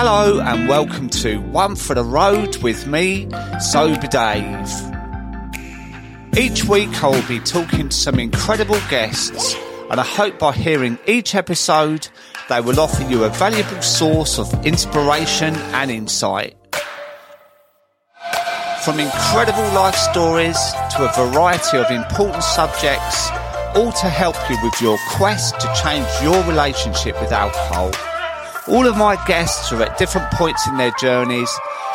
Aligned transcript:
Hello 0.00 0.38
and 0.38 0.68
welcome 0.68 1.08
to 1.08 1.40
One 1.40 1.74
for 1.74 1.94
the 1.94 2.04
Road 2.04 2.58
with 2.58 2.86
me, 2.86 3.28
Sober 3.58 4.06
Dave. 4.06 4.70
Each 6.38 6.62
week 6.62 7.02
I 7.02 7.08
will 7.08 7.26
be 7.26 7.40
talking 7.40 7.88
to 7.88 7.96
some 7.96 8.20
incredible 8.20 8.78
guests 8.90 9.56
and 9.90 9.98
I 9.98 10.04
hope 10.04 10.38
by 10.38 10.52
hearing 10.52 11.00
each 11.08 11.34
episode 11.34 12.06
they 12.48 12.60
will 12.60 12.78
offer 12.78 13.02
you 13.10 13.24
a 13.24 13.28
valuable 13.28 13.82
source 13.82 14.38
of 14.38 14.64
inspiration 14.64 15.56
and 15.74 15.90
insight. 15.90 16.54
From 18.84 19.00
incredible 19.00 19.68
life 19.74 19.96
stories 19.96 20.60
to 20.94 21.10
a 21.10 21.28
variety 21.28 21.76
of 21.76 21.90
important 21.90 22.44
subjects, 22.44 23.30
all 23.74 23.90
to 23.90 24.08
help 24.08 24.36
you 24.48 24.56
with 24.62 24.80
your 24.80 24.96
quest 25.16 25.58
to 25.58 25.66
change 25.82 26.06
your 26.22 26.40
relationship 26.44 27.20
with 27.20 27.32
alcohol. 27.32 27.90
All 28.70 28.86
of 28.86 28.98
my 28.98 29.16
guests 29.24 29.72
are 29.72 29.82
at 29.82 29.96
different 29.96 30.30
points 30.32 30.66
in 30.68 30.76
their 30.76 30.92
journeys, 31.00 31.50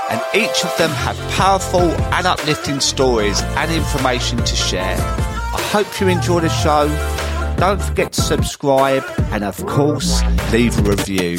and 0.09 0.19
each 0.33 0.65
of 0.65 0.75
them 0.79 0.89
have 0.89 1.15
powerful 1.33 1.81
and 1.81 2.25
uplifting 2.25 2.79
stories 2.79 3.39
and 3.41 3.71
information 3.71 4.39
to 4.39 4.55
share. 4.55 4.97
I 4.97 5.61
hope 5.71 6.01
you 6.01 6.07
enjoy 6.07 6.39
the 6.39 6.49
show. 6.49 6.87
Don't 7.59 7.79
forget 7.79 8.11
to 8.13 8.21
subscribe 8.21 9.03
and, 9.31 9.43
of 9.43 9.63
course, 9.67 10.23
leave 10.51 10.75
a 10.79 10.81
review. 10.81 11.37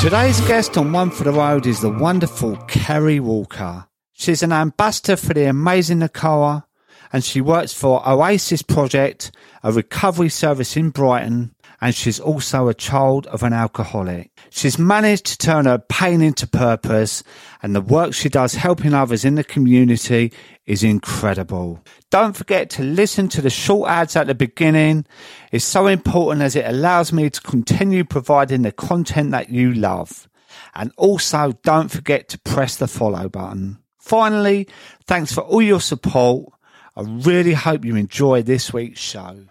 Today's 0.00 0.40
guest 0.42 0.78
on 0.78 0.92
One 0.92 1.10
for 1.10 1.24
the 1.24 1.32
Road 1.32 1.66
is 1.66 1.80
the 1.80 1.90
wonderful 1.90 2.56
Ceri 2.68 3.18
Walker. 3.18 3.88
She's 4.12 4.44
an 4.44 4.52
ambassador 4.52 5.16
for 5.16 5.34
the 5.34 5.48
amazing 5.48 5.98
Nacoa 5.98 6.66
and 7.12 7.24
she 7.24 7.40
works 7.40 7.72
for 7.72 8.08
Oasis 8.08 8.62
Project, 8.62 9.32
a 9.64 9.72
recovery 9.72 10.28
service 10.28 10.76
in 10.76 10.90
Brighton, 10.90 11.54
and 11.80 11.94
she's 11.94 12.20
also 12.20 12.68
a 12.68 12.74
child 12.74 13.26
of 13.28 13.42
an 13.42 13.52
alcoholic. 13.52 14.30
She's 14.50 14.78
managed 14.78 15.26
to 15.26 15.38
turn 15.38 15.66
her 15.66 15.78
pain 15.78 16.22
into 16.22 16.46
purpose, 16.46 17.22
and 17.62 17.74
the 17.74 17.80
work 17.80 18.14
she 18.14 18.28
does 18.28 18.54
helping 18.54 18.94
others 18.94 19.24
in 19.24 19.34
the 19.34 19.44
community 19.44 20.32
is 20.66 20.82
incredible. 20.82 21.82
Don't 22.10 22.36
forget 22.36 22.70
to 22.70 22.82
listen 22.82 23.28
to 23.28 23.42
the 23.42 23.50
short 23.50 23.90
ads 23.90 24.16
at 24.16 24.26
the 24.26 24.34
beginning. 24.34 25.06
It's 25.52 25.64
so 25.64 25.86
important 25.86 26.42
as 26.42 26.56
it 26.56 26.66
allows 26.66 27.12
me 27.12 27.30
to 27.30 27.40
continue 27.40 28.04
providing 28.04 28.62
the 28.62 28.72
content 28.72 29.30
that 29.32 29.50
you 29.50 29.72
love. 29.72 30.28
And 30.74 30.92
also 30.96 31.52
don't 31.62 31.88
forget 31.88 32.28
to 32.30 32.38
press 32.38 32.76
the 32.76 32.86
follow 32.86 33.28
button. 33.28 33.78
Finally, 33.98 34.68
thanks 35.06 35.32
for 35.32 35.40
all 35.40 35.62
your 35.62 35.80
support. 35.80 36.52
I 36.96 37.02
really 37.02 37.52
hope 37.52 37.84
you 37.84 37.96
enjoy 37.96 38.42
this 38.42 38.72
week's 38.72 39.00
show. 39.00 39.46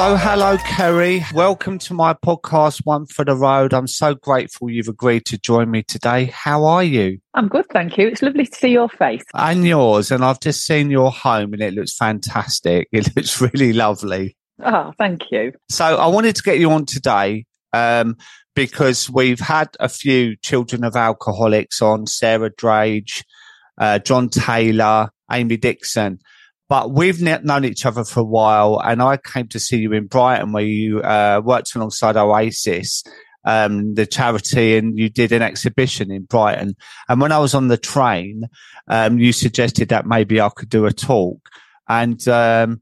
So, 0.00 0.16
hello, 0.16 0.56
Ceri. 0.56 1.30
Welcome 1.34 1.78
to 1.80 1.92
my 1.92 2.14
podcast, 2.14 2.86
One 2.86 3.04
for 3.04 3.22
the 3.22 3.36
Road. 3.36 3.74
I'm 3.74 3.86
so 3.86 4.14
grateful 4.14 4.70
you've 4.70 4.88
agreed 4.88 5.26
to 5.26 5.36
join 5.36 5.70
me 5.70 5.82
today. 5.82 6.32
How 6.32 6.64
are 6.64 6.82
you? 6.82 7.18
I'm 7.34 7.48
good, 7.48 7.66
thank 7.70 7.98
you. 7.98 8.08
It's 8.08 8.22
lovely 8.22 8.46
to 8.46 8.54
see 8.54 8.70
your 8.70 8.88
face. 8.88 9.22
And 9.34 9.66
yours. 9.66 10.10
And 10.10 10.24
I've 10.24 10.40
just 10.40 10.64
seen 10.64 10.90
your 10.90 11.12
home 11.12 11.52
and 11.52 11.60
it 11.60 11.74
looks 11.74 11.94
fantastic. 11.94 12.88
It 12.92 13.14
looks 13.14 13.42
really 13.42 13.74
lovely. 13.74 14.38
Oh, 14.64 14.94
thank 14.96 15.30
you. 15.30 15.52
So, 15.68 15.84
I 15.84 16.06
wanted 16.06 16.34
to 16.36 16.42
get 16.42 16.58
you 16.58 16.70
on 16.70 16.86
today 16.86 17.44
um, 17.74 18.16
because 18.56 19.10
we've 19.10 19.38
had 19.38 19.68
a 19.80 19.90
few 19.90 20.34
children 20.36 20.82
of 20.82 20.96
alcoholics 20.96 21.82
on 21.82 22.06
Sarah 22.06 22.50
Drage, 22.50 23.22
uh, 23.76 23.98
John 23.98 24.30
Taylor, 24.30 25.10
Amy 25.30 25.58
Dixon 25.58 26.20
but 26.70 26.92
we've 26.92 27.20
known 27.20 27.64
each 27.64 27.84
other 27.84 28.04
for 28.04 28.20
a 28.20 28.24
while 28.24 28.80
and 28.84 29.02
I 29.02 29.16
came 29.16 29.48
to 29.48 29.58
see 29.58 29.78
you 29.78 29.92
in 29.92 30.06
Brighton 30.06 30.52
where 30.52 30.62
you 30.62 31.00
uh, 31.00 31.42
worked 31.44 31.74
alongside 31.74 32.16
Oasis, 32.16 33.02
um, 33.44 33.94
the 33.94 34.06
charity 34.06 34.76
and 34.76 34.96
you 34.96 35.08
did 35.08 35.32
an 35.32 35.42
exhibition 35.42 36.12
in 36.12 36.26
Brighton. 36.26 36.76
And 37.08 37.20
when 37.20 37.32
I 37.32 37.40
was 37.40 37.54
on 37.54 37.66
the 37.66 37.76
train, 37.76 38.44
um, 38.86 39.18
you 39.18 39.32
suggested 39.32 39.88
that 39.88 40.06
maybe 40.06 40.40
I 40.40 40.48
could 40.48 40.68
do 40.68 40.86
a 40.86 40.92
talk 40.92 41.40
and, 41.88 42.26
um, 42.28 42.80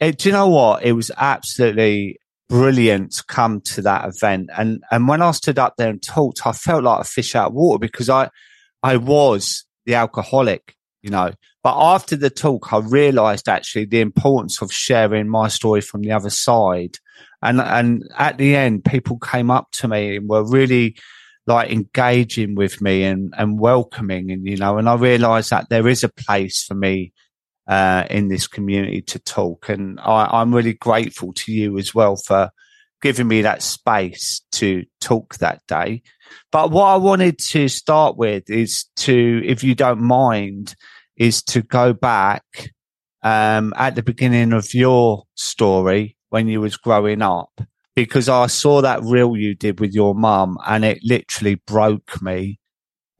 it, 0.00 0.18
do 0.18 0.28
you 0.28 0.32
know 0.34 0.48
what? 0.48 0.82
It 0.82 0.92
was 0.92 1.10
absolutely 1.16 2.18
brilliant 2.50 3.12
to 3.12 3.24
come 3.24 3.62
to 3.62 3.80
that 3.82 4.06
event. 4.06 4.50
And, 4.54 4.82
and 4.90 5.08
when 5.08 5.22
I 5.22 5.30
stood 5.30 5.58
up 5.58 5.76
there 5.78 5.88
and 5.88 6.02
talked, 6.02 6.46
I 6.46 6.52
felt 6.52 6.84
like 6.84 7.00
a 7.00 7.04
fish 7.04 7.34
out 7.34 7.48
of 7.48 7.54
water 7.54 7.78
because 7.78 8.10
I, 8.10 8.28
I 8.82 8.98
was 8.98 9.64
the 9.86 9.94
alcoholic, 9.94 10.74
you 11.00 11.08
know, 11.08 11.32
but 11.62 11.76
after 11.76 12.16
the 12.16 12.30
talk, 12.30 12.72
I 12.72 12.78
realized 12.78 13.48
actually 13.48 13.84
the 13.84 14.00
importance 14.00 14.62
of 14.62 14.72
sharing 14.72 15.28
my 15.28 15.48
story 15.48 15.80
from 15.80 16.02
the 16.02 16.12
other 16.12 16.30
side. 16.30 16.96
And, 17.42 17.60
and 17.60 18.04
at 18.18 18.38
the 18.38 18.56
end, 18.56 18.84
people 18.84 19.18
came 19.18 19.50
up 19.50 19.70
to 19.72 19.88
me 19.88 20.16
and 20.16 20.28
were 20.28 20.44
really 20.44 20.96
like 21.46 21.70
engaging 21.70 22.54
with 22.54 22.80
me 22.80 23.04
and, 23.04 23.34
and 23.36 23.58
welcoming. 23.58 24.30
And, 24.30 24.46
you 24.46 24.56
know, 24.56 24.78
and 24.78 24.88
I 24.88 24.94
realized 24.94 25.50
that 25.50 25.68
there 25.68 25.88
is 25.88 26.02
a 26.02 26.08
place 26.08 26.64
for 26.64 26.74
me, 26.74 27.12
uh, 27.66 28.04
in 28.10 28.28
this 28.28 28.46
community 28.46 29.02
to 29.02 29.18
talk. 29.18 29.68
And 29.68 30.00
I, 30.00 30.28
I'm 30.32 30.54
really 30.54 30.74
grateful 30.74 31.32
to 31.34 31.52
you 31.52 31.78
as 31.78 31.94
well 31.94 32.16
for 32.16 32.50
giving 33.02 33.28
me 33.28 33.42
that 33.42 33.62
space 33.62 34.42
to 34.52 34.84
talk 35.00 35.36
that 35.36 35.66
day. 35.66 36.02
But 36.52 36.70
what 36.70 36.86
I 36.86 36.96
wanted 36.96 37.38
to 37.38 37.68
start 37.68 38.16
with 38.16 38.48
is 38.50 38.84
to, 38.96 39.42
if 39.44 39.64
you 39.64 39.74
don't 39.74 40.00
mind, 40.00 40.74
is 41.20 41.42
to 41.42 41.60
go 41.62 41.92
back 41.92 42.72
um, 43.22 43.74
at 43.76 43.94
the 43.94 44.02
beginning 44.02 44.54
of 44.54 44.72
your 44.72 45.24
story 45.34 46.16
when 46.30 46.48
you 46.48 46.62
was 46.62 46.78
growing 46.78 47.20
up 47.20 47.60
because 47.94 48.30
I 48.30 48.46
saw 48.46 48.80
that 48.80 49.02
reel 49.02 49.36
you 49.36 49.54
did 49.54 49.80
with 49.80 49.92
your 49.92 50.14
mum 50.14 50.56
and 50.66 50.82
it 50.82 51.00
literally 51.04 51.56
broke 51.66 52.22
me. 52.22 52.58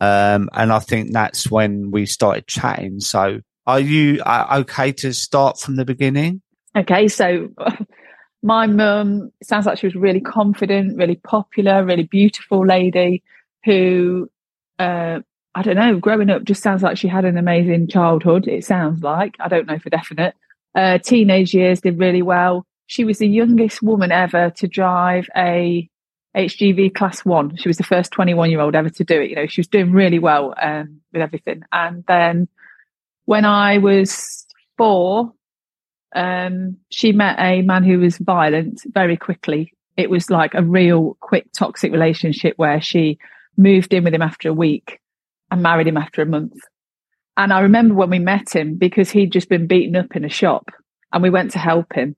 Um, 0.00 0.49
and 0.55 0.72
I 0.72 0.78
think 0.78 1.12
that's 1.12 1.50
when 1.50 1.91
we 1.91 2.06
started 2.06 2.47
chatting. 2.47 3.00
So 3.00 3.41
are 3.66 3.81
you 3.81 4.22
uh, 4.22 4.60
okay 4.60 4.93
to 4.93 5.12
start 5.12 5.60
from 5.60 5.77
the 5.77 5.84
beginning? 5.84 6.41
Okay. 6.75 7.06
So 7.06 7.50
my 8.43 8.66
mum 8.66 9.31
sounds 9.43 9.66
like 9.66 9.77
she 9.77 9.87
was 9.87 9.94
really 9.94 10.21
confident, 10.21 10.97
really 10.97 11.16
popular, 11.16 11.84
really 11.84 12.05
beautiful 12.05 12.65
lady 12.65 13.22
who 13.66 14.31
uh, 14.78 15.21
I 15.55 15.62
don't 15.62 15.77
know, 15.77 15.99
growing 15.99 16.31
up 16.31 16.44
just 16.44 16.62
sounds 16.62 16.83
like 16.83 16.97
she 16.97 17.09
had 17.09 17.25
an 17.25 17.37
amazing 17.37 17.88
childhood. 17.88 18.47
It 18.47 18.65
sounds 18.65 19.03
like, 19.03 19.37
I 19.41 19.49
don't 19.49 19.66
know 19.66 19.78
for 19.78 19.91
definite. 19.91 20.34
Uh, 20.75 20.99
teenage 20.99 21.53
years 21.53 21.81
did 21.81 21.99
really 21.99 22.22
well. 22.22 22.65
She 22.87 23.05
was 23.05 23.19
the 23.19 23.27
youngest 23.27 23.83
woman 23.83 24.12
ever 24.12 24.50
to 24.50 24.69
drive 24.69 25.27
a 25.37 25.89
HGV 26.37 26.94
class 26.94 27.25
one. 27.25 27.56
She 27.56 27.69
was 27.69 27.77
the 27.77 27.84
first 27.84 28.12
21 28.12 28.50
year 28.50 28.60
old 28.60 28.77
ever 28.77 28.91
to 28.91 29.05
do 29.05 29.21
it. 29.21 29.31
You 29.31 29.37
know, 29.37 29.47
she 29.49 29.60
was 29.60 29.66
doing 29.66 29.93
really 29.93 30.21
well 30.21 30.55
um, 30.60 31.00
with 31.12 31.22
everything. 31.22 31.62
And 31.72 32.05
then 32.06 32.49
when 33.25 33.44
I 33.44 33.78
was 33.78 34.47
four, 34.77 35.33
um, 36.15 36.77
she 36.91 37.10
met 37.10 37.37
a 37.41 37.62
man 37.62 37.83
who 37.83 37.99
was 37.99 38.19
violent 38.19 38.83
very 38.87 39.16
quickly. 39.16 39.72
It 39.97 40.10
was 40.10 40.31
like 40.31 40.55
a 40.55 40.62
real 40.62 41.16
quick 41.21 41.47
toxic 41.53 41.91
relationship 41.91 42.56
where 42.56 42.81
she 42.81 43.19
moved 43.56 43.93
in 43.93 44.05
with 44.05 44.15
him 44.15 44.22
after 44.22 44.49
a 44.49 44.55
week 44.55 45.00
and 45.50 45.62
married 45.62 45.88
him 45.88 45.97
after 45.97 46.22
a 46.22 46.27
month. 46.27 46.55
And 47.37 47.53
I 47.53 47.61
remember 47.61 47.94
when 47.94 48.11
we 48.11 48.19
met 48.19 48.55
him 48.55 48.77
because 48.77 49.11
he'd 49.11 49.33
just 49.33 49.49
been 49.49 49.66
beaten 49.66 49.97
up 49.97 50.15
in 50.15 50.25
a 50.25 50.28
shop 50.28 50.71
and 51.12 51.22
we 51.22 51.31
went 51.31 51.53
to 51.53 51.59
help 51.59 51.93
him. 51.94 52.16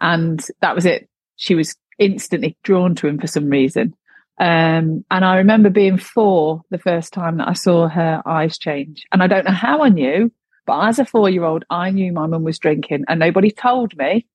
And 0.00 0.44
that 0.60 0.74
was 0.74 0.86
it. 0.86 1.08
She 1.36 1.54
was 1.54 1.76
instantly 1.98 2.56
drawn 2.62 2.94
to 2.96 3.06
him 3.06 3.18
for 3.18 3.26
some 3.26 3.48
reason. 3.48 3.94
Um, 4.38 5.04
and 5.10 5.24
I 5.24 5.36
remember 5.36 5.70
being 5.70 5.96
four 5.96 6.62
the 6.70 6.78
first 6.78 7.12
time 7.12 7.38
that 7.38 7.48
I 7.48 7.52
saw 7.52 7.88
her 7.88 8.22
eyes 8.26 8.58
change. 8.58 9.06
And 9.12 9.22
I 9.22 9.26
don't 9.26 9.44
know 9.44 9.52
how 9.52 9.82
I 9.82 9.88
knew, 9.88 10.32
but 10.66 10.86
as 10.88 10.98
a 10.98 11.04
four 11.04 11.30
year 11.30 11.44
old, 11.44 11.64
I 11.70 11.90
knew 11.90 12.12
my 12.12 12.26
mum 12.26 12.42
was 12.42 12.58
drinking 12.58 13.04
and 13.08 13.20
nobody 13.20 13.50
told 13.50 13.96
me, 13.96 14.26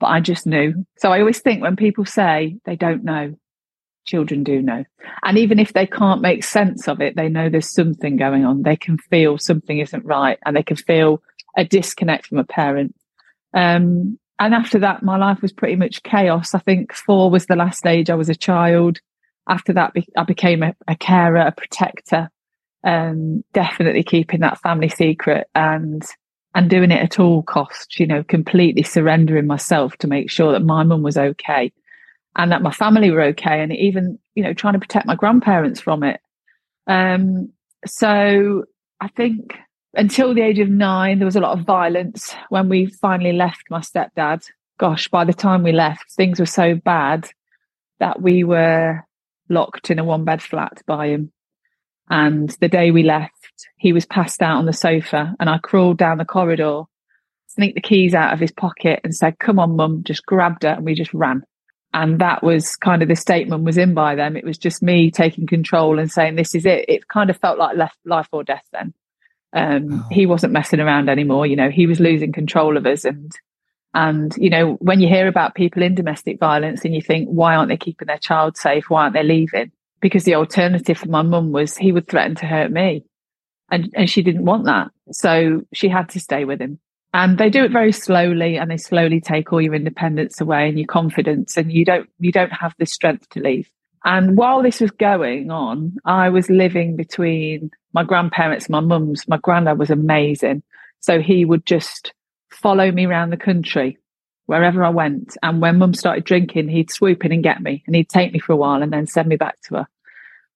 but 0.00 0.06
I 0.06 0.20
just 0.20 0.46
knew. 0.46 0.86
So 0.98 1.12
I 1.12 1.20
always 1.20 1.40
think 1.40 1.62
when 1.62 1.76
people 1.76 2.04
say 2.04 2.56
they 2.64 2.76
don't 2.76 3.04
know, 3.04 3.34
children 4.04 4.42
do 4.42 4.62
know. 4.62 4.84
And 5.22 5.38
even 5.38 5.58
if 5.58 5.72
they 5.72 5.86
can't 5.86 6.20
make 6.20 6.44
sense 6.44 6.88
of 6.88 7.00
it, 7.00 7.16
they 7.16 7.28
know 7.28 7.48
there's 7.48 7.72
something 7.72 8.16
going 8.16 8.44
on. 8.44 8.62
They 8.62 8.76
can 8.76 8.98
feel 8.98 9.38
something 9.38 9.78
isn't 9.78 10.04
right 10.04 10.38
and 10.44 10.56
they 10.56 10.62
can 10.62 10.76
feel 10.76 11.22
a 11.56 11.64
disconnect 11.64 12.26
from 12.26 12.38
a 12.38 12.44
parent. 12.44 12.94
Um, 13.54 14.18
and 14.38 14.54
after 14.54 14.78
that, 14.80 15.02
my 15.02 15.16
life 15.16 15.42
was 15.42 15.52
pretty 15.52 15.76
much 15.76 16.02
chaos. 16.02 16.54
I 16.54 16.60
think 16.60 16.92
four 16.92 17.30
was 17.30 17.46
the 17.46 17.56
last 17.56 17.86
age 17.86 18.08
I 18.08 18.14
was 18.14 18.28
a 18.28 18.34
child. 18.34 19.00
After 19.48 19.72
that, 19.72 19.92
I 20.16 20.24
became 20.24 20.62
a, 20.62 20.74
a 20.86 20.94
carer, 20.94 21.38
a 21.38 21.52
protector, 21.52 22.30
um, 22.84 23.42
definitely 23.52 24.04
keeping 24.04 24.40
that 24.40 24.60
family 24.60 24.88
secret 24.88 25.48
and 25.54 26.02
and 26.54 26.70
doing 26.70 26.90
it 26.90 27.02
at 27.02 27.18
all 27.18 27.42
costs. 27.42 27.98
You 27.98 28.06
know, 28.06 28.22
completely 28.22 28.82
surrendering 28.82 29.46
myself 29.46 29.96
to 29.98 30.06
make 30.06 30.30
sure 30.30 30.52
that 30.52 30.64
my 30.64 30.84
mum 30.84 31.02
was 31.02 31.18
okay 31.18 31.72
and 32.38 32.50
that 32.52 32.62
my 32.62 32.72
family 32.72 33.10
were 33.10 33.22
okay 33.22 33.60
and 33.60 33.74
even 33.74 34.18
you 34.34 34.42
know 34.42 34.54
trying 34.54 34.72
to 34.72 34.80
protect 34.80 35.06
my 35.06 35.14
grandparents 35.14 35.80
from 35.80 36.02
it 36.02 36.20
um, 36.86 37.52
so 37.86 38.64
i 39.00 39.08
think 39.08 39.58
until 39.94 40.34
the 40.34 40.40
age 40.40 40.58
of 40.58 40.68
nine 40.68 41.18
there 41.18 41.26
was 41.26 41.36
a 41.36 41.40
lot 41.40 41.58
of 41.58 41.66
violence 41.66 42.34
when 42.48 42.68
we 42.68 42.86
finally 42.86 43.32
left 43.32 43.64
my 43.70 43.80
stepdad 43.80 44.42
gosh, 44.78 45.08
by 45.08 45.24
the 45.24 45.34
time 45.34 45.62
we 45.62 45.72
left, 45.72 46.12
things 46.12 46.40
were 46.40 46.46
so 46.46 46.74
bad 46.76 47.28
that 47.98 48.22
we 48.22 48.44
were 48.44 49.04
locked 49.48 49.90
in 49.90 49.98
a 49.98 50.04
one 50.04 50.24
bed 50.24 50.40
flat 50.40 50.80
by 50.86 51.08
him. 51.08 51.32
And 52.08 52.50
the 52.60 52.68
day 52.68 52.90
we 52.90 53.02
left, 53.02 53.68
he 53.76 53.92
was 53.92 54.06
passed 54.06 54.40
out 54.40 54.56
on 54.56 54.66
the 54.66 54.72
sofa 54.72 55.34
and 55.38 55.50
I 55.50 55.58
crawled 55.58 55.98
down 55.98 56.18
the 56.18 56.24
corridor, 56.24 56.82
sneaked 57.48 57.74
the 57.74 57.82
keys 57.82 58.14
out 58.14 58.32
of 58.32 58.40
his 58.40 58.52
pocket 58.52 59.00
and 59.04 59.14
said, 59.14 59.38
come 59.38 59.58
on, 59.58 59.76
mum, 59.76 60.04
just 60.04 60.24
grabbed 60.24 60.62
her 60.62 60.70
and 60.70 60.84
we 60.84 60.94
just 60.94 61.12
ran. 61.12 61.42
And 61.94 62.20
that 62.20 62.42
was 62.42 62.76
kind 62.76 63.02
of 63.02 63.08
the 63.08 63.16
statement 63.16 63.64
was 63.64 63.78
in 63.78 63.94
by 63.94 64.14
them. 64.14 64.36
It 64.36 64.44
was 64.44 64.58
just 64.58 64.82
me 64.82 65.10
taking 65.10 65.46
control 65.46 65.98
and 65.98 66.10
saying, 66.10 66.36
this 66.36 66.54
is 66.54 66.66
it. 66.66 66.84
It 66.88 67.08
kind 67.08 67.30
of 67.30 67.38
felt 67.38 67.58
like 67.58 67.76
left 67.76 67.96
life 68.04 68.28
or 68.30 68.44
death 68.44 68.66
then. 68.72 68.92
Um, 69.54 69.92
oh. 69.92 70.06
He 70.10 70.26
wasn't 70.26 70.52
messing 70.52 70.80
around 70.80 71.08
anymore. 71.08 71.46
You 71.46 71.56
know, 71.56 71.70
he 71.70 71.86
was 71.86 71.98
losing 71.98 72.32
control 72.32 72.76
of 72.76 72.84
us. 72.84 73.06
And, 73.06 73.32
and, 73.94 74.34
you 74.36 74.50
know, 74.50 74.74
when 74.74 75.00
you 75.00 75.08
hear 75.08 75.28
about 75.28 75.54
people 75.54 75.82
in 75.82 75.94
domestic 75.94 76.38
violence 76.38 76.84
and 76.84 76.94
you 76.94 77.00
think, 77.00 77.28
why 77.28 77.56
aren't 77.56 77.70
they 77.70 77.78
keeping 77.78 78.06
their 78.06 78.18
child 78.18 78.58
safe? 78.58 78.90
Why 78.90 79.04
aren't 79.04 79.14
they 79.14 79.22
leaving? 79.22 79.72
Because 80.00 80.24
the 80.24 80.34
alternative 80.34 80.98
for 80.98 81.08
my 81.08 81.22
mum 81.22 81.52
was 81.52 81.76
he 81.76 81.92
would 81.92 82.06
threaten 82.06 82.34
to 82.36 82.46
hurt 82.46 82.70
me. 82.70 83.04
And, 83.70 83.90
and 83.94 84.10
she 84.10 84.22
didn't 84.22 84.44
want 84.44 84.66
that. 84.66 84.88
So 85.10 85.62
she 85.72 85.88
had 85.88 86.10
to 86.10 86.20
stay 86.20 86.44
with 86.44 86.60
him. 86.60 86.78
And 87.14 87.38
they 87.38 87.48
do 87.48 87.64
it 87.64 87.72
very 87.72 87.92
slowly 87.92 88.56
and 88.56 88.70
they 88.70 88.76
slowly 88.76 89.20
take 89.20 89.52
all 89.52 89.62
your 89.62 89.74
independence 89.74 90.40
away 90.40 90.68
and 90.68 90.78
your 90.78 90.86
confidence 90.86 91.56
and 91.56 91.72
you 91.72 91.84
don't, 91.84 92.08
you 92.18 92.30
don't 92.32 92.52
have 92.52 92.74
the 92.78 92.86
strength 92.86 93.28
to 93.30 93.40
leave. 93.40 93.70
And 94.04 94.36
while 94.36 94.62
this 94.62 94.80
was 94.80 94.90
going 94.90 95.50
on, 95.50 95.96
I 96.04 96.28
was 96.28 96.50
living 96.50 96.96
between 96.96 97.70
my 97.92 98.04
grandparents, 98.04 98.68
my 98.68 98.80
mum's. 98.80 99.26
My 99.26 99.38
granddad 99.38 99.78
was 99.78 99.90
amazing. 99.90 100.62
So 101.00 101.20
he 101.20 101.44
would 101.44 101.64
just 101.66 102.12
follow 102.50 102.90
me 102.92 103.06
around 103.06 103.30
the 103.30 103.36
country 103.36 103.98
wherever 104.46 104.84
I 104.84 104.90
went. 104.90 105.36
And 105.42 105.60
when 105.60 105.78
mum 105.78 105.94
started 105.94 106.24
drinking, 106.24 106.68
he'd 106.68 106.90
swoop 106.90 107.24
in 107.24 107.32
and 107.32 107.42
get 107.42 107.60
me 107.60 107.82
and 107.86 107.96
he'd 107.96 108.08
take 108.08 108.32
me 108.32 108.38
for 108.38 108.52
a 108.52 108.56
while 108.56 108.82
and 108.82 108.92
then 108.92 109.06
send 109.06 109.28
me 109.28 109.36
back 109.36 109.60
to 109.62 109.76
her. 109.76 109.88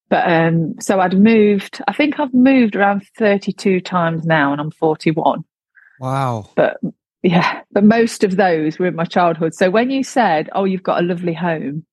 But 0.09 0.31
um, 0.31 0.75
so 0.81 1.01
I'd 1.01 1.19
moved, 1.19 1.81
I 1.89 1.93
think 1.93 2.21
I've 2.21 2.35
moved 2.35 2.77
around 2.77 3.07
32 3.19 3.81
times 3.81 4.25
now 4.25 4.53
and 4.53 4.61
I'm 4.61 4.71
41. 4.71 5.45
Wow. 6.03 6.51
But 6.57 6.79
yeah, 7.23 7.61
but 7.71 7.85
most 7.85 8.25
of 8.25 8.37
those 8.37 8.79
were 8.79 8.87
in 8.87 8.97
my 8.97 9.05
childhood. 9.05 9.55
So 9.55 9.71
when 9.71 9.91
you 9.91 10.03
said, 10.03 10.51
oh, 10.53 10.65
you've 10.65 10.83
got 10.83 11.01
a 11.01 11.07
lovely 11.07 11.33
home, 11.33 11.87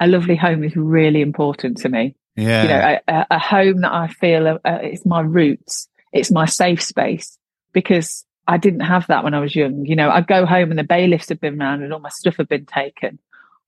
a 0.00 0.08
lovely 0.08 0.34
home 0.34 0.64
is 0.64 0.74
really 0.74 1.20
important 1.20 1.78
to 1.78 1.88
me. 1.88 2.16
Yeah. 2.34 2.62
You 2.62 2.68
know, 2.68 2.98
a, 3.06 3.26
a 3.36 3.38
home 3.38 3.82
that 3.82 3.92
I 3.92 4.08
feel 4.08 4.48
uh, 4.48 4.58
it's 4.64 5.06
my 5.06 5.20
roots, 5.20 5.88
it's 6.12 6.32
my 6.32 6.46
safe 6.46 6.82
space 6.82 7.38
because 7.72 8.24
I 8.48 8.56
didn't 8.56 8.80
have 8.80 9.06
that 9.06 9.22
when 9.22 9.34
I 9.34 9.38
was 9.38 9.54
young. 9.54 9.86
You 9.86 9.94
know, 9.94 10.10
I'd 10.10 10.26
go 10.26 10.44
home 10.44 10.70
and 10.70 10.78
the 10.78 10.82
bailiffs 10.82 11.28
had 11.28 11.40
been 11.40 11.62
around 11.62 11.84
and 11.84 11.92
all 11.92 12.00
my 12.00 12.08
stuff 12.08 12.36
had 12.38 12.48
been 12.48 12.66
taken, 12.66 13.20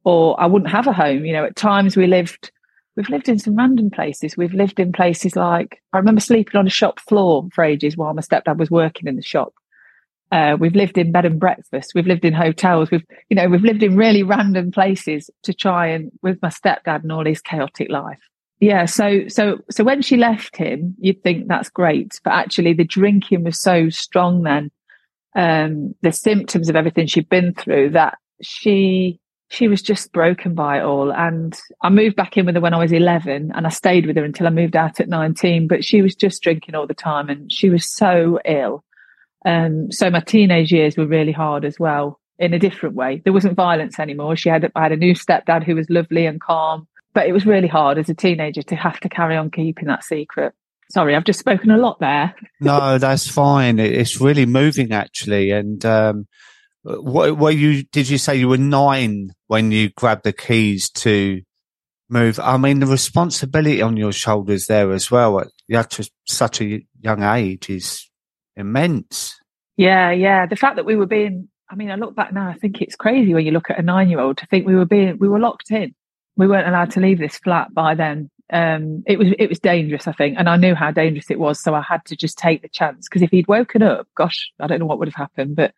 or 0.03 0.39
I 0.41 0.47
wouldn't 0.47 0.73
have 0.73 0.89
a 0.89 0.93
home. 0.93 1.25
You 1.25 1.33
know, 1.33 1.45
at 1.45 1.55
times 1.55 1.97
we 1.97 2.09
lived, 2.09 2.51
we've 2.97 3.09
lived 3.09 3.29
in 3.29 3.39
some 3.39 3.55
random 3.55 3.91
places. 3.91 4.37
We've 4.37 4.53
lived 4.53 4.81
in 4.81 4.91
places 4.91 5.37
like, 5.37 5.81
I 5.93 5.99
remember 5.99 6.21
sleeping 6.21 6.59
on 6.59 6.67
a 6.67 6.71
shop 6.71 6.99
floor 6.99 7.47
for 7.55 7.63
ages 7.63 7.97
while 7.97 8.15
my 8.15 8.23
stepdad 8.23 8.57
was 8.57 8.69
working 8.69 9.07
in 9.07 9.15
the 9.15 9.23
shop. 9.23 9.55
Uh, 10.33 10.57
we've 10.59 10.75
lived 10.75 10.99
in 10.99 11.13
bed 11.13 11.25
and 11.25 11.39
breakfast. 11.39 11.93
We've 11.95 12.07
lived 12.07 12.25
in 12.25 12.33
hotels. 12.33 12.91
We've, 12.91 13.05
you 13.29 13.37
know, 13.37 13.49
we've 13.49 13.63
lived 13.63 13.83
in 13.83 13.97
really 13.97 14.23
random 14.23 14.73
places 14.73 15.31
to 15.45 15.55
try 15.55 15.87
and 15.87 16.11
with 16.23 16.41
my 16.43 16.49
stepdad 16.49 17.03
and 17.03 17.13
all 17.13 17.25
his 17.25 17.41
chaotic 17.41 17.91
life. 17.91 18.21
Yeah. 18.59 18.87
So, 18.87 19.29
so, 19.29 19.59
so 19.71 19.85
when 19.85 20.03
she 20.03 20.17
left 20.17 20.57
him, 20.57 20.97
you'd 20.99 21.23
think 21.23 21.47
that's 21.47 21.69
great, 21.69 22.21
but 22.25 22.33
actually 22.33 22.73
the 22.73 22.85
drinking 22.85 23.45
was 23.45 23.61
so 23.61 23.91
strong 23.91 24.43
then, 24.43 24.71
um, 25.37 25.95
the 26.03 26.13
symptoms 26.13 26.69
of 26.69 26.77
everything 26.77 27.07
she'd 27.07 27.29
been 27.29 27.53
through 27.53 27.91
that 27.91 28.17
she, 28.41 29.21
she 29.51 29.69
was 29.69 29.83
just 29.83 30.11
broken 30.11 30.55
by 30.55 30.79
it 30.79 30.85
all. 30.85 31.13
And 31.13 31.57
I 31.83 31.91
moved 31.91 32.17
back 32.17 32.37
in 32.37 32.47
with 32.47 32.55
her 32.55 32.61
when 32.61 32.75
I 32.75 32.79
was 32.79 32.93
11 32.93 33.53
and 33.55 33.67
I 33.67 33.71
stayed 33.71 34.07
with 34.07 34.17
her 34.17 34.25
until 34.25 34.47
I 34.47 34.51
moved 34.51 34.75
out 34.75 35.01
at 35.01 35.09
19, 35.09 35.69
but 35.69 35.85
she 35.85 36.01
was 36.01 36.15
just 36.15 36.43
drinking 36.43 36.75
all 36.75 36.87
the 36.87 36.95
time 36.95 37.29
and 37.29 37.53
she 37.53 37.69
was 37.69 37.85
so 37.85 38.41
ill 38.45 38.83
um, 39.47 39.93
so 39.93 40.11
my 40.11 40.21
teenage 40.21 40.73
years 40.73 40.97
were 40.97 41.07
really 41.07 41.33
hard 41.33 41.65
as 41.65 41.79
well 41.79 42.21
in 42.39 42.53
a 42.53 42.59
different 42.59 42.97
way. 42.97 43.23
There 43.25 43.33
wasn't 43.33 43.55
violence 43.55 43.99
anymore. 44.01 44.35
She 44.35 44.49
had, 44.49 44.71
I 44.75 44.83
had 44.83 44.93
a 44.93 44.97
new 44.97 45.15
stepdad 45.15 45.65
who 45.65 45.77
was 45.77 45.89
lovely 45.89 46.27
and 46.27 46.41
calm, 46.41 46.89
but 47.15 47.29
it 47.29 47.33
was 47.33 47.47
really 47.47 47.69
hard 47.69 47.97
as 47.97 48.09
a 48.09 48.15
teenager 48.15 48.63
to 48.63 48.75
have 48.75 48.99
to 49.01 49.09
carry 49.09 49.37
on 49.37 49.53
keeping 49.53 49.87
that 49.87 50.03
secret. 50.03 50.53
Sorry, 50.91 51.15
I've 51.15 51.25
just 51.25 51.39
spoken 51.39 51.71
a 51.71 51.79
lot 51.79 52.01
there. 52.01 52.35
no, 52.61 52.99
that's 52.99 53.29
fine. 53.29 53.79
It's 53.79 54.21
really 54.21 54.47
moving 54.47 54.93
actually. 54.93 55.53
And, 55.53 55.85
um, 55.87 56.27
what, 56.83 57.37
what 57.37 57.57
you, 57.57 57.85
did 57.85 58.09
you 58.09 58.19
say 58.19 58.37
you 58.37 58.49
were 58.49 58.59
nine 58.59 59.33
when 59.47 59.71
you 59.71 59.91
grabbed 59.91 60.25
the 60.25 60.33
keys 60.33 60.91
to 60.91 61.43
move? 62.09 62.41
I 62.41 62.57
mean, 62.57 62.81
the 62.81 62.87
responsibility 62.87 63.81
on 63.81 63.97
your 63.97 64.13
shoulders 64.13 64.67
there 64.67 64.93
as 64.93 65.09
well 65.11 65.41
at 65.73 65.99
such 66.27 66.61
a 66.61 66.85
young 67.01 67.23
age 67.23 67.71
is 67.71 68.06
immense. 68.57 69.39
Yeah, 69.77 70.11
yeah. 70.11 70.47
The 70.47 70.57
fact 70.57 70.77
that 70.77 70.87
we 70.87 70.97
were 70.97 71.07
being, 71.07 71.49
I 71.71 71.75
mean, 71.75 71.91
I 71.91 71.97
look 71.97 72.15
back 72.15 72.33
now, 72.33 72.49
I 72.49 72.55
think 72.55 72.81
it's 72.81 72.97
crazy 72.97 73.35
when 73.35 73.45
you 73.45 73.53
look 73.53 73.71
at 73.71 73.79
a 73.79 73.83
nine 73.83 74.09
year 74.09 74.21
old 74.21 74.39
to 74.39 74.47
think 74.47 74.67
we 74.67 74.75
were 74.75 74.87
being, 74.87 75.19
we 75.19 75.29
were 75.29 75.39
locked 75.39 75.71
in. 75.71 75.95
We 76.37 76.47
weren't 76.47 76.69
allowed 76.69 76.91
to 76.93 77.01
leave 77.01 77.19
this 77.19 77.39
flat 77.39 77.73
by 77.73 77.95
then. 77.95 78.31
Um, 78.53 79.03
it 79.07 79.19
was, 79.19 79.29
it 79.39 79.49
was 79.49 79.59
dangerous, 79.59 80.07
I 80.07 80.13
think. 80.13 80.37
And 80.39 80.49
I 80.49 80.57
knew 80.57 80.75
how 80.75 80.91
dangerous 80.91 81.31
it 81.31 81.39
was. 81.39 81.61
So 81.61 81.75
I 81.75 81.83
had 81.83 82.05
to 82.07 82.17
just 82.17 82.39
take 82.39 82.63
the 82.63 82.69
chance. 82.69 83.09
Cause 83.09 83.23
if 83.23 83.31
he'd 83.31 83.49
woken 83.49 83.83
up, 83.83 84.07
gosh, 84.17 84.51
I 84.61 84.67
don't 84.67 84.79
know 84.79 84.87
what 84.87 84.99
would 84.99 85.09
have 85.09 85.15
happened, 85.15 85.57
but 85.57 85.75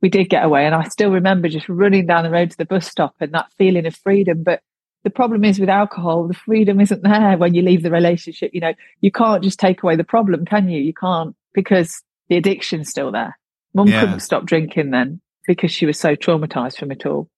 we 0.00 0.08
did 0.08 0.28
get 0.28 0.44
away. 0.44 0.66
And 0.66 0.74
I 0.74 0.84
still 0.84 1.10
remember 1.10 1.48
just 1.48 1.68
running 1.68 2.06
down 2.06 2.24
the 2.24 2.30
road 2.30 2.50
to 2.50 2.56
the 2.56 2.64
bus 2.64 2.86
stop 2.86 3.14
and 3.20 3.32
that 3.32 3.52
feeling 3.56 3.86
of 3.86 3.96
freedom. 3.96 4.42
But 4.42 4.60
the 5.04 5.10
problem 5.10 5.44
is 5.44 5.58
with 5.58 5.68
alcohol, 5.68 6.28
the 6.28 6.34
freedom 6.34 6.80
isn't 6.80 7.02
there 7.02 7.36
when 7.36 7.54
you 7.54 7.62
leave 7.62 7.82
the 7.82 7.90
relationship. 7.90 8.52
You 8.52 8.60
know, 8.60 8.74
you 9.00 9.10
can't 9.10 9.42
just 9.42 9.58
take 9.58 9.82
away 9.82 9.96
the 9.96 10.04
problem, 10.04 10.44
can 10.44 10.68
you? 10.68 10.80
You 10.80 10.92
can't 10.94 11.34
because 11.54 12.02
the 12.28 12.36
addiction's 12.36 12.88
still 12.88 13.12
there. 13.12 13.38
Mum 13.74 13.88
yeah. 13.88 14.00
couldn't 14.00 14.20
stop 14.20 14.44
drinking 14.44 14.90
then 14.90 15.20
because 15.46 15.70
she 15.70 15.86
was 15.86 15.98
so 15.98 16.14
traumatized 16.14 16.78
from 16.78 16.92
it 16.92 17.06
all. 17.06 17.28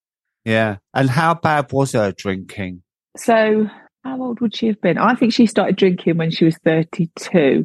Yeah. 0.45 0.77
And 0.93 1.09
how 1.09 1.35
bad 1.35 1.73
was 1.73 1.93
her 1.93 2.13
drinking? 2.13 2.83
So, 3.17 3.69
how 4.03 4.23
old 4.23 4.41
would 4.41 4.55
she 4.55 4.67
have 4.67 4.81
been? 4.81 4.99
I 4.99 5.15
think 5.15 5.33
she 5.33 5.47
started 5.47 5.77
drinking 5.77 6.17
when 6.17 6.31
she 6.31 6.45
was 6.45 6.57
32 6.59 7.65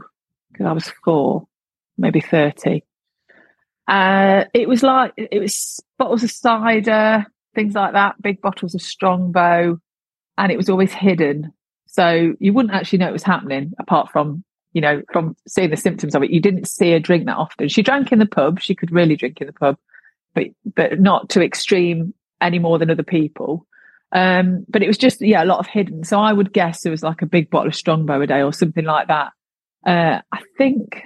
because 0.51 0.66
I 0.66 0.71
was 0.71 0.92
four, 1.04 1.48
maybe 1.98 2.21
30. 2.21 2.83
Uh, 3.88 4.45
it 4.54 4.69
was 4.69 4.83
like, 4.83 5.14
it 5.18 5.40
was 5.40 5.81
bottles 5.97 6.23
of 6.23 6.31
cider, 6.31 7.26
things 7.56 7.73
like 7.73 7.94
that, 7.94 8.21
big 8.21 8.42
bottles 8.42 8.76
of 8.76 8.81
Strongbow, 8.81 9.80
and 10.38 10.52
it 10.52 10.57
was 10.57 10.69
always 10.69 10.94
hidden. 10.94 11.52
So 11.88 12.35
you 12.40 12.54
wouldn't 12.54 12.73
actually 12.73 12.99
know 12.99 13.09
it 13.09 13.14
was 13.14 13.23
happening 13.23 13.73
apart 13.80 14.11
from 14.11 14.44
you 14.73 14.81
know, 14.81 15.02
from 15.11 15.35
seeing 15.47 15.69
the 15.69 15.78
symptoms 15.78 16.16
of 16.16 16.23
it, 16.23 16.30
you 16.30 16.40
didn't 16.40 16.68
see 16.68 16.92
her 16.92 16.99
drink 16.99 17.26
that 17.26 17.38
often. 17.38 17.69
She 17.69 17.81
drank 17.81 18.11
in 18.11 18.19
the 18.19 18.26
pub. 18.26 18.59
She 18.59 18.76
could 18.76 18.92
really 18.92 19.16
drink 19.16 19.42
in 19.42 19.47
the 19.47 19.54
pub, 19.54 19.78
but 20.33 20.47
but 20.76 20.99
not 20.99 21.30
to 21.30 21.44
extreme 21.44 22.14
any 22.42 22.59
more 22.59 22.78
than 22.78 22.92
other 22.92 23.04
people. 23.04 23.66
Um, 24.11 24.66
but 24.69 24.81
it 24.81 24.88
was 24.88 24.97
just 24.97 25.21
yeah, 25.21 25.44
a 25.44 25.45
lot 25.45 25.59
of 25.59 25.68
hidden. 25.68 26.04
So 26.04 26.19
I 26.19 26.33
would 26.33 26.54
guess 26.54 26.85
it 26.85 26.90
was 26.90 27.04
like 27.04 27.21
a 27.21 27.28
big 27.28 27.49
bottle 27.49 27.69
of 27.69 27.76
Strongbow 27.76 28.21
a 28.21 28.28
day 28.28 28.42
or 28.42 28.54
something 28.54 28.85
like 28.85 29.07
that. 29.07 29.31
Uh, 29.85 30.21
I 30.31 30.42
think 30.57 31.04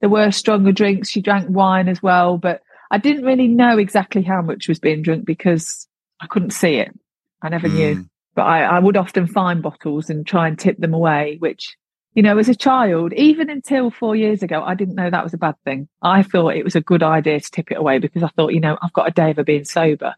there 0.00 0.10
were 0.10 0.30
stronger 0.30 0.72
drinks. 0.72 1.10
She 1.10 1.20
drank 1.20 1.48
wine 1.48 1.88
as 1.88 2.02
well, 2.02 2.36
but 2.36 2.62
I 2.90 2.98
didn't 2.98 3.24
really 3.24 3.48
know 3.48 3.78
exactly 3.78 4.22
how 4.22 4.42
much 4.42 4.68
was 4.68 4.78
being 4.78 5.02
drunk 5.02 5.24
because 5.24 5.88
I 6.20 6.26
couldn't 6.26 6.50
see 6.50 6.74
it. 6.74 6.92
I 7.40 7.48
never 7.48 7.68
mm. 7.68 7.74
knew. 7.74 8.06
But 8.34 8.42
I, 8.42 8.64
I 8.64 8.78
would 8.78 8.96
often 8.96 9.26
find 9.26 9.62
bottles 9.62 10.08
and 10.10 10.26
try 10.26 10.48
and 10.48 10.58
tip 10.58 10.78
them 10.78 10.94
away, 10.94 11.36
which 11.38 11.76
you 12.14 12.22
know, 12.22 12.36
as 12.38 12.48
a 12.48 12.54
child, 12.54 13.12
even 13.14 13.48
until 13.48 13.90
four 13.90 14.14
years 14.14 14.42
ago, 14.42 14.62
I 14.62 14.74
didn't 14.74 14.96
know 14.96 15.08
that 15.08 15.24
was 15.24 15.32
a 15.32 15.38
bad 15.38 15.54
thing. 15.64 15.88
I 16.02 16.22
thought 16.22 16.56
it 16.56 16.64
was 16.64 16.76
a 16.76 16.80
good 16.80 17.02
idea 17.02 17.40
to 17.40 17.50
tip 17.50 17.70
it 17.70 17.78
away 17.78 17.98
because 17.98 18.22
I 18.22 18.28
thought, 18.28 18.52
you 18.52 18.60
know, 18.60 18.76
I've 18.82 18.92
got 18.92 19.08
a 19.08 19.12
day 19.12 19.34
of 19.36 19.46
being 19.46 19.64
sober. 19.64 20.14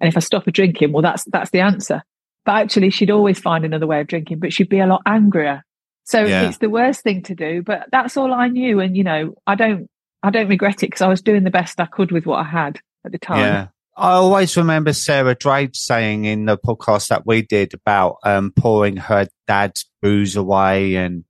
And 0.00 0.08
if 0.08 0.16
I 0.16 0.20
stop 0.20 0.46
a 0.46 0.52
drinking, 0.52 0.92
well, 0.92 1.02
that's, 1.02 1.24
that's 1.24 1.50
the 1.50 1.60
answer. 1.60 2.02
But 2.44 2.56
actually, 2.56 2.90
she'd 2.90 3.10
always 3.10 3.38
find 3.38 3.64
another 3.64 3.86
way 3.86 4.00
of 4.00 4.06
drinking, 4.06 4.40
but 4.40 4.52
she'd 4.52 4.68
be 4.68 4.78
a 4.80 4.86
lot 4.86 5.02
angrier. 5.06 5.64
So 6.04 6.24
yeah. 6.24 6.48
it's 6.48 6.58
the 6.58 6.70
worst 6.70 7.02
thing 7.02 7.22
to 7.24 7.34
do, 7.34 7.62
but 7.62 7.86
that's 7.90 8.16
all 8.16 8.32
I 8.32 8.48
knew. 8.48 8.80
And, 8.80 8.96
you 8.96 9.04
know, 9.04 9.34
I 9.46 9.54
don't, 9.54 9.88
I 10.22 10.30
don't 10.30 10.48
regret 10.48 10.82
it 10.82 10.86
because 10.86 11.02
I 11.02 11.08
was 11.08 11.22
doing 11.22 11.44
the 11.44 11.50
best 11.50 11.80
I 11.80 11.86
could 11.86 12.12
with 12.12 12.26
what 12.26 12.40
I 12.40 12.48
had 12.48 12.80
at 13.04 13.12
the 13.12 13.18
time. 13.18 13.40
Yeah. 13.40 13.66
I 13.96 14.12
always 14.12 14.56
remember 14.56 14.92
Sarah 14.92 15.34
Drage 15.34 15.76
saying 15.76 16.24
in 16.24 16.44
the 16.44 16.56
podcast 16.56 17.08
that 17.08 17.26
we 17.26 17.42
did 17.42 17.74
about 17.74 18.18
um, 18.22 18.52
pouring 18.52 18.96
her 18.96 19.26
dad's 19.48 19.90
booze 20.00 20.36
away 20.36 20.94
and 20.94 21.24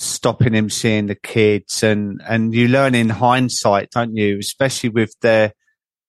stopping 0.00 0.54
him 0.54 0.70
seeing 0.70 1.06
the 1.06 1.14
kids 1.14 1.82
and 1.82 2.20
and 2.26 2.54
you 2.54 2.68
learn 2.68 2.94
in 2.94 3.08
hindsight 3.08 3.90
don't 3.90 4.16
you 4.16 4.38
especially 4.38 4.88
with 4.88 5.14
the 5.20 5.52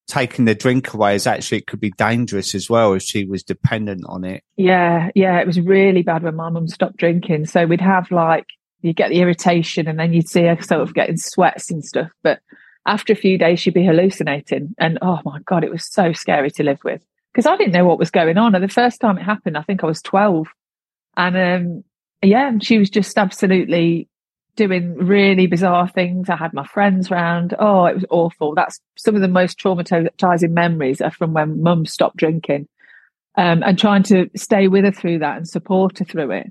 taking 0.07 0.45
the 0.45 0.55
drink 0.55 0.93
away 0.93 1.15
is 1.15 1.27
actually 1.27 1.57
it 1.57 1.67
could 1.67 1.79
be 1.79 1.91
dangerous 1.91 2.53
as 2.53 2.69
well 2.69 2.93
if 2.93 3.01
she 3.01 3.25
was 3.25 3.43
dependent 3.43 4.03
on 4.07 4.23
it 4.23 4.43
yeah 4.57 5.09
yeah 5.15 5.39
it 5.39 5.47
was 5.47 5.59
really 5.59 6.03
bad 6.03 6.23
when 6.23 6.35
my 6.35 6.49
mum 6.49 6.67
stopped 6.67 6.97
drinking 6.97 7.45
so 7.45 7.65
we'd 7.65 7.81
have 7.81 8.09
like 8.11 8.45
you 8.81 8.93
get 8.93 9.09
the 9.09 9.19
irritation 9.19 9.87
and 9.87 9.99
then 9.99 10.11
you'd 10.11 10.27
see 10.27 10.43
her 10.43 10.59
sort 10.61 10.81
of 10.81 10.93
getting 10.93 11.17
sweats 11.17 11.69
and 11.69 11.83
stuff 11.83 12.09
but 12.23 12.39
after 12.85 13.13
a 13.13 13.15
few 13.15 13.37
days, 13.37 13.59
she'd 13.59 13.73
be 13.73 13.85
hallucinating. 13.85 14.73
And 14.77 14.97
oh 15.01 15.19
my 15.23 15.39
God, 15.45 15.63
it 15.63 15.71
was 15.71 15.85
so 15.85 16.13
scary 16.13 16.51
to 16.51 16.63
live 16.63 16.79
with 16.83 17.01
because 17.31 17.45
I 17.45 17.55
didn't 17.55 17.73
know 17.73 17.85
what 17.85 17.99
was 17.99 18.11
going 18.11 18.37
on. 18.37 18.55
And 18.55 18.63
the 18.63 18.69
first 18.69 18.99
time 18.99 19.17
it 19.17 19.23
happened, 19.23 19.57
I 19.57 19.61
think 19.61 19.83
I 19.83 19.87
was 19.87 20.01
12. 20.01 20.47
And 21.17 21.37
um, 21.37 21.83
yeah, 22.21 22.51
she 22.61 22.77
was 22.77 22.89
just 22.89 23.17
absolutely 23.17 24.07
doing 24.55 24.95
really 24.95 25.47
bizarre 25.47 25.87
things. 25.87 26.29
I 26.29 26.35
had 26.35 26.53
my 26.53 26.65
friends 26.65 27.09
round. 27.09 27.55
Oh, 27.57 27.85
it 27.85 27.95
was 27.95 28.05
awful. 28.09 28.53
That's 28.53 28.79
some 28.97 29.15
of 29.15 29.21
the 29.21 29.27
most 29.27 29.57
traumatizing 29.59 30.51
memories 30.51 31.01
are 31.01 31.11
from 31.11 31.33
when 31.33 31.61
mum 31.63 31.85
stopped 31.85 32.17
drinking 32.17 32.67
um, 33.35 33.63
and 33.63 33.79
trying 33.79 34.03
to 34.03 34.29
stay 34.35 34.67
with 34.67 34.85
her 34.85 34.91
through 34.91 35.19
that 35.19 35.37
and 35.37 35.47
support 35.47 35.99
her 35.99 36.05
through 36.05 36.31
it. 36.31 36.47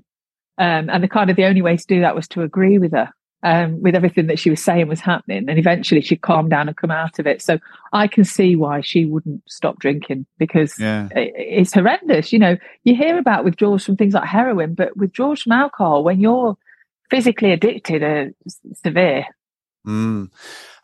Um, 0.57 0.89
and 0.89 1.03
the 1.03 1.07
kind 1.07 1.29
of 1.29 1.35
the 1.35 1.45
only 1.45 1.61
way 1.61 1.77
to 1.77 1.87
do 1.87 2.01
that 2.01 2.15
was 2.15 2.27
to 2.29 2.41
agree 2.41 2.77
with 2.77 2.91
her 2.91 3.11
um, 3.43 3.81
with 3.81 3.95
everything 3.95 4.27
that 4.27 4.39
she 4.39 4.49
was 4.49 4.63
saying 4.63 4.87
was 4.87 4.99
happening. 4.99 5.49
And 5.49 5.57
eventually 5.57 6.01
she 6.01 6.15
calmed 6.15 6.51
down 6.51 6.67
and 6.67 6.77
come 6.77 6.91
out 6.91 7.19
of 7.19 7.27
it. 7.27 7.41
So 7.41 7.59
I 7.93 8.07
can 8.07 8.23
see 8.23 8.55
why 8.55 8.81
she 8.81 9.05
wouldn't 9.05 9.43
stop 9.47 9.79
drinking 9.79 10.25
because 10.37 10.79
yeah. 10.79 11.09
it's 11.15 11.73
horrendous. 11.73 12.31
You 12.31 12.39
know, 12.39 12.57
you 12.83 12.95
hear 12.95 13.17
about 13.17 13.43
withdrawals 13.43 13.85
from 13.85 13.97
things 13.97 14.13
like 14.13 14.27
heroin, 14.27 14.75
but 14.75 14.95
withdrawals 14.95 15.41
from 15.41 15.53
alcohol, 15.53 16.03
when 16.03 16.19
you're 16.19 16.57
physically 17.09 17.51
addicted, 17.51 18.03
are 18.03 18.31
severe. 18.73 19.25
Mm. 19.87 20.29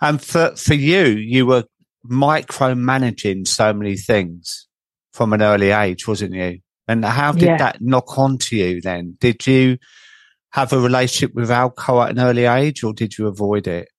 And 0.01 0.21
for, 0.21 0.55
for 0.55 0.73
you, 0.73 1.05
you 1.05 1.45
were 1.45 1.65
micromanaging 2.09 3.47
so 3.47 3.73
many 3.73 3.97
things 3.97 4.67
from 5.13 5.33
an 5.33 5.41
early 5.41 5.71
age, 5.71 6.07
wasn't 6.07 6.33
you? 6.33 6.59
And 6.87 7.03
how 7.03 7.33
did 7.33 7.43
yeah. 7.43 7.57
that 7.57 7.81
knock 7.81 8.17
onto 8.17 8.55
you 8.55 8.81
then? 8.81 9.17
Did 9.19 9.45
you 9.45 9.77
have 10.51 10.73
a 10.73 10.79
relationship 10.79 11.35
with 11.35 11.51
alcohol 11.51 12.03
at 12.03 12.11
an 12.11 12.19
early 12.19 12.45
age 12.45 12.83
or 12.83 12.93
did 12.93 13.17
you 13.17 13.27
avoid 13.27 13.67
it? 13.67 13.89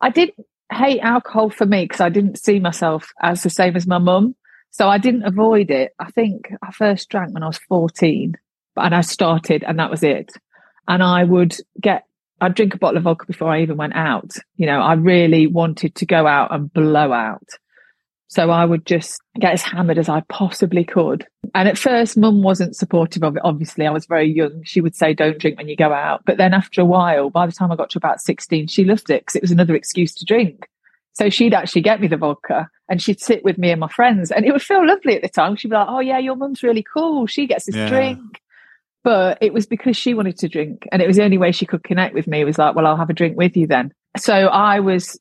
I 0.00 0.10
did 0.10 0.32
hate 0.72 1.00
alcohol 1.00 1.50
for 1.50 1.66
me 1.66 1.84
because 1.84 2.00
I 2.00 2.08
didn't 2.08 2.38
see 2.38 2.58
myself 2.60 3.12
as 3.22 3.42
the 3.42 3.50
same 3.50 3.76
as 3.76 3.86
my 3.86 3.98
mum. 3.98 4.34
So 4.70 4.88
I 4.88 4.98
didn't 4.98 5.24
avoid 5.24 5.70
it. 5.70 5.92
I 5.98 6.10
think 6.10 6.52
I 6.62 6.70
first 6.70 7.08
drank 7.08 7.32
when 7.32 7.42
I 7.42 7.46
was 7.46 7.58
14 7.58 8.34
and 8.76 8.94
I 8.94 9.00
started 9.00 9.64
and 9.64 9.78
that 9.78 9.90
was 9.90 10.02
it. 10.02 10.32
And 10.86 11.02
I 11.02 11.24
would 11.24 11.56
get, 11.80 12.04
I'd 12.40 12.54
drink 12.54 12.74
a 12.74 12.78
bottle 12.78 12.98
of 12.98 13.04
vodka 13.04 13.26
before 13.26 13.50
I 13.50 13.62
even 13.62 13.76
went 13.76 13.96
out. 13.96 14.32
You 14.56 14.66
know, 14.66 14.80
I 14.80 14.94
really 14.94 15.46
wanted 15.46 15.94
to 15.96 16.06
go 16.06 16.26
out 16.26 16.54
and 16.54 16.72
blow 16.72 17.12
out. 17.12 17.48
So 18.28 18.50
I 18.50 18.64
would 18.64 18.84
just 18.86 19.20
get 19.38 19.52
as 19.52 19.62
hammered 19.62 19.98
as 19.98 20.08
I 20.08 20.20
possibly 20.28 20.84
could. 20.84 21.26
And 21.54 21.68
at 21.68 21.78
first, 21.78 22.16
mum 22.16 22.42
wasn't 22.42 22.74
supportive 22.74 23.22
of 23.22 23.36
it. 23.36 23.42
Obviously, 23.44 23.86
I 23.86 23.90
was 23.90 24.06
very 24.06 24.30
young. 24.30 24.62
She 24.64 24.80
would 24.80 24.96
say, 24.96 25.14
don't 25.14 25.38
drink 25.38 25.58
when 25.58 25.68
you 25.68 25.76
go 25.76 25.92
out. 25.92 26.22
But 26.26 26.36
then 26.36 26.52
after 26.52 26.80
a 26.80 26.84
while, 26.84 27.30
by 27.30 27.46
the 27.46 27.52
time 27.52 27.70
I 27.70 27.76
got 27.76 27.90
to 27.90 27.98
about 27.98 28.20
16, 28.20 28.66
she 28.66 28.84
loved 28.84 29.10
it 29.10 29.22
because 29.22 29.36
it 29.36 29.42
was 29.42 29.52
another 29.52 29.76
excuse 29.76 30.12
to 30.14 30.24
drink. 30.24 30.68
So 31.12 31.30
she'd 31.30 31.54
actually 31.54 31.82
get 31.82 32.00
me 32.00 32.08
the 32.08 32.16
vodka 32.16 32.68
and 32.88 33.00
she'd 33.00 33.20
sit 33.20 33.44
with 33.44 33.58
me 33.58 33.70
and 33.70 33.80
my 33.80 33.88
friends. 33.88 34.30
And 34.30 34.44
it 34.44 34.52
would 34.52 34.62
feel 34.62 34.86
lovely 34.86 35.14
at 35.14 35.22
the 35.22 35.28
time. 35.28 35.56
She'd 35.56 35.68
be 35.68 35.76
like, 35.76 35.88
oh, 35.88 36.00
yeah, 36.00 36.18
your 36.18 36.36
mum's 36.36 36.62
really 36.62 36.84
cool. 36.84 37.26
She 37.26 37.46
gets 37.46 37.66
this 37.66 37.76
yeah. 37.76 37.88
drink. 37.88 38.20
But 39.04 39.38
it 39.40 39.54
was 39.54 39.66
because 39.66 39.96
she 39.96 40.14
wanted 40.14 40.36
to 40.38 40.48
drink. 40.48 40.86
And 40.90 41.00
it 41.00 41.06
was 41.06 41.16
the 41.16 41.22
only 41.22 41.38
way 41.38 41.52
she 41.52 41.64
could 41.64 41.84
connect 41.84 42.12
with 42.12 42.26
me. 42.26 42.40
It 42.40 42.44
was 42.44 42.58
like, 42.58 42.74
well, 42.74 42.86
I'll 42.86 42.96
have 42.96 43.08
a 43.08 43.14
drink 43.14 43.36
with 43.36 43.56
you 43.56 43.68
then. 43.68 43.92
So 44.18 44.34
I 44.34 44.80
was 44.80 45.18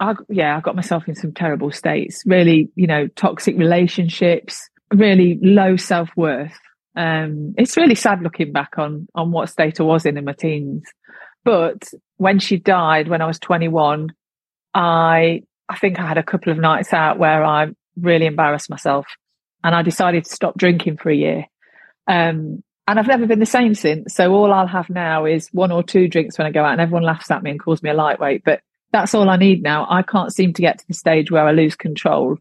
I, 0.00 0.14
yeah, 0.30 0.56
I 0.56 0.60
got 0.60 0.74
myself 0.74 1.06
in 1.08 1.14
some 1.14 1.32
terrible 1.32 1.70
states, 1.70 2.22
really, 2.24 2.70
you 2.74 2.86
know, 2.86 3.06
toxic 3.08 3.56
relationships, 3.56 4.68
really 4.92 5.38
low 5.42 5.76
self 5.76 6.08
worth. 6.16 6.58
Um, 6.96 7.54
it's 7.58 7.76
really 7.76 7.94
sad 7.94 8.22
looking 8.22 8.50
back 8.50 8.78
on, 8.78 9.06
on 9.14 9.30
what 9.30 9.50
state 9.50 9.78
I 9.78 9.84
was 9.84 10.06
in 10.06 10.16
in 10.16 10.24
my 10.24 10.32
teens. 10.32 10.84
But 11.44 11.84
when 12.16 12.38
she 12.38 12.56
died, 12.56 13.08
when 13.08 13.20
I 13.20 13.26
was 13.26 13.38
21, 13.38 14.14
I, 14.74 15.42
I 15.68 15.76
think 15.76 16.00
I 16.00 16.06
had 16.06 16.18
a 16.18 16.22
couple 16.22 16.50
of 16.50 16.58
nights 16.58 16.92
out 16.92 17.18
where 17.18 17.44
I 17.44 17.68
really 17.96 18.26
embarrassed 18.26 18.70
myself 18.70 19.06
and 19.62 19.74
I 19.74 19.82
decided 19.82 20.24
to 20.24 20.32
stop 20.32 20.56
drinking 20.56 20.96
for 20.96 21.10
a 21.10 21.16
year. 21.16 21.44
Um, 22.06 22.62
and 22.88 22.98
I've 22.98 23.06
never 23.06 23.26
been 23.26 23.38
the 23.38 23.46
same 23.46 23.74
since. 23.74 24.14
So 24.14 24.32
all 24.32 24.52
I'll 24.52 24.66
have 24.66 24.88
now 24.90 25.26
is 25.26 25.48
one 25.52 25.70
or 25.70 25.82
two 25.82 26.08
drinks 26.08 26.38
when 26.38 26.46
I 26.46 26.50
go 26.50 26.64
out 26.64 26.72
and 26.72 26.80
everyone 26.80 27.04
laughs 27.04 27.30
at 27.30 27.42
me 27.42 27.50
and 27.50 27.60
calls 27.60 27.82
me 27.82 27.90
a 27.90 27.94
lightweight. 27.94 28.42
But 28.44 28.62
that's 28.92 29.14
all 29.14 29.28
I 29.28 29.36
need 29.36 29.62
now. 29.62 29.86
I 29.88 30.02
can't 30.02 30.32
seem 30.32 30.52
to 30.54 30.62
get 30.62 30.78
to 30.78 30.88
the 30.88 30.94
stage 30.94 31.30
where 31.30 31.46
I 31.46 31.52
lose 31.52 31.76
control. 31.76 32.36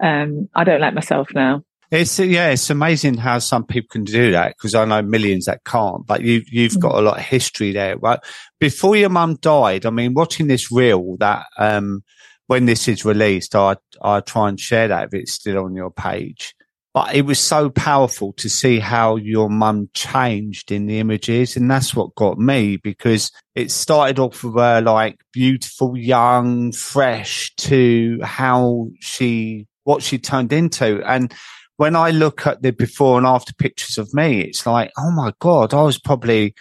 Um, 0.00 0.48
I 0.54 0.64
don't 0.64 0.80
let 0.80 0.94
myself 0.94 1.28
now. 1.34 1.64
It's 1.90 2.18
yeah, 2.18 2.50
it's 2.50 2.68
amazing 2.68 3.16
how 3.16 3.38
some 3.38 3.64
people 3.64 3.88
can 3.90 4.04
do 4.04 4.32
that 4.32 4.54
because 4.56 4.74
I 4.74 4.84
know 4.84 5.00
millions 5.00 5.46
that 5.46 5.64
can't. 5.64 6.06
But 6.06 6.20
you 6.22 6.42
you've 6.50 6.72
mm. 6.72 6.80
got 6.80 6.96
a 6.96 7.00
lot 7.00 7.16
of 7.16 7.24
history 7.24 7.72
there, 7.72 7.96
right? 7.96 8.20
Before 8.60 8.94
your 8.94 9.08
mum 9.08 9.36
died, 9.36 9.86
I 9.86 9.90
mean, 9.90 10.12
watching 10.12 10.48
this 10.48 10.70
reel 10.70 11.16
that 11.18 11.46
um, 11.56 12.04
when 12.46 12.66
this 12.66 12.88
is 12.88 13.06
released, 13.06 13.54
I 13.54 13.76
I 14.02 14.20
try 14.20 14.50
and 14.50 14.60
share 14.60 14.88
that 14.88 15.06
if 15.06 15.14
it's 15.14 15.32
still 15.32 15.64
on 15.64 15.74
your 15.74 15.90
page. 15.90 16.54
But 16.98 17.14
it 17.14 17.26
was 17.26 17.38
so 17.38 17.70
powerful 17.70 18.32
to 18.32 18.48
see 18.48 18.80
how 18.80 19.14
your 19.14 19.48
mum 19.48 19.88
changed 19.94 20.72
in 20.72 20.86
the 20.86 20.98
images. 20.98 21.56
And 21.56 21.70
that's 21.70 21.94
what 21.94 22.16
got 22.16 22.40
me 22.40 22.76
because 22.76 23.30
it 23.54 23.70
started 23.70 24.18
off 24.18 24.42
with 24.42 24.56
her 24.56 24.80
like 24.80 25.20
beautiful, 25.32 25.96
young, 25.96 26.72
fresh 26.72 27.54
to 27.58 28.18
how 28.24 28.88
she, 28.98 29.68
what 29.84 30.02
she 30.02 30.18
turned 30.18 30.52
into. 30.52 31.00
And 31.08 31.32
when 31.76 31.94
I 31.94 32.10
look 32.10 32.48
at 32.48 32.62
the 32.62 32.72
before 32.72 33.16
and 33.16 33.28
after 33.28 33.54
pictures 33.54 33.96
of 33.96 34.12
me, 34.12 34.40
it's 34.40 34.66
like, 34.66 34.90
oh 34.98 35.12
my 35.12 35.32
God, 35.38 35.72
I 35.72 35.82
was 35.82 36.00
probably 36.00 36.52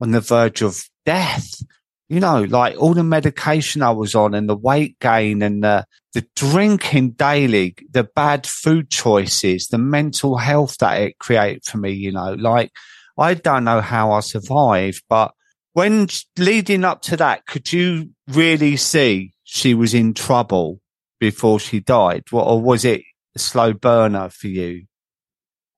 on 0.00 0.10
the 0.10 0.20
verge 0.20 0.60
of 0.60 0.82
death 1.06 1.62
you 2.08 2.20
know, 2.20 2.42
like 2.42 2.76
all 2.76 2.94
the 2.94 3.02
medication 3.02 3.82
I 3.82 3.90
was 3.90 4.14
on 4.14 4.34
and 4.34 4.48
the 4.48 4.56
weight 4.56 4.98
gain 5.00 5.42
and 5.42 5.64
the, 5.64 5.86
the 6.12 6.26
drinking 6.36 7.12
daily, 7.12 7.74
the 7.90 8.04
bad 8.04 8.46
food 8.46 8.90
choices, 8.90 9.68
the 9.68 9.78
mental 9.78 10.36
health 10.36 10.76
that 10.78 11.00
it 11.00 11.18
created 11.18 11.64
for 11.64 11.78
me, 11.78 11.92
you 11.92 12.12
know, 12.12 12.34
like 12.34 12.70
I 13.16 13.34
don't 13.34 13.64
know 13.64 13.80
how 13.80 14.12
I 14.12 14.20
survived, 14.20 15.02
but 15.08 15.32
when 15.72 16.08
leading 16.38 16.84
up 16.84 17.02
to 17.02 17.16
that, 17.16 17.46
could 17.46 17.72
you 17.72 18.10
really 18.28 18.76
see 18.76 19.32
she 19.44 19.74
was 19.74 19.94
in 19.94 20.14
trouble 20.14 20.80
before 21.18 21.58
she 21.58 21.80
died? 21.80 22.24
Or 22.32 22.60
was 22.60 22.84
it 22.84 23.02
a 23.34 23.38
slow 23.38 23.72
burner 23.72 24.28
for 24.28 24.48
you? 24.48 24.84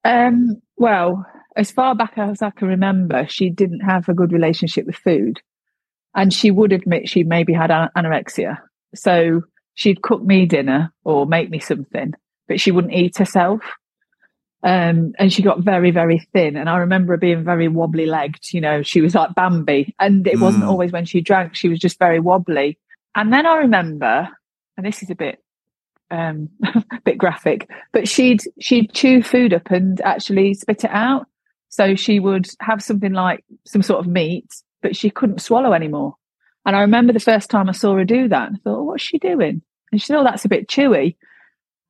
Um, 0.05 0.61
well, 0.77 1.25
as 1.57 1.71
far 1.71 1.95
back 1.95 2.15
as 2.17 2.43
I 2.43 2.51
can 2.51 2.69
remember, 2.69 3.27
she 3.29 3.49
didn't 3.49 3.81
have 3.81 4.09
a 4.09 4.15
good 4.15 4.33
relationship 4.33 4.87
with 4.87 4.97
food 4.97 5.41
and 6.17 6.33
she 6.33 6.51
would 6.51 6.73
admit 6.73 7.09
she 7.09 7.23
maybe 7.23 7.53
had 7.53 7.71
anorexia. 7.71 8.59
So 8.95 9.43
she'd 9.75 10.03
cook 10.03 10.23
me 10.23 10.47
dinner 10.47 10.93
or 11.05 11.27
make 11.27 11.51
me 11.51 11.61
something, 11.61 12.15
but 12.49 12.59
she 12.59 12.73
wouldn't 12.73 12.95
eat 12.95 13.19
herself. 13.19 13.61
Um, 14.63 15.13
and 15.19 15.31
she 15.31 15.43
got 15.43 15.61
very, 15.61 15.91
very 15.91 16.27
thin. 16.33 16.57
And 16.57 16.71
I 16.71 16.79
remember 16.79 17.13
her 17.13 17.19
being 17.19 17.45
very 17.45 17.69
wobbly 17.69 18.07
legged. 18.07 18.53
You 18.53 18.63
know, 18.63 18.83
she 18.83 19.03
was 19.03 19.15
like 19.15 19.35
Bambi. 19.35 19.95
And 20.01 20.27
it 20.27 20.37
mm. 20.37 20.41
wasn't 20.41 20.65
always 20.65 20.91
when 20.91 21.05
she 21.05 21.21
drank, 21.21 21.55
she 21.55 21.69
was 21.69 21.79
just 21.79 21.99
very 21.99 22.19
wobbly. 22.19 22.79
And 23.15 23.33
then 23.33 23.47
I 23.47 23.59
remember, 23.59 24.29
and 24.77 24.87
this 24.87 25.03
is 25.03 25.11
a 25.11 25.15
bit, 25.15 25.43
um, 26.11 26.49
a 26.65 27.01
bit 27.05 27.19
graphic, 27.19 27.69
but 27.93 28.09
she'd, 28.09 28.41
she'd 28.59 28.93
chew 28.93 29.23
food 29.23 29.53
up 29.53 29.71
and 29.71 30.01
actually 30.01 30.55
spit 30.55 30.85
it 30.85 30.91
out. 30.91 31.27
So 31.69 31.95
she 31.95 32.21
would 32.21 32.49
have 32.61 32.83
something 32.83 33.13
like 33.13 33.45
some 33.67 33.83
sort 33.83 34.01
of 34.01 34.11
meat 34.11 34.51
but 34.87 34.95
she 34.95 35.11
couldn't 35.11 35.41
swallow 35.41 35.73
anymore. 35.73 36.15
And 36.65 36.77
I 36.77 36.83
remember 36.83 37.13
the 37.13 37.19
first 37.19 37.51
time 37.51 37.69
I 37.69 37.73
saw 37.73 37.97
her 37.97 38.05
do 38.05 38.29
that, 38.29 38.51
I 38.53 38.57
thought, 38.63 38.79
oh, 38.79 38.83
what's 38.85 39.03
she 39.03 39.19
doing? 39.19 39.61
And 39.91 40.01
she 40.01 40.07
said, 40.07 40.17
oh, 40.17 40.23
that's 40.23 40.45
a 40.45 40.49
bit 40.49 40.69
chewy. 40.69 41.17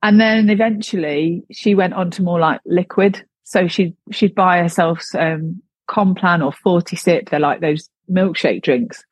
And 0.02 0.18
then 0.18 0.48
eventually 0.48 1.44
she 1.52 1.74
went 1.74 1.92
on 1.92 2.10
to 2.12 2.22
more 2.22 2.40
like 2.40 2.62
liquid. 2.64 3.22
So 3.44 3.68
she'd, 3.68 3.94
she'd 4.12 4.34
buy 4.34 4.62
herself 4.62 5.04
um, 5.14 5.60
Complan 5.90 6.42
or 6.42 6.52
Fortisip. 6.52 7.28
They're 7.28 7.38
like 7.38 7.60
those 7.60 7.90
milkshake 8.10 8.62
drinks. 8.62 9.04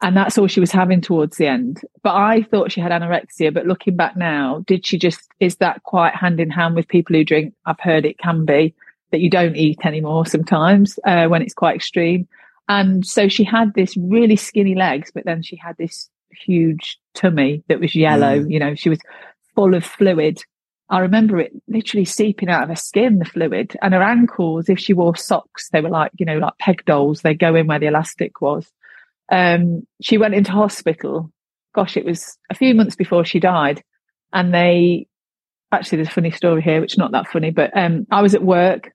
And 0.00 0.16
that's 0.16 0.36
all 0.36 0.48
she 0.48 0.58
was 0.58 0.72
having 0.72 1.00
towards 1.00 1.36
the 1.36 1.46
end. 1.46 1.80
But 2.02 2.16
I 2.16 2.42
thought 2.42 2.72
she 2.72 2.80
had 2.80 2.90
anorexia. 2.90 3.54
But 3.54 3.68
looking 3.68 3.94
back 3.94 4.16
now, 4.16 4.64
did 4.66 4.84
she 4.84 4.98
just, 4.98 5.20
is 5.38 5.58
that 5.58 5.84
quite 5.84 6.16
hand 6.16 6.40
in 6.40 6.50
hand 6.50 6.74
with 6.74 6.88
people 6.88 7.14
who 7.14 7.24
drink? 7.24 7.54
I've 7.66 7.78
heard 7.78 8.04
it 8.04 8.18
can 8.18 8.44
be 8.44 8.74
that 9.12 9.20
you 9.20 9.30
don't 9.30 9.54
eat 9.54 9.86
anymore 9.86 10.26
sometimes 10.26 10.98
uh, 11.06 11.26
when 11.28 11.42
it's 11.42 11.54
quite 11.54 11.76
extreme. 11.76 12.26
And 12.68 13.04
so 13.06 13.28
she 13.28 13.44
had 13.44 13.74
this 13.74 13.96
really 13.96 14.36
skinny 14.36 14.74
legs, 14.74 15.10
but 15.12 15.24
then 15.24 15.42
she 15.42 15.56
had 15.56 15.76
this 15.78 16.08
huge 16.30 16.98
tummy 17.14 17.62
that 17.68 17.80
was 17.80 17.94
yellow. 17.94 18.40
Mm. 18.40 18.50
You 18.50 18.58
know, 18.58 18.74
she 18.74 18.88
was 18.88 19.00
full 19.54 19.74
of 19.74 19.84
fluid. 19.84 20.42
I 20.88 21.00
remember 21.00 21.38
it 21.38 21.52
literally 21.68 22.04
seeping 22.04 22.48
out 22.48 22.62
of 22.62 22.68
her 22.68 22.76
skin, 22.76 23.18
the 23.18 23.24
fluid, 23.24 23.76
and 23.80 23.94
her 23.94 24.02
ankles, 24.02 24.68
if 24.68 24.78
she 24.78 24.92
wore 24.92 25.16
socks, 25.16 25.70
they 25.70 25.80
were 25.80 25.88
like, 25.88 26.12
you 26.18 26.26
know, 26.26 26.38
like 26.38 26.58
peg 26.58 26.84
dolls. 26.84 27.22
They 27.22 27.34
go 27.34 27.54
in 27.54 27.66
where 27.66 27.78
the 27.78 27.86
elastic 27.86 28.40
was. 28.40 28.70
Um, 29.30 29.86
she 30.02 30.18
went 30.18 30.34
into 30.34 30.52
hospital. 30.52 31.30
Gosh, 31.74 31.96
it 31.96 32.04
was 32.04 32.36
a 32.50 32.54
few 32.54 32.74
months 32.74 32.94
before 32.94 33.24
she 33.24 33.40
died. 33.40 33.82
And 34.34 34.52
they, 34.52 35.06
actually, 35.72 35.96
there's 35.96 36.08
a 36.08 36.12
funny 36.12 36.30
story 36.30 36.60
here, 36.60 36.80
which 36.80 36.94
is 36.94 36.98
not 36.98 37.12
that 37.12 37.28
funny, 37.28 37.50
but 37.50 37.74
um, 37.76 38.06
I 38.10 38.20
was 38.20 38.34
at 38.34 38.42
work 38.42 38.92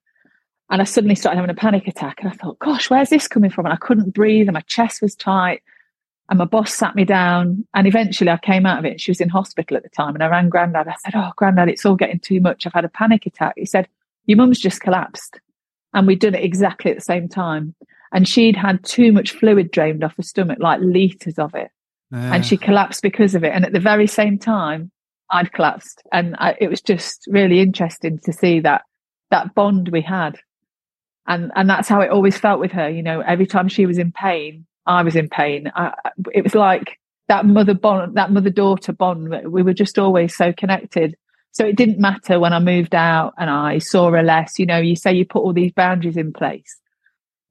and 0.69 0.81
I 0.81 0.86
suddenly 0.86 1.15
started 1.15 1.38
having 1.38 1.50
a 1.50 1.55
panic 1.55 1.88
attack. 1.88 2.19
And 2.21 2.29
I 2.29 2.33
thought, 2.33 2.59
gosh, 2.59 2.89
where's 2.89 3.09
this 3.09 3.27
coming 3.27 3.50
from? 3.50 3.65
And 3.65 3.74
I 3.74 3.77
couldn't 3.77 4.13
breathe 4.13 4.47
and 4.47 4.53
my 4.53 4.62
chest 4.62 5.01
was 5.01 5.15
tight. 5.15 5.62
And 6.29 6.39
my 6.39 6.45
boss 6.45 6.74
sat 6.74 6.93
me 6.93 7.05
down, 7.05 7.65
and 7.74 7.88
eventually 7.88 8.29
I 8.29 8.38
came 8.38 8.65
out 8.65 8.79
of 8.79 8.83
it. 8.86 9.00
She 9.00 9.12
was 9.12 9.21
in 9.21 9.29
hospital 9.29 9.77
at 9.77 9.83
the 9.83 9.89
time, 9.89 10.13
and 10.13 10.21
I 10.21 10.27
rang 10.27 10.50
granddad. 10.50 10.86
I 10.86 10.95
said, 11.00 11.13
"Oh, 11.15 11.31
granddad, 11.38 11.69
it's 11.69 11.86
all 11.86 11.95
getting 11.95 12.19
too 12.19 12.41
much. 12.41 12.67
I've 12.67 12.74
had 12.74 12.83
a 12.83 12.89
panic 12.89 13.25
attack." 13.25 13.53
He 13.55 13.65
said, 13.65 13.88
"Your 14.25 14.36
mum's 14.36 14.59
just 14.59 14.81
collapsed," 14.81 15.39
and 15.93 16.05
we'd 16.05 16.19
done 16.19 16.36
it 16.36 16.43
exactly 16.43 16.91
at 16.91 16.97
the 16.97 17.01
same 17.01 17.29
time. 17.29 17.75
And 18.12 18.27
she'd 18.27 18.57
had 18.57 18.83
too 18.83 19.13
much 19.13 19.31
fluid 19.31 19.71
drained 19.71 20.03
off 20.03 20.17
her 20.17 20.24
stomach, 20.24 20.57
like 20.59 20.81
liters 20.81 21.39
of 21.39 21.55
it, 21.55 21.71
and 22.12 22.45
she 22.45 22.57
collapsed 22.57 23.03
because 23.03 23.33
of 23.33 23.45
it. 23.45 23.53
And 23.53 23.63
at 23.63 23.71
the 23.71 23.79
very 23.79 24.07
same 24.07 24.38
time, 24.38 24.91
I'd 25.31 25.53
collapsed, 25.53 26.03
and 26.12 26.36
I, 26.39 26.57
it 26.59 26.69
was 26.69 26.81
just 26.81 27.25
really 27.31 27.62
interesting 27.62 28.19
to 28.25 28.33
see 28.33 28.59
that 28.59 28.81
that 29.31 29.55
bond 29.55 29.88
we 29.93 30.01
had, 30.01 30.38
and 31.27 31.51
and 31.55 31.69
that's 31.69 31.88
how 31.88 32.01
it 32.01 32.10
always 32.10 32.38
felt 32.38 32.60
with 32.60 32.72
her. 32.72 32.89
You 32.89 33.03
know, 33.03 33.22
every 33.22 33.46
time 33.46 33.67
she 33.67 33.86
was 33.86 33.98
in 33.98 34.12
pain, 34.12 34.65
I 34.86 35.03
was 35.03 35.15
in 35.15 35.29
pain. 35.29 35.72
I, 35.75 35.93
it 36.34 36.43
was 36.43 36.55
like 36.55 37.00
that 37.27 37.46
mother 37.46 37.74
bond, 37.74 38.15
that 38.15 38.31
mother 38.31 38.50
daughter 38.50 38.93
bond. 38.93 39.29
We 39.51 39.63
were 39.63 39.74
just 39.74 40.00
always 40.00 40.36
so 40.36 40.53
connected. 40.53 41.15
So 41.51 41.65
it 41.65 41.75
didn't 41.75 42.00
matter 42.00 42.39
when 42.39 42.53
I 42.53 42.60
moved 42.60 42.93
out 42.93 43.34
and 43.38 43.50
I 43.50 43.79
saw 43.79 44.12
her 44.12 44.24
less. 44.24 44.60
You 44.60 44.65
know, 44.65 44.77
you 44.77 44.96
say 44.96 45.13
you 45.13 45.25
put 45.25 45.41
all 45.41 45.53
these 45.53 45.72
boundaries 45.72 46.17
in 46.17 46.31
place, 46.31 46.79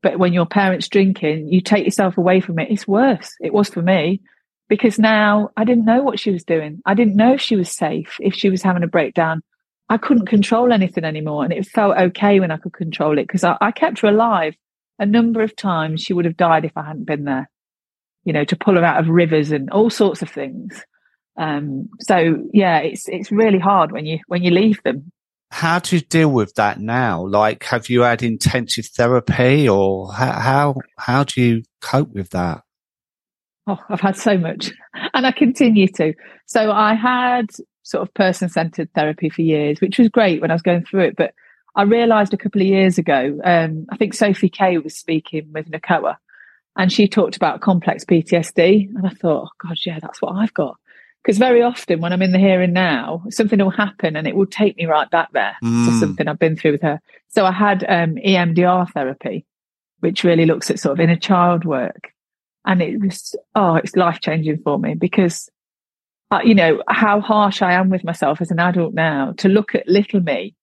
but 0.03 0.19
when 0.19 0.33
your 0.33 0.47
parents 0.47 0.89
drinking, 0.89 1.49
you 1.53 1.61
take 1.61 1.85
yourself 1.85 2.17
away 2.17 2.41
from 2.41 2.59
it. 2.59 2.71
It's 2.71 2.89
worse. 2.89 3.35
It 3.41 3.53
was 3.53 3.69
for 3.69 3.83
me 3.83 4.21
because 4.69 4.99
now 4.99 5.51
I 5.57 5.65
didn't 5.65 5.85
know 5.85 6.03
what 6.03 6.19
she 6.19 6.31
was 6.31 6.45
doing. 6.45 6.81
I 6.87 6.95
didn't 6.95 7.17
know 7.17 7.35
if 7.35 7.41
she 7.41 7.57
was 7.57 7.71
safe, 7.71 8.17
if 8.21 8.35
she 8.35 8.51
was 8.51 8.63
having 8.63 8.83
a 8.83 8.89
breakdown. 8.89 9.43
I 9.89 9.99
couldn't 9.99 10.27
control 10.27 10.73
anything 10.73 11.05
anymore. 11.05 11.45
And 11.45 11.53
it 11.53 11.67
felt 11.67 11.97
okay 11.97 12.41
when 12.41 12.51
I 12.51 12.57
could 12.57 12.73
control 12.73 13.19
it 13.19 13.27
because 13.27 13.45
I, 13.45 13.57
I 13.61 13.71
kept 13.71 14.01
her 14.01 14.09
alive 14.09 14.57
a 14.99 15.07
number 15.07 15.43
of 15.43 15.55
times 15.55 16.03
she 16.03 16.13
would 16.13 16.25
have 16.25 16.37
died 16.37 16.65
if 16.65 16.73
I 16.77 16.83
hadn't 16.83 17.05
been 17.05 17.25
there, 17.25 17.51
you 18.25 18.33
know, 18.33 18.45
to 18.45 18.57
pull 18.57 18.75
her 18.75 18.85
out 18.85 19.01
of 19.01 19.09
rivers 19.09 19.53
and 19.53 19.71
all 19.71 19.91
sorts 19.91 20.23
of 20.23 20.31
things. 20.31 20.85
Um, 21.37 21.91
so 22.01 22.49
yeah, 22.53 22.79
it's 22.79 23.09
it's 23.09 23.31
really 23.31 23.59
hard 23.59 23.93
when 23.93 24.07
you 24.07 24.21
when 24.27 24.43
you 24.43 24.51
leave 24.51 24.83
them. 24.85 25.13
How 25.51 25.79
do 25.79 25.97
you 25.97 26.03
deal 26.03 26.31
with 26.31 26.55
that 26.55 26.81
now? 26.81 27.25
Like, 27.25 27.63
have 27.65 27.89
you 27.89 28.01
had 28.01 28.23
intensive 28.23 28.87
therapy, 28.87 29.69
or 29.69 30.13
how 30.13 30.33
how, 30.33 30.75
how 30.99 31.25
do 31.25 31.41
you 31.41 31.63
cope 31.83 32.13
with 32.13 32.31
that? 32.31 32.63
Oh, 33.67 33.79
I've 33.89 34.01
had 34.01 34.17
so 34.17 34.39
much, 34.39 34.73
and 35.15 35.27
I 35.27 35.33
continue 35.33 35.89
to. 35.89 36.15
So 36.47 36.73
I 36.73 36.95
had 36.95 37.51
sort 37.87 38.03
of 38.03 38.13
person 38.15 38.49
centered 38.49 38.93
therapy 38.95 39.29
for 39.29 39.43
years, 39.43 39.81
which 39.81 39.99
was 39.99 40.09
great 40.09 40.41
when 40.41 40.51
I 40.51 40.55
was 40.55 40.63
going 40.63 40.85
through 40.85 41.03
it, 41.03 41.17
but 41.17 41.35
I 41.77 41.83
realised 41.83 42.35
a 42.35 42.37
couple 42.37 42.61
of 42.61 42.67
years 42.67 42.99
ago, 42.99 43.39
um, 43.45 43.87
I 43.91 43.97
think 43.97 44.15
Sophie 44.15 44.49
Kay 44.49 44.79
was 44.79 44.97
speaking 44.97 45.53
with 45.53 45.71
NACOA 45.71 46.17
and 46.75 46.93
she 46.93 47.07
talked 47.07 47.37
about 47.37 47.61
complex 47.61 48.05
PTSD. 48.05 48.89
And 48.89 49.07
I 49.07 49.11
thought, 49.11 49.49
oh, 49.49 49.69
God, 49.69 49.77
yeah, 49.85 50.01
that's 50.01 50.21
what 50.21 50.35
I've 50.35 50.55
got. 50.55 50.77
Because 51.23 51.39
very 51.39 51.63
often 51.63 52.01
when 52.01 52.13
I'm 52.13 52.23
in 52.23 52.33
the 52.33 52.39
here 52.39 52.61
and 52.61 52.75
now, 52.75 53.23
something 53.31 53.59
will 53.59 53.71
happen 53.71 54.17
and 54.17 54.27
it 54.27 54.35
will 54.35 54.47
take 54.47 54.77
me 54.77 54.87
right 54.87 55.11
back 55.11 55.33
there 55.33 55.57
mm. 55.63 55.87
to 55.87 55.99
something 56.01 56.27
I've 56.27 56.39
been 56.39 56.57
through 56.57 56.73
with 56.73 56.83
her. 56.83 57.01
So 57.29 57.45
I 57.45 57.53
had 57.53 57.85
um, 57.89 58.17
EMDR 58.17 58.91
therapy, 58.93 59.45
which 60.01 60.25
really 60.25 60.47
looks 60.47 60.71
at 60.71 60.81
sort 60.81 60.93
of 60.93 61.01
inner 61.01 61.17
child 61.17 61.65
work. 61.65 62.13
And 62.65 62.83
it 62.83 63.01
was, 63.01 63.37
oh, 63.55 63.77
it's 63.77 63.97
life 63.97 64.21
changing 64.21 64.59
for 64.59 64.79
me 64.79 64.95
because, 64.95 65.49
uh, 66.31 66.41
you 66.45 66.55
know, 66.55 66.83
how 66.89 67.21
harsh 67.21 67.63
I 67.63 67.75
am 67.75 67.89
with 67.89 68.05
myself 68.05 68.41
as 68.41 68.51
an 68.51 68.59
adult 68.59 68.95
now 68.95 69.35
to 69.39 69.49
look 69.49 69.75
at 69.75 69.87
little 69.87 70.21
me 70.21 70.55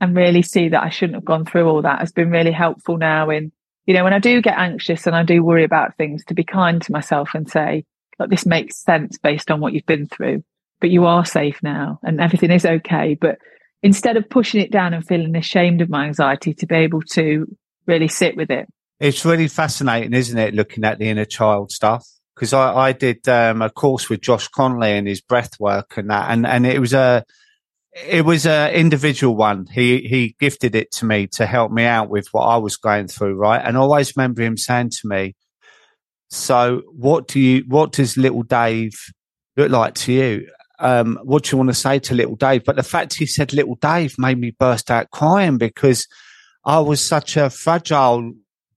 and 0.00 0.16
really 0.16 0.42
see 0.42 0.68
that 0.68 0.82
I 0.82 0.90
shouldn't 0.90 1.16
have 1.16 1.24
gone 1.24 1.44
through 1.44 1.68
all 1.68 1.82
that 1.82 2.00
has 2.00 2.12
been 2.12 2.30
really 2.30 2.52
helpful 2.52 2.96
now 2.96 3.30
in, 3.30 3.52
you 3.86 3.94
know, 3.94 4.04
when 4.04 4.12
I 4.12 4.18
do 4.18 4.40
get 4.40 4.58
anxious 4.58 5.06
and 5.06 5.16
I 5.16 5.24
do 5.24 5.42
worry 5.42 5.64
about 5.64 5.96
things 5.96 6.24
to 6.26 6.34
be 6.34 6.44
kind 6.44 6.80
to 6.82 6.92
myself 6.92 7.30
and 7.34 7.50
say, 7.50 7.84
look, 8.18 8.30
this 8.30 8.46
makes 8.46 8.82
sense 8.82 9.18
based 9.18 9.50
on 9.50 9.60
what 9.60 9.72
you've 9.72 9.86
been 9.86 10.06
through, 10.06 10.44
but 10.80 10.90
you 10.90 11.06
are 11.06 11.24
safe 11.24 11.60
now 11.62 11.98
and 12.02 12.20
everything 12.20 12.50
is 12.50 12.64
okay. 12.64 13.16
But 13.20 13.38
instead 13.82 14.16
of 14.16 14.30
pushing 14.30 14.60
it 14.60 14.70
down 14.70 14.94
and 14.94 15.06
feeling 15.06 15.34
ashamed 15.34 15.80
of 15.80 15.90
my 15.90 16.06
anxiety 16.06 16.54
to 16.54 16.66
be 16.66 16.76
able 16.76 17.02
to 17.12 17.46
really 17.86 18.08
sit 18.08 18.36
with 18.36 18.50
it. 18.50 18.68
It's 19.00 19.24
really 19.24 19.48
fascinating, 19.48 20.14
isn't 20.14 20.38
it? 20.38 20.54
Looking 20.54 20.84
at 20.84 20.98
the 20.98 21.08
inner 21.08 21.24
child 21.24 21.72
stuff. 21.72 22.06
Because 22.34 22.52
I, 22.52 22.74
I 22.74 22.92
did 22.92 23.28
um, 23.28 23.62
a 23.62 23.70
course 23.70 24.08
with 24.08 24.22
Josh 24.22 24.48
Conley 24.48 24.92
and 24.92 25.06
his 25.06 25.20
breath 25.20 25.60
work 25.60 25.96
and 25.96 26.10
that, 26.10 26.30
and, 26.30 26.46
and 26.46 26.66
it 26.66 26.80
was 26.80 26.94
a, 26.94 27.24
it 27.94 28.24
was 28.24 28.46
an 28.46 28.72
individual 28.72 29.36
one. 29.36 29.66
He 29.66 29.98
he 30.00 30.34
gifted 30.40 30.74
it 30.74 30.90
to 30.92 31.04
me 31.04 31.26
to 31.28 31.46
help 31.46 31.70
me 31.70 31.84
out 31.84 32.08
with 32.08 32.28
what 32.32 32.44
I 32.44 32.56
was 32.56 32.76
going 32.76 33.08
through, 33.08 33.34
right? 33.34 33.60
And 33.62 33.76
I 33.76 33.80
always 33.80 34.16
remember 34.16 34.42
him 34.42 34.56
saying 34.56 34.90
to 34.90 35.08
me, 35.08 35.34
"So, 36.30 36.82
what 36.92 37.28
do 37.28 37.38
you? 37.38 37.64
What 37.68 37.92
does 37.92 38.16
little 38.16 38.42
Dave 38.42 38.94
look 39.56 39.70
like 39.70 39.94
to 39.94 40.12
you? 40.12 40.48
Um, 40.78 41.18
what 41.22 41.44
do 41.44 41.50
you 41.50 41.58
want 41.58 41.68
to 41.68 41.74
say 41.74 41.98
to 41.98 42.14
little 42.14 42.36
Dave?" 42.36 42.64
But 42.64 42.76
the 42.76 42.82
fact 42.82 43.14
he 43.14 43.26
said 43.26 43.52
little 43.52 43.76
Dave 43.76 44.18
made 44.18 44.38
me 44.38 44.56
burst 44.58 44.90
out 44.90 45.10
crying 45.10 45.58
because 45.58 46.06
I 46.64 46.80
was 46.80 47.06
such 47.06 47.36
a 47.36 47.50
fragile 47.50 48.32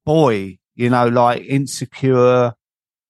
boy, 0.06 0.58
you 0.76 0.89
know, 0.89 1.08
like 1.08 1.44
insecure, 1.44 2.54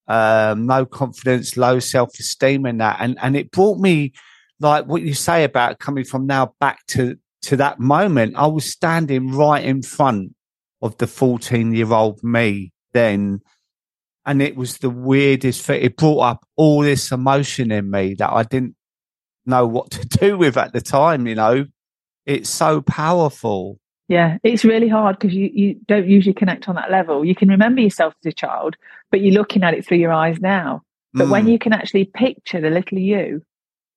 um, 0.07 0.65
no 0.65 0.85
confidence, 0.85 1.57
low 1.57 1.79
self 1.79 2.19
esteem, 2.19 2.65
and 2.65 2.81
that, 2.81 2.97
and 2.99 3.17
and 3.21 3.35
it 3.35 3.51
brought 3.51 3.79
me 3.79 4.13
like 4.59 4.85
what 4.85 5.01
you 5.01 5.13
say 5.13 5.43
about 5.43 5.79
coming 5.79 6.05
from 6.05 6.27
now 6.27 6.53
back 6.59 6.85
to 6.87 7.17
to 7.45 7.57
that 7.57 7.79
moment, 7.79 8.35
I 8.35 8.47
was 8.47 8.69
standing 8.69 9.31
right 9.31 9.63
in 9.63 9.83
front 9.83 10.35
of 10.81 10.97
the 10.97 11.07
14 11.07 11.73
year 11.73 11.91
old 11.93 12.23
me 12.23 12.71
then. 12.93 13.41
And 14.25 14.41
it 14.41 14.55
was 14.55 14.79
the 14.79 14.89
weirdest 14.89 15.63
thing. 15.63 15.83
It 15.83 15.97
brought 15.97 16.21
up 16.21 16.47
all 16.55 16.81
this 16.81 17.11
emotion 17.11 17.71
in 17.71 17.91
me 17.91 18.15
that 18.15 18.31
I 18.31 18.43
didn't 18.43 18.75
know 19.45 19.67
what 19.67 19.91
to 19.91 20.05
do 20.19 20.37
with 20.37 20.57
at 20.57 20.73
the 20.73 20.81
time, 20.81 21.27
you 21.27 21.35
know. 21.35 21.65
It's 22.25 22.49
so 22.49 22.81
powerful. 22.81 23.79
Yeah, 24.07 24.37
it's 24.43 24.65
really 24.65 24.87
hard 24.87 25.19
because 25.19 25.35
you, 25.35 25.49
you 25.53 25.79
don't 25.87 26.07
usually 26.07 26.33
connect 26.33 26.67
on 26.67 26.75
that 26.75 26.89
level. 26.89 27.23
You 27.23 27.35
can 27.35 27.49
remember 27.49 27.81
yourself 27.81 28.15
as 28.23 28.31
a 28.31 28.33
child, 28.33 28.75
but 29.15 29.21
you're 29.21 29.33
looking 29.33 29.63
at 29.63 29.73
it 29.73 29.85
through 29.85 29.99
your 29.99 30.11
eyes 30.11 30.41
now. 30.41 30.81
But 31.13 31.27
mm. 31.27 31.29
when 31.29 31.47
you 31.47 31.57
can 31.57 31.71
actually 31.71 32.03
picture 32.03 32.59
the 32.59 32.69
little 32.69 32.97
you 32.97 33.41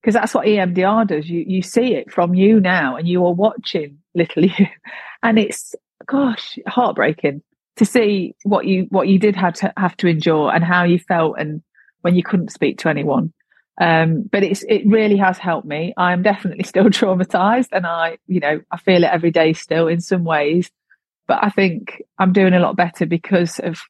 because 0.00 0.14
that's 0.14 0.32
what 0.32 0.46
EMDR 0.46 1.08
does. 1.08 1.28
You 1.28 1.44
you 1.44 1.60
see 1.60 1.96
it 1.96 2.12
from 2.12 2.36
you 2.36 2.60
now, 2.60 2.94
and 2.94 3.08
you 3.08 3.26
are 3.26 3.32
watching 3.32 3.98
little 4.14 4.44
you, 4.44 4.68
and 5.24 5.40
it's 5.40 5.74
gosh 6.06 6.56
heartbreaking 6.68 7.42
to 7.78 7.84
see 7.84 8.36
what 8.44 8.64
you 8.64 8.86
what 8.90 9.08
you 9.08 9.18
did 9.18 9.34
have 9.34 9.54
to 9.54 9.72
have 9.76 9.96
to 9.96 10.06
endure 10.06 10.54
and 10.54 10.62
how 10.62 10.84
you 10.84 11.00
felt 11.00 11.34
and 11.36 11.62
when 12.02 12.14
you 12.14 12.22
couldn't 12.22 12.52
speak 12.52 12.78
to 12.78 12.88
anyone. 12.88 13.32
Um, 13.80 14.22
but 14.30 14.44
it's 14.44 14.62
it 14.68 14.86
really 14.86 15.16
has 15.16 15.36
helped 15.36 15.66
me. 15.66 15.94
I 15.96 16.12
am 16.12 16.22
definitely 16.22 16.62
still 16.72 16.90
traumatized, 16.90 17.70
and 17.72 17.88
I 17.88 18.18
you 18.28 18.38
know 18.38 18.60
I 18.70 18.76
feel 18.76 19.02
it 19.02 19.10
every 19.10 19.32
day 19.32 19.52
still 19.52 19.88
in 19.88 20.00
some 20.00 20.22
ways. 20.22 20.70
But 21.26 21.42
I 21.42 21.50
think 21.50 22.04
I'm 22.20 22.32
doing 22.32 22.54
a 22.54 22.60
lot 22.60 22.76
better 22.76 23.04
because 23.04 23.58
of 23.58 23.80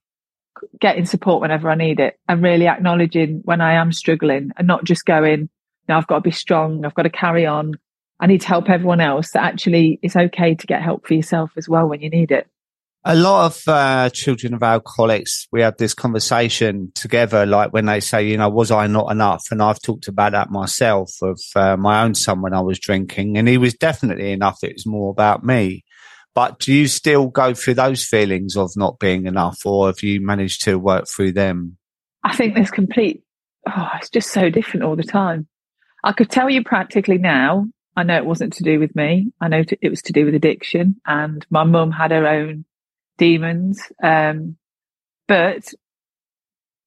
getting 0.80 1.04
support 1.04 1.40
whenever 1.40 1.70
I 1.70 1.74
need 1.74 2.00
it 2.00 2.18
and 2.28 2.42
really 2.42 2.66
acknowledging 2.66 3.40
when 3.44 3.60
I 3.60 3.74
am 3.74 3.92
struggling 3.92 4.50
and 4.56 4.66
not 4.66 4.84
just 4.84 5.04
going, 5.04 5.48
now 5.88 5.98
I've 5.98 6.06
got 6.06 6.16
to 6.16 6.20
be 6.22 6.30
strong. 6.30 6.84
I've 6.84 6.94
got 6.94 7.02
to 7.02 7.10
carry 7.10 7.46
on. 7.46 7.74
I 8.20 8.26
need 8.26 8.40
to 8.42 8.48
help 8.48 8.68
everyone 8.68 9.00
else. 9.00 9.30
That 9.32 9.44
actually, 9.44 9.98
it's 10.02 10.16
okay 10.16 10.54
to 10.54 10.66
get 10.66 10.82
help 10.82 11.06
for 11.06 11.14
yourself 11.14 11.52
as 11.56 11.68
well 11.68 11.88
when 11.88 12.00
you 12.00 12.10
need 12.10 12.30
it. 12.30 12.46
A 13.04 13.14
lot 13.14 13.46
of 13.46 13.62
uh, 13.68 14.10
children 14.10 14.54
of 14.54 14.62
alcoholics, 14.62 15.46
we 15.52 15.62
had 15.62 15.78
this 15.78 15.94
conversation 15.94 16.90
together, 16.94 17.46
like 17.46 17.72
when 17.72 17.86
they 17.86 18.00
say, 18.00 18.26
you 18.26 18.36
know, 18.36 18.48
was 18.48 18.72
I 18.72 18.88
not 18.88 19.12
enough? 19.12 19.44
And 19.50 19.62
I've 19.62 19.80
talked 19.80 20.08
about 20.08 20.32
that 20.32 20.50
myself 20.50 21.12
of 21.22 21.40
uh, 21.54 21.76
my 21.76 22.02
own 22.02 22.14
son 22.16 22.42
when 22.42 22.52
I 22.52 22.60
was 22.60 22.78
drinking, 22.78 23.38
and 23.38 23.46
he 23.46 23.56
was 23.56 23.72
definitely 23.74 24.32
enough. 24.32 24.58
It 24.62 24.74
was 24.74 24.84
more 24.84 25.10
about 25.10 25.44
me. 25.44 25.84
But 26.38 26.60
do 26.60 26.72
you 26.72 26.86
still 26.86 27.26
go 27.26 27.52
through 27.52 27.74
those 27.74 28.04
feelings 28.04 28.56
of 28.56 28.70
not 28.76 29.00
being 29.00 29.26
enough, 29.26 29.66
or 29.66 29.88
have 29.88 30.04
you 30.04 30.20
managed 30.20 30.62
to 30.66 30.78
work 30.78 31.08
through 31.08 31.32
them? 31.32 31.78
I 32.22 32.36
think 32.36 32.54
there's 32.54 32.70
complete, 32.70 33.24
oh, 33.66 33.88
it's 33.96 34.08
just 34.08 34.30
so 34.30 34.48
different 34.48 34.84
all 34.84 34.94
the 34.94 35.02
time. 35.02 35.48
I 36.04 36.12
could 36.12 36.30
tell 36.30 36.48
you 36.48 36.62
practically 36.62 37.18
now. 37.18 37.66
I 37.96 38.04
know 38.04 38.16
it 38.18 38.24
wasn't 38.24 38.52
to 38.52 38.62
do 38.62 38.78
with 38.78 38.94
me. 38.94 39.32
I 39.40 39.48
know 39.48 39.64
it 39.82 39.88
was 39.90 40.00
to 40.02 40.12
do 40.12 40.26
with 40.26 40.34
addiction, 40.36 41.00
and 41.04 41.44
my 41.50 41.64
mum 41.64 41.90
had 41.90 42.12
her 42.12 42.24
own 42.24 42.64
demons. 43.16 43.82
Um, 44.00 44.58
but 45.26 45.74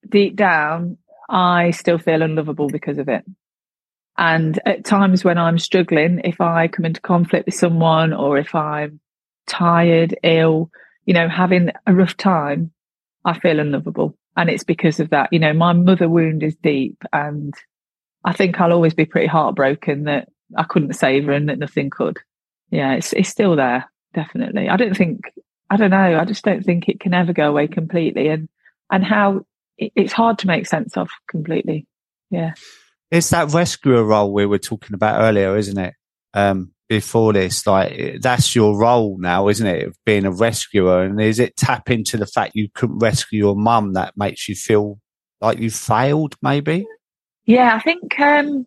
deep 0.07 0.37
down, 0.37 0.97
I 1.29 1.71
still 1.71 1.97
feel 1.97 2.21
unlovable 2.21 2.69
because 2.69 2.99
of 2.99 3.09
it. 3.09 3.25
And 4.17 4.57
at 4.65 4.85
times 4.85 5.25
when 5.25 5.37
I'm 5.37 5.59
struggling, 5.59 6.21
if 6.23 6.39
I 6.39 6.69
come 6.69 6.85
into 6.85 7.01
conflict 7.01 7.47
with 7.47 7.55
someone 7.55 8.13
or 8.13 8.37
if 8.37 8.55
I'm 8.55 9.01
tired, 9.47 10.17
ill, 10.23 10.69
you 11.05 11.13
know, 11.13 11.27
having 11.29 11.71
a 11.87 11.93
rough 11.93 12.17
time, 12.17 12.71
I 13.25 13.37
feel 13.37 13.59
unlovable. 13.59 14.17
And 14.37 14.49
it's 14.49 14.63
because 14.63 14.99
of 14.99 15.09
that. 15.09 15.29
You 15.31 15.39
know, 15.39 15.53
my 15.53 15.73
mother 15.73 16.07
wound 16.07 16.43
is 16.43 16.55
deep 16.55 17.03
and 17.11 17.53
I 18.23 18.33
think 18.33 18.59
I'll 18.59 18.71
always 18.71 18.93
be 18.93 19.05
pretty 19.05 19.27
heartbroken 19.27 20.05
that 20.05 20.29
I 20.57 20.63
couldn't 20.63 20.93
save 20.93 21.25
her 21.25 21.31
and 21.31 21.49
that 21.49 21.59
nothing 21.59 21.89
could. 21.89 22.17
Yeah, 22.69 22.93
it's 22.93 23.13
it's 23.13 23.29
still 23.29 23.55
there, 23.55 23.91
definitely. 24.13 24.69
I 24.69 24.77
don't 24.77 24.95
think 24.95 25.21
I 25.69 25.77
don't 25.77 25.91
know, 25.91 26.19
I 26.19 26.25
just 26.25 26.45
don't 26.45 26.63
think 26.63 26.87
it 26.87 26.99
can 26.99 27.13
ever 27.13 27.33
go 27.33 27.49
away 27.49 27.67
completely. 27.67 28.27
And 28.29 28.47
and 28.91 29.03
how 29.03 29.45
it's 29.77 30.13
hard 30.13 30.37
to 30.39 30.47
make 30.47 30.67
sense 30.67 30.95
of 30.95 31.09
completely. 31.27 31.87
Yeah. 32.29 32.53
It's 33.09 33.29
that 33.31 33.51
rescuer 33.51 34.03
role 34.03 34.31
we 34.31 34.45
were 34.45 34.59
talking 34.59 34.93
about 34.93 35.21
earlier, 35.21 35.57
isn't 35.57 35.77
it? 35.77 35.95
Um, 36.33 36.71
before 36.91 37.31
this, 37.31 37.65
like 37.65 38.17
that's 38.19 38.53
your 38.53 38.77
role 38.77 39.17
now, 39.17 39.47
isn't 39.47 39.65
it? 39.65 39.95
Being 40.05 40.25
a 40.25 40.31
rescuer. 40.31 41.03
And 41.03 41.21
is 41.21 41.39
it 41.39 41.55
tap 41.55 41.89
into 41.89 42.17
the 42.17 42.25
fact 42.25 42.51
you 42.53 42.67
couldn't 42.73 42.99
rescue 42.99 43.39
your 43.39 43.55
mum 43.55 43.93
that 43.93 44.17
makes 44.17 44.49
you 44.49 44.55
feel 44.55 44.99
like 45.39 45.57
you 45.57 45.71
failed, 45.71 46.35
maybe? 46.41 46.85
Yeah, 47.45 47.73
I 47.73 47.79
think, 47.79 48.19
um, 48.19 48.65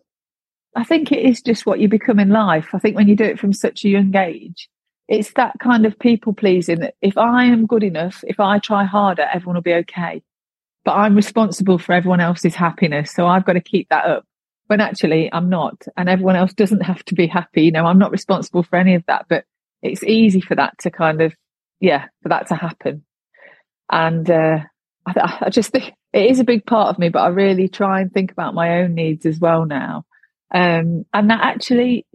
I 0.75 0.83
think 0.83 1.11
it 1.11 1.23
is 1.23 1.39
just 1.43 1.67
what 1.67 1.79
you 1.79 1.87
become 1.87 2.17
in 2.17 2.29
life. 2.29 2.69
I 2.73 2.79
think 2.79 2.95
when 2.95 3.07
you 3.07 3.15
do 3.15 3.25
it 3.25 3.37
from 3.37 3.53
such 3.53 3.85
a 3.85 3.89
young 3.89 4.15
age, 4.15 4.69
it's 5.07 5.31
that 5.33 5.59
kind 5.59 5.85
of 5.85 5.99
people 5.99 6.33
pleasing 6.33 6.79
that 6.79 6.95
if 7.03 7.19
I 7.19 7.45
am 7.45 7.67
good 7.67 7.83
enough, 7.83 8.23
if 8.25 8.39
I 8.39 8.57
try 8.57 8.85
harder, 8.85 9.27
everyone 9.31 9.53
will 9.53 9.61
be 9.61 9.75
okay. 9.75 10.23
But 10.83 10.93
I'm 10.93 11.15
responsible 11.15 11.77
for 11.77 11.93
everyone 11.93 12.21
else's 12.21 12.55
happiness. 12.55 13.11
So 13.11 13.27
I've 13.27 13.45
got 13.45 13.53
to 13.53 13.61
keep 13.61 13.89
that 13.89 14.05
up. 14.05 14.25
When 14.67 14.81
actually 14.81 15.29
I'm 15.31 15.49
not. 15.49 15.83
And 15.95 16.09
everyone 16.09 16.35
else 16.35 16.53
doesn't 16.53 16.81
have 16.81 17.03
to 17.05 17.15
be 17.15 17.27
happy. 17.27 17.63
You 17.63 17.71
know, 17.71 17.85
I'm 17.85 17.99
not 17.99 18.11
responsible 18.11 18.63
for 18.63 18.77
any 18.77 18.95
of 18.95 19.03
that. 19.07 19.25
But 19.29 19.45
it's 19.81 20.03
easy 20.03 20.41
for 20.41 20.55
that 20.55 20.77
to 20.79 20.91
kind 20.91 21.21
of, 21.21 21.33
yeah, 21.79 22.05
for 22.23 22.29
that 22.29 22.47
to 22.47 22.55
happen. 22.55 23.03
And 23.91 24.29
uh, 24.29 24.59
I, 25.05 25.37
I 25.41 25.49
just 25.49 25.71
think 25.71 25.93
it 26.13 26.31
is 26.31 26.39
a 26.39 26.43
big 26.45 26.65
part 26.65 26.89
of 26.89 26.99
me, 26.99 27.09
but 27.09 27.19
I 27.19 27.27
really 27.27 27.67
try 27.67 28.01
and 28.01 28.11
think 28.11 28.31
about 28.31 28.53
my 28.53 28.81
own 28.81 28.95
needs 28.95 29.25
as 29.25 29.39
well 29.39 29.65
now. 29.65 30.05
Um, 30.53 31.05
and 31.13 31.29
that 31.29 31.41
actually, 31.43 32.05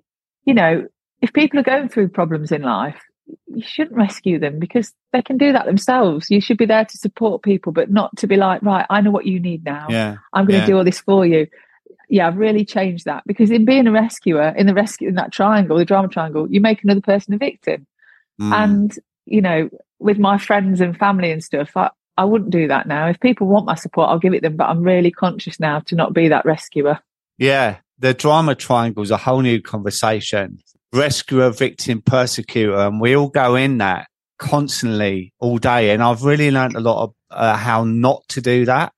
you 0.45 0.55
know, 0.55 0.87
if 1.21 1.33
people 1.33 1.61
are 1.61 1.65
going 1.65 1.89
through 1.89 2.09
problems 2.09 2.51
in 2.51 2.63
life, 2.63 3.01
you 3.47 3.63
shouldn't 3.63 3.97
rescue 3.97 4.39
them 4.39 4.59
because 4.59 4.93
they 5.13 5.23
can 5.23 5.37
do 5.37 5.53
that 5.53 5.67
themselves. 5.67 6.31
You 6.31 6.41
should 6.41 6.57
be 6.57 6.67
there 6.67 6.85
to 6.85 6.99
support 6.99 7.43
people, 7.43 7.73
but 7.73 7.91
not 7.91 8.17
to 8.17 8.27
be 8.27 8.37
like, 8.37 8.63
right, 8.63 8.87
I 8.91 9.01
know 9.01 9.11
what 9.11 9.27
you 9.27 9.39
need 9.39 9.65
now. 9.65 9.87
Yeah. 9.89 10.17
I'm 10.33 10.47
going 10.47 10.61
to 10.61 10.65
yeah. 10.65 10.67
do 10.67 10.79
all 10.79 10.85
this 10.85 11.01
for 11.01 11.25
you. 11.27 11.47
Yeah, 12.11 12.27
I've 12.27 12.37
really 12.37 12.65
changed 12.65 13.05
that 13.05 13.23
because 13.25 13.51
in 13.51 13.65
being 13.65 13.87
a 13.87 13.93
rescuer, 13.93 14.53
in 14.57 14.67
the 14.67 14.75
rescue, 14.75 15.09
in 15.09 15.15
that 15.15 15.33
triangle, 15.33 15.79
the 15.79 15.85
drama 15.85 16.09
triangle, 16.09 16.51
you 16.51 16.61
make 16.61 16.83
another 16.83 17.01
person 17.01 17.33
a 17.33 17.39
victim. 17.39 17.87
Mm. 18.41 18.53
And, 18.53 18.99
you 19.27 19.41
know, 19.41 19.71
with 20.01 20.19
my 20.19 20.37
friends 20.37 20.81
and 20.81 20.99
family 20.99 21.31
and 21.31 21.43
stuff, 21.43 21.77
I, 21.77 21.91
I 22.17 22.25
wouldn't 22.25 22.51
do 22.51 22.67
that 22.67 22.89
now. 22.89 23.07
If 23.07 23.21
people 23.21 23.47
want 23.47 23.65
my 23.65 23.77
support, 23.77 24.09
I'll 24.09 24.19
give 24.19 24.35
it 24.35 24.43
them, 24.43 24.57
but 24.57 24.69
I'm 24.69 24.83
really 24.83 25.13
conscious 25.13 25.61
now 25.61 25.81
to 25.87 25.95
not 25.95 26.13
be 26.13 26.29
that 26.29 26.45
rescuer. 26.45 26.99
Yeah. 27.39 27.77
The 28.01 28.13
drama 28.13 28.57
triangle 28.57 29.05
is 29.05 29.13
a 29.13 29.17
whole 29.17 29.41
new 29.41 29.63
conversation 29.63 30.59
rescuer, 30.93 31.51
victim, 31.51 32.03
persecutor, 32.03 32.75
and 32.75 33.01
we 33.01 33.17
all 33.17 33.29
go 33.29 33.55
in 33.55 33.79
that 33.79 34.09
constantly 34.39 35.33
all 35.39 35.59
day. 35.59 35.91
And 35.91 36.03
I've 36.03 36.25
really 36.25 36.51
learned 36.51 36.77
a 36.77 36.81
lot 36.81 37.05
of 37.05 37.15
uh, 37.31 37.57
how 37.57 37.85
not 37.85 38.27
to 38.31 38.41
do 38.41 38.65
that, 38.65 38.93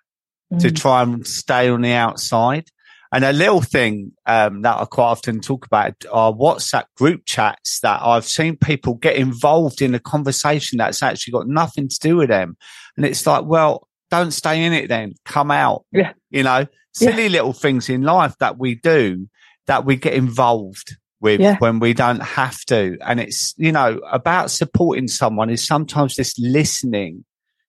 mm. 0.53 0.61
to 0.61 0.71
try 0.71 1.03
and 1.03 1.27
stay 1.27 1.69
on 1.69 1.83
the 1.83 1.93
outside. 1.93 2.69
And 3.13 3.25
a 3.25 3.33
little 3.33 3.61
thing 3.61 4.13
um, 4.27 4.63
that 4.63 4.79
I 4.79 4.85
quite 4.87 5.05
often 5.05 5.41
talk 5.41 5.67
about 5.67 5.95
are 6.11 6.33
WhatsApp 6.33 6.85
group 6.97 7.23
chats 7.27 7.81
that 7.81 8.01
I've 8.03 8.25
seen 8.25 8.57
people 8.57 8.95
get 8.95 9.17
involved 9.17 9.83
in 9.83 9.95
a 9.95 9.99
conversation 10.01 10.79
that's 10.79 11.03
actually 11.03 11.33
got 11.33 11.47
nothing 11.47 11.89
to 11.89 11.99
do 11.99 12.17
with 12.17 12.31
them. 12.31 12.57
And 12.97 13.05
it's 13.05 13.27
like, 13.27 13.45
well, 13.45 13.87
don't 14.11 14.31
stay 14.31 14.65
in 14.65 14.73
it 14.73 14.89
then. 14.89 15.13
Come 15.27 15.51
out. 15.51 15.85
Yeah. 15.93 16.13
You 16.31 16.43
know, 16.43 16.67
silly 16.95 17.25
yeah. 17.25 17.29
little 17.29 17.53
things 17.53 17.91
in 17.91 18.03
life 18.03 18.35
that 18.41 18.59
we 18.59 18.77
do 18.77 19.29
that 19.67 19.85
we 19.85 19.97
get 19.97 20.15
involved 20.15 20.97
with 21.21 21.41
Yeah. 21.41 21.57
when 21.59 21.81
we 21.81 21.93
don't 21.95 22.23
have 22.23 22.65
to. 22.67 22.97
And 23.05 23.21
it's, 23.21 23.55
you 23.59 23.73
know, 23.73 24.01
about 24.11 24.51
supporting 24.51 25.07
someone 25.07 25.51
is 25.51 25.67
sometimes 25.67 26.17
just 26.17 26.39
listening. 26.41 27.25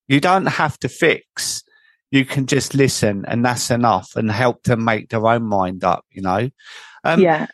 You 0.08 0.20
don't 0.20 0.46
have 0.46 0.80
to 0.80 0.90
fix. 0.90 1.64
You 2.14 2.26
can 2.26 2.46
just 2.46 2.76
listen 2.76 3.26
and 3.28 3.44
that's 3.44 3.72
enough 3.72 4.16
and 4.16 4.32
help 4.32 4.66
them 4.66 4.86
make 4.86 5.10
their 5.10 5.26
own 5.26 5.46
mind 5.46 5.84
up, 5.84 6.06
you 6.12 6.22
know? 6.22 6.52
Um, 7.04 7.20
yeah. 7.20 7.48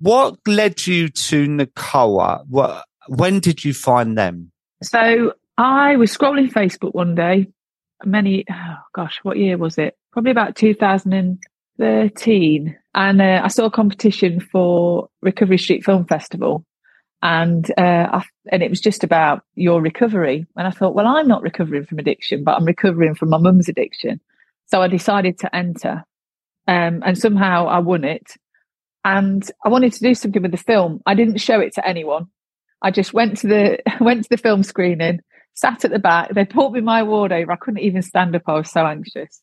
What 0.00 0.36
led 0.48 0.84
you 0.84 1.08
to 1.08 1.46
Nacoa? 1.46 2.44
What, 2.48 2.84
when 3.06 3.38
did 3.38 3.64
you 3.64 3.72
find 3.72 4.18
them? 4.18 4.50
So 4.82 5.34
I 5.58 5.94
was 5.94 6.10
scrolling 6.10 6.50
Facebook 6.50 6.92
one 6.92 7.14
day, 7.14 7.46
many, 8.04 8.44
oh 8.50 8.76
gosh, 8.94 9.20
what 9.22 9.36
year 9.36 9.56
was 9.56 9.78
it? 9.78 9.96
Probably 10.10 10.32
about 10.32 10.56
2013. 10.56 12.76
And 12.92 13.22
uh, 13.22 13.42
I 13.44 13.48
saw 13.48 13.66
a 13.66 13.70
competition 13.70 14.40
for 14.40 15.08
Recovery 15.22 15.58
Street 15.58 15.84
Film 15.84 16.04
Festival. 16.04 16.64
And 17.22 17.70
uh, 17.76 18.08
I, 18.12 18.24
and 18.50 18.62
it 18.62 18.70
was 18.70 18.80
just 18.80 19.04
about 19.04 19.42
your 19.54 19.80
recovery. 19.80 20.46
And 20.56 20.66
I 20.66 20.70
thought, 20.70 20.94
well, 20.94 21.06
I'm 21.06 21.28
not 21.28 21.42
recovering 21.42 21.84
from 21.84 21.98
addiction, 21.98 22.44
but 22.44 22.56
I'm 22.56 22.64
recovering 22.64 23.14
from 23.14 23.28
my 23.28 23.38
mum's 23.38 23.68
addiction. 23.68 24.20
So 24.66 24.80
I 24.80 24.88
decided 24.88 25.38
to 25.40 25.54
enter. 25.54 26.04
Um, 26.66 27.02
and 27.04 27.18
somehow 27.18 27.66
I 27.66 27.78
won 27.80 28.04
it. 28.04 28.34
And 29.04 29.48
I 29.64 29.68
wanted 29.68 29.92
to 29.94 30.00
do 30.00 30.14
something 30.14 30.42
with 30.42 30.50
the 30.50 30.56
film. 30.56 31.00
I 31.06 31.14
didn't 31.14 31.38
show 31.38 31.60
it 31.60 31.74
to 31.74 31.86
anyone. 31.86 32.26
I 32.82 32.90
just 32.90 33.12
went 33.12 33.38
to 33.38 33.46
the 33.46 33.78
went 34.00 34.24
to 34.24 34.30
the 34.30 34.36
film 34.36 34.62
screening, 34.62 35.20
sat 35.54 35.84
at 35.84 35.90
the 35.90 35.98
back. 35.98 36.32
They 36.34 36.44
brought 36.44 36.72
me 36.72 36.80
my 36.80 37.00
award 37.00 37.32
over. 37.32 37.52
I 37.52 37.56
couldn't 37.56 37.82
even 37.82 38.02
stand 38.02 38.34
up. 38.36 38.42
I 38.46 38.54
was 38.54 38.70
so 38.70 38.86
anxious. 38.86 39.40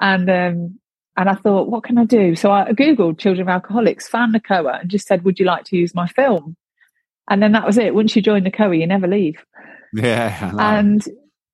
And 0.00 0.30
um, 0.30 0.78
and 1.16 1.28
I 1.28 1.34
thought, 1.34 1.68
what 1.68 1.84
can 1.84 1.98
I 1.98 2.04
do? 2.04 2.36
So 2.36 2.50
I 2.50 2.72
Googled 2.72 3.18
children 3.18 3.42
of 3.42 3.52
alcoholics, 3.52 4.08
found 4.08 4.34
Nacoa, 4.34 4.80
and 4.80 4.90
just 4.90 5.06
said, 5.06 5.24
would 5.24 5.38
you 5.38 5.44
like 5.44 5.64
to 5.64 5.76
use 5.76 5.94
my 5.94 6.06
film? 6.06 6.56
And 7.30 7.42
then 7.42 7.52
that 7.52 7.64
was 7.64 7.78
it. 7.78 7.94
Once 7.94 8.14
you 8.14 8.20
join 8.20 8.44
Nacoa, 8.44 8.78
you 8.78 8.86
never 8.86 9.06
leave. 9.06 9.42
Yeah. 9.94 10.52
And 10.58 11.02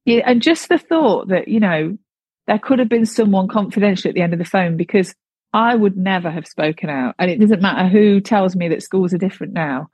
yeah, 0.07 0.23
and 0.25 0.43
just 0.43 0.69
the 0.69 0.79
thought 0.79 1.29
that, 1.29 1.49
you 1.49 1.61
know, 1.61 1.99
there 2.47 2.59
could 2.59 2.79
have 2.79 2.89
been 2.89 3.07
someone 3.07 3.49
confidential 3.49 4.09
at 4.09 4.15
the 4.15 4.23
end 4.23 4.33
of 4.33 4.39
the 4.39 4.45
phone 4.45 4.77
because 4.77 5.15
I 5.53 5.75
would 5.75 5.97
never 5.97 6.31
have 6.31 6.47
spoken 6.47 6.91
out. 6.91 7.15
And 7.19 7.31
it 7.31 7.41
doesn't 7.41 7.63
matter 7.63 7.89
who 7.89 8.21
tells 8.21 8.57
me 8.57 8.69
that 8.69 8.83
schools 8.83 9.13
are 9.13 9.19
different 9.19 9.53
now. 9.53 9.89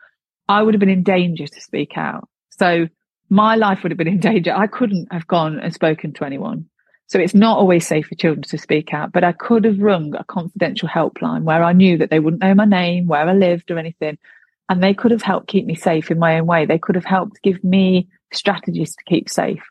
I 0.48 0.62
would 0.62 0.74
have 0.74 0.80
been 0.80 0.88
in 0.88 1.02
danger 1.02 1.46
to 1.46 1.60
speak 1.60 1.96
out. 1.96 2.28
So 2.50 2.88
my 3.30 3.56
life 3.56 3.82
would 3.82 3.90
have 3.90 3.98
been 3.98 4.08
in 4.08 4.20
danger. 4.32 4.54
I 4.54 4.66
couldn't 4.66 5.08
have 5.12 5.26
gone 5.26 5.58
and 5.58 5.72
spoken 5.72 6.12
to 6.14 6.24
anyone. 6.24 6.66
So 7.08 7.18
it's 7.18 7.34
not 7.34 7.58
always 7.58 7.86
safe 7.86 8.06
for 8.06 8.14
children 8.14 8.42
to 8.42 8.58
speak 8.58 8.94
out, 8.94 9.12
but 9.12 9.24
I 9.24 9.32
could 9.32 9.64
have 9.64 9.78
rung 9.80 10.14
a 10.14 10.24
confidential 10.24 10.88
helpline 10.88 11.42
where 11.42 11.62
I 11.62 11.72
knew 11.72 11.98
that 11.98 12.10
they 12.10 12.20
wouldn't 12.20 12.42
know 12.42 12.54
my 12.54 12.64
name, 12.64 13.06
where 13.06 13.28
I 13.28 13.34
lived 13.34 13.70
or 13.70 13.78
anything. 13.78 14.18
And 14.72 14.82
they 14.82 14.94
could 14.94 15.10
have 15.10 15.20
helped 15.20 15.48
keep 15.48 15.66
me 15.66 15.74
safe 15.74 16.10
in 16.10 16.18
my 16.18 16.38
own 16.38 16.46
way. 16.46 16.64
They 16.64 16.78
could 16.78 16.94
have 16.94 17.04
helped 17.04 17.42
give 17.42 17.62
me 17.62 18.08
strategies 18.32 18.96
to 18.96 19.04
keep 19.04 19.28
safe 19.28 19.62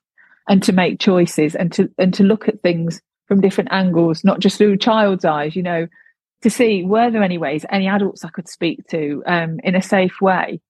and 0.48 0.62
to 0.62 0.74
make 0.74 1.00
choices 1.00 1.56
and 1.56 1.74
to, 1.74 1.90
and 1.98 2.14
to 2.14 2.24
look 2.24 2.48
at 2.48 2.62
things 2.62 3.02
from 3.28 3.42
different 3.42 3.72
angles, 3.72 4.24
not 4.24 4.40
just 4.40 4.60
through 4.60 4.74
a 4.74 4.78
child's 4.78 5.26
eyes, 5.26 5.56
you 5.56 5.64
know, 5.64 5.88
to 6.44 6.52
see 6.52 6.86
were 6.86 7.10
there 7.10 7.24
any 7.24 7.40
ways, 7.40 7.66
any 7.72 7.88
adults 7.88 8.24
I 8.24 8.30
could 8.30 8.48
speak 8.48 8.88
to 8.90 9.24
um, 9.26 9.60
in 9.64 9.74
a 9.74 9.82
safe 9.82 10.22
way. 10.22 10.62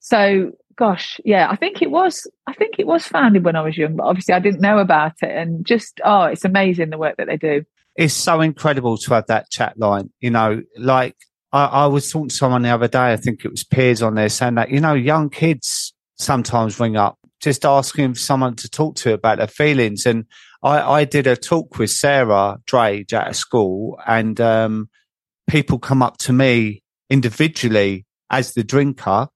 So 0.00 0.52
gosh, 0.76 1.20
yeah, 1.22 1.50
I 1.50 1.56
think 1.56 1.82
it 1.82 1.90
was, 1.90 2.26
I 2.46 2.54
think 2.54 2.76
it 2.78 2.86
was 2.86 3.06
founded 3.06 3.44
when 3.44 3.54
I 3.54 3.60
was 3.60 3.76
young, 3.76 3.96
but 3.96 4.04
obviously 4.06 4.32
I 4.32 4.38
didn't 4.38 4.62
know 4.62 4.78
about 4.78 5.12
it. 5.20 5.30
And 5.30 5.66
just, 5.66 6.00
oh, 6.02 6.22
it's 6.22 6.46
amazing 6.46 6.88
the 6.88 6.96
work 6.96 7.18
that 7.18 7.26
they 7.26 7.36
do. 7.36 7.66
It's 7.96 8.14
so 8.14 8.40
incredible 8.40 8.96
to 8.96 9.12
have 9.12 9.26
that 9.26 9.50
chat 9.50 9.78
line, 9.78 10.10
you 10.20 10.30
know, 10.30 10.62
like 10.78 11.16
I, 11.54 11.64
I 11.66 11.86
was 11.86 12.10
talking 12.10 12.28
to 12.28 12.34
someone 12.34 12.62
the 12.62 12.74
other 12.74 12.88
day, 12.88 13.12
I 13.12 13.16
think 13.16 13.44
it 13.44 13.50
was 13.50 13.64
peers 13.64 14.02
on 14.02 14.16
there 14.16 14.28
saying 14.28 14.56
that, 14.56 14.70
you 14.70 14.80
know, 14.80 14.94
young 14.94 15.30
kids 15.30 15.94
sometimes 16.16 16.80
ring 16.80 16.96
up 16.96 17.16
just 17.40 17.64
asking 17.64 18.14
for 18.14 18.20
someone 18.20 18.56
to 18.56 18.68
talk 18.68 18.96
to 18.96 19.12
about 19.12 19.38
their 19.38 19.46
feelings. 19.46 20.04
And 20.06 20.26
I, 20.62 20.80
I 21.00 21.04
did 21.04 21.26
a 21.26 21.36
talk 21.36 21.78
with 21.78 21.90
Sarah 21.90 22.58
Drage 22.66 23.12
at 23.12 23.30
a 23.30 23.34
school 23.34 23.98
and, 24.06 24.40
um, 24.40 24.88
people 25.46 25.78
come 25.78 26.02
up 26.02 26.16
to 26.16 26.32
me 26.32 26.82
individually 27.10 28.06
as 28.30 28.54
the 28.54 28.64
drinker 28.64 29.28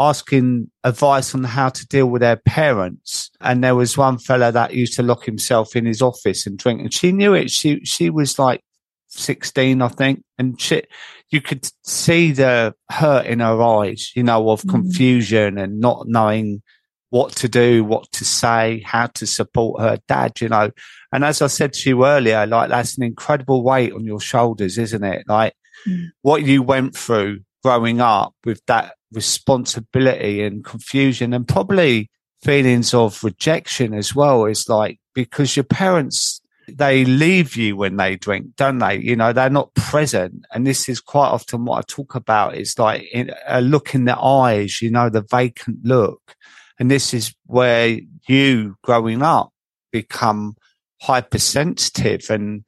asking 0.00 0.70
advice 0.84 1.34
on 1.34 1.44
how 1.44 1.68
to 1.68 1.86
deal 1.86 2.06
with 2.06 2.20
their 2.20 2.36
parents. 2.36 3.30
And 3.40 3.62
there 3.62 3.74
was 3.74 3.98
one 3.98 4.18
fella 4.18 4.50
that 4.52 4.72
used 4.72 4.94
to 4.94 5.02
lock 5.02 5.24
himself 5.24 5.76
in 5.76 5.84
his 5.84 6.00
office 6.00 6.46
and 6.46 6.56
drink. 6.56 6.80
And 6.80 6.94
she 6.94 7.12
knew 7.12 7.34
it. 7.34 7.50
She 7.50 7.84
she 7.84 8.08
was 8.08 8.38
like 8.38 8.62
sixteen, 9.08 9.82
I 9.82 9.88
think, 9.88 10.24
and 10.38 10.58
she 10.60 10.82
you 11.30 11.40
could 11.40 11.68
see 11.84 12.32
the 12.32 12.74
hurt 12.90 13.26
in 13.26 13.40
her 13.40 13.62
eyes, 13.62 14.12
you 14.14 14.22
know, 14.22 14.50
of 14.50 14.62
Mm. 14.62 14.70
confusion 14.70 15.58
and 15.58 15.80
not 15.80 16.08
knowing 16.08 16.62
what 17.10 17.32
to 17.36 17.48
do, 17.48 17.84
what 17.84 18.10
to 18.12 18.24
say, 18.24 18.82
how 18.84 19.06
to 19.06 19.26
support 19.26 19.80
her 19.80 19.98
dad, 20.08 20.40
you 20.40 20.48
know. 20.48 20.70
And 21.12 21.24
as 21.24 21.40
I 21.40 21.46
said 21.46 21.72
to 21.74 21.88
you 21.88 22.04
earlier, 22.06 22.46
like 22.46 22.68
that's 22.68 22.96
an 22.98 23.02
incredible 23.02 23.62
weight 23.62 23.92
on 23.92 24.04
your 24.04 24.20
shoulders, 24.20 24.78
isn't 24.78 25.04
it? 25.04 25.24
Like 25.26 25.54
Mm. 25.86 26.10
what 26.22 26.44
you 26.44 26.62
went 26.62 26.96
through 26.96 27.40
growing 27.62 28.00
up 28.00 28.34
with 28.44 28.60
that 28.66 28.94
responsibility 29.12 30.42
and 30.42 30.64
confusion 30.64 31.32
and 31.32 31.46
probably 31.48 32.10
feelings 32.42 32.92
of 32.94 33.22
rejection 33.24 33.94
as 33.94 34.14
well 34.14 34.44
is 34.44 34.68
like 34.68 34.98
because 35.14 35.56
your 35.56 35.64
parents 35.64 36.40
they 36.76 37.04
leave 37.04 37.56
you 37.56 37.76
when 37.76 37.96
they 37.96 38.16
drink 38.16 38.46
don't 38.56 38.78
they 38.78 38.98
you 38.98 39.16
know 39.16 39.32
they're 39.32 39.50
not 39.50 39.74
present 39.74 40.44
and 40.52 40.66
this 40.66 40.88
is 40.88 41.00
quite 41.00 41.28
often 41.28 41.64
what 41.64 41.78
i 41.78 41.82
talk 41.86 42.14
about 42.14 42.54
is 42.54 42.78
like 42.78 43.06
a 43.46 43.60
look 43.60 43.94
in 43.94 44.04
the 44.04 44.18
eyes 44.18 44.82
you 44.82 44.90
know 44.90 45.08
the 45.08 45.22
vacant 45.30 45.78
look 45.84 46.36
and 46.78 46.90
this 46.90 47.14
is 47.14 47.34
where 47.46 47.98
you 48.26 48.76
growing 48.82 49.22
up 49.22 49.52
become 49.90 50.56
hypersensitive 51.00 52.28
and 52.30 52.64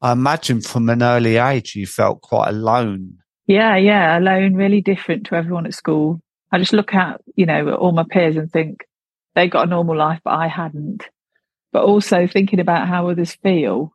I 0.00 0.12
imagine 0.12 0.60
from 0.60 0.88
an 0.90 1.02
early 1.02 1.36
age 1.36 1.74
you 1.74 1.86
felt 1.86 2.20
quite 2.20 2.48
alone. 2.48 3.18
Yeah, 3.46 3.76
yeah, 3.76 4.18
alone, 4.18 4.54
really 4.54 4.80
different 4.80 5.26
to 5.26 5.34
everyone 5.34 5.66
at 5.66 5.74
school. 5.74 6.20
I 6.52 6.58
just 6.58 6.72
look 6.72 6.94
at, 6.94 7.20
you 7.34 7.46
know, 7.46 7.74
all 7.74 7.92
my 7.92 8.04
peers 8.08 8.36
and 8.36 8.50
think 8.50 8.86
they 9.34 9.48
got 9.48 9.66
a 9.66 9.70
normal 9.70 9.96
life, 9.96 10.20
but 10.24 10.34
I 10.34 10.46
hadn't. 10.46 11.04
But 11.72 11.84
also 11.84 12.26
thinking 12.26 12.60
about 12.60 12.88
how 12.88 13.08
others 13.08 13.34
feel. 13.34 13.92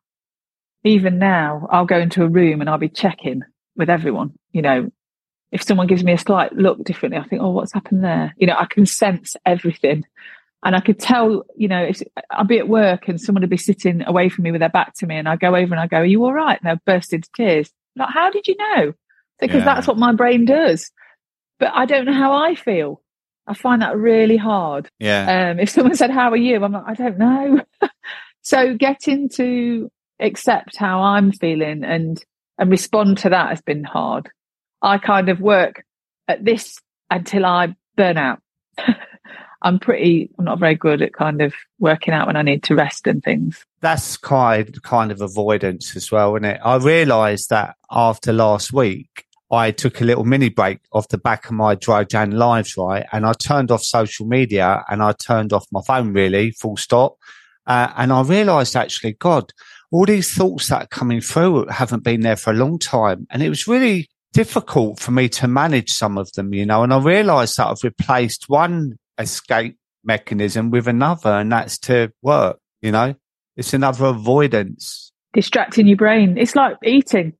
Even 0.83 1.17
now, 1.17 1.67
I'll 1.71 1.85
go 1.85 1.99
into 1.99 2.23
a 2.23 2.29
room 2.29 2.61
and 2.61 2.69
I'll 2.69 2.77
be 2.77 2.89
checking 2.89 3.41
with 3.75 3.89
everyone. 3.89 4.33
You 4.51 4.61
know, 4.61 4.91
if 5.51 5.61
someone 5.61 5.87
gives 5.87 6.03
me 6.03 6.13
a 6.13 6.17
slight 6.17 6.53
look 6.53 6.83
differently, 6.83 7.19
I 7.19 7.27
think, 7.27 7.41
oh, 7.41 7.51
what's 7.51 7.73
happened 7.73 8.03
there? 8.03 8.33
You 8.37 8.47
know, 8.47 8.55
I 8.57 8.65
can 8.65 8.85
sense 8.85 9.35
everything. 9.45 10.03
And 10.65 10.75
I 10.75 10.79
could 10.79 10.97
tell, 10.97 11.43
you 11.55 11.67
know, 11.67 11.83
if 11.83 12.01
I'd 12.31 12.47
be 12.47 12.57
at 12.57 12.67
work 12.67 13.07
and 13.07 13.21
someone 13.21 13.41
would 13.41 13.49
be 13.49 13.57
sitting 13.57 14.01
away 14.03 14.29
from 14.29 14.43
me 14.43 14.51
with 14.51 14.61
their 14.61 14.69
back 14.69 14.95
to 14.95 15.05
me, 15.05 15.17
and 15.17 15.27
I 15.27 15.35
go 15.35 15.49
over 15.55 15.73
and 15.73 15.79
I 15.79 15.87
go, 15.87 15.97
"Are 15.97 16.05
you 16.05 16.23
all 16.23 16.33
right?" 16.33 16.59
And 16.59 16.67
they'll 16.67 16.81
burst 16.85 17.13
into 17.13 17.29
tears. 17.35 17.69
Like, 17.95 18.09
how 18.09 18.31
did 18.31 18.47
you 18.47 18.55
know? 18.57 18.93
Because 19.39 19.57
yeah. 19.57 19.65
that's 19.65 19.87
what 19.87 19.97
my 19.97 20.13
brain 20.13 20.45
does. 20.45 20.89
But 21.59 21.73
I 21.75 21.85
don't 21.85 22.05
know 22.05 22.13
how 22.13 22.33
I 22.33 22.55
feel. 22.55 23.02
I 23.47 23.53
find 23.53 23.81
that 23.81 23.97
really 23.97 24.37
hard. 24.37 24.89
Yeah. 24.99 25.51
Um, 25.51 25.59
if 25.59 25.69
someone 25.69 25.95
said, 25.95 26.11
"How 26.11 26.31
are 26.31 26.37
you?" 26.37 26.63
I'm 26.63 26.71
like, 26.71 26.83
I 26.87 26.93
don't 26.93 27.17
know. 27.17 27.61
so 28.41 28.75
getting 28.75 29.29
to 29.29 29.91
accept 30.19 30.77
how 30.77 31.01
I'm 31.01 31.31
feeling 31.31 31.83
and 31.83 32.23
and 32.57 32.69
respond 32.69 33.17
to 33.19 33.29
that 33.29 33.49
has 33.49 33.61
been 33.61 33.83
hard. 33.83 34.29
I 34.81 34.97
kind 34.97 35.29
of 35.29 35.39
work 35.39 35.83
at 36.27 36.43
this 36.43 36.79
until 37.09 37.45
I 37.45 37.75
burn 37.95 38.17
out. 38.17 38.39
I'm 39.63 39.79
pretty, 39.79 40.29
I'm 40.37 40.45
not 40.45 40.59
very 40.59 40.75
good 40.75 41.01
at 41.01 41.13
kind 41.13 41.41
of 41.41 41.53
working 41.79 42.13
out 42.13 42.27
when 42.27 42.35
I 42.35 42.41
need 42.41 42.63
to 42.63 42.75
rest 42.75 43.07
and 43.07 43.23
things. 43.23 43.65
That's 43.79 44.17
kind 44.17 44.81
kind 44.83 45.11
of 45.11 45.21
avoidance 45.21 45.95
as 45.95 46.11
well, 46.11 46.35
isn't 46.35 46.45
it? 46.45 46.59
I 46.63 46.75
realised 46.75 47.49
that 47.49 47.75
after 47.89 48.33
last 48.33 48.73
week, 48.73 49.22
I 49.53 49.71
took 49.71 50.01
a 50.01 50.03
little 50.03 50.25
mini 50.25 50.49
break 50.49 50.79
off 50.91 51.07
the 51.09 51.17
back 51.17 51.45
of 51.45 51.51
my 51.51 51.75
Dry 51.75 52.03
Jan 52.03 52.31
lives, 52.31 52.75
right? 52.75 53.05
And 53.11 53.25
I 53.25 53.33
turned 53.33 53.69
off 53.71 53.83
social 53.83 54.25
media 54.25 54.83
and 54.89 55.03
I 55.03 55.13
turned 55.13 55.53
off 55.53 55.67
my 55.71 55.81
phone, 55.85 56.11
really, 56.11 56.51
full 56.51 56.75
stop. 56.75 57.17
Uh, 57.67 57.93
and 57.95 58.11
I 58.11 58.23
realised 58.23 58.75
actually, 58.75 59.13
God, 59.13 59.53
all 59.91 60.05
these 60.05 60.33
thoughts 60.33 60.69
that 60.69 60.83
are 60.83 60.87
coming 60.87 61.21
through 61.21 61.67
haven't 61.67 62.03
been 62.03 62.21
there 62.21 62.35
for 62.35 62.49
a 62.49 62.55
long 62.55 62.79
time. 62.79 63.27
And 63.29 63.43
it 63.43 63.49
was 63.49 63.67
really 63.67 64.09
difficult 64.33 64.99
for 64.99 65.11
me 65.11 65.29
to 65.29 65.47
manage 65.47 65.91
some 65.91 66.17
of 66.17 66.31
them, 66.33 66.53
you 66.53 66.65
know, 66.65 66.83
and 66.83 66.91
I 66.91 66.97
realized 66.97 67.57
that 67.57 67.67
I've 67.67 67.83
replaced 67.83 68.49
one 68.49 68.97
escape 69.19 69.77
mechanism 70.03 70.71
with 70.71 70.87
another, 70.87 71.29
and 71.29 71.51
that's 71.51 71.77
to 71.79 72.11
work, 72.21 72.59
you 72.81 72.91
know, 72.91 73.15
it's 73.55 73.73
another 73.73 74.05
avoidance. 74.05 75.11
Distracting 75.33 75.87
your 75.87 75.97
brain. 75.97 76.37
It's 76.37 76.55
like 76.55 76.77
eating. 76.83 77.33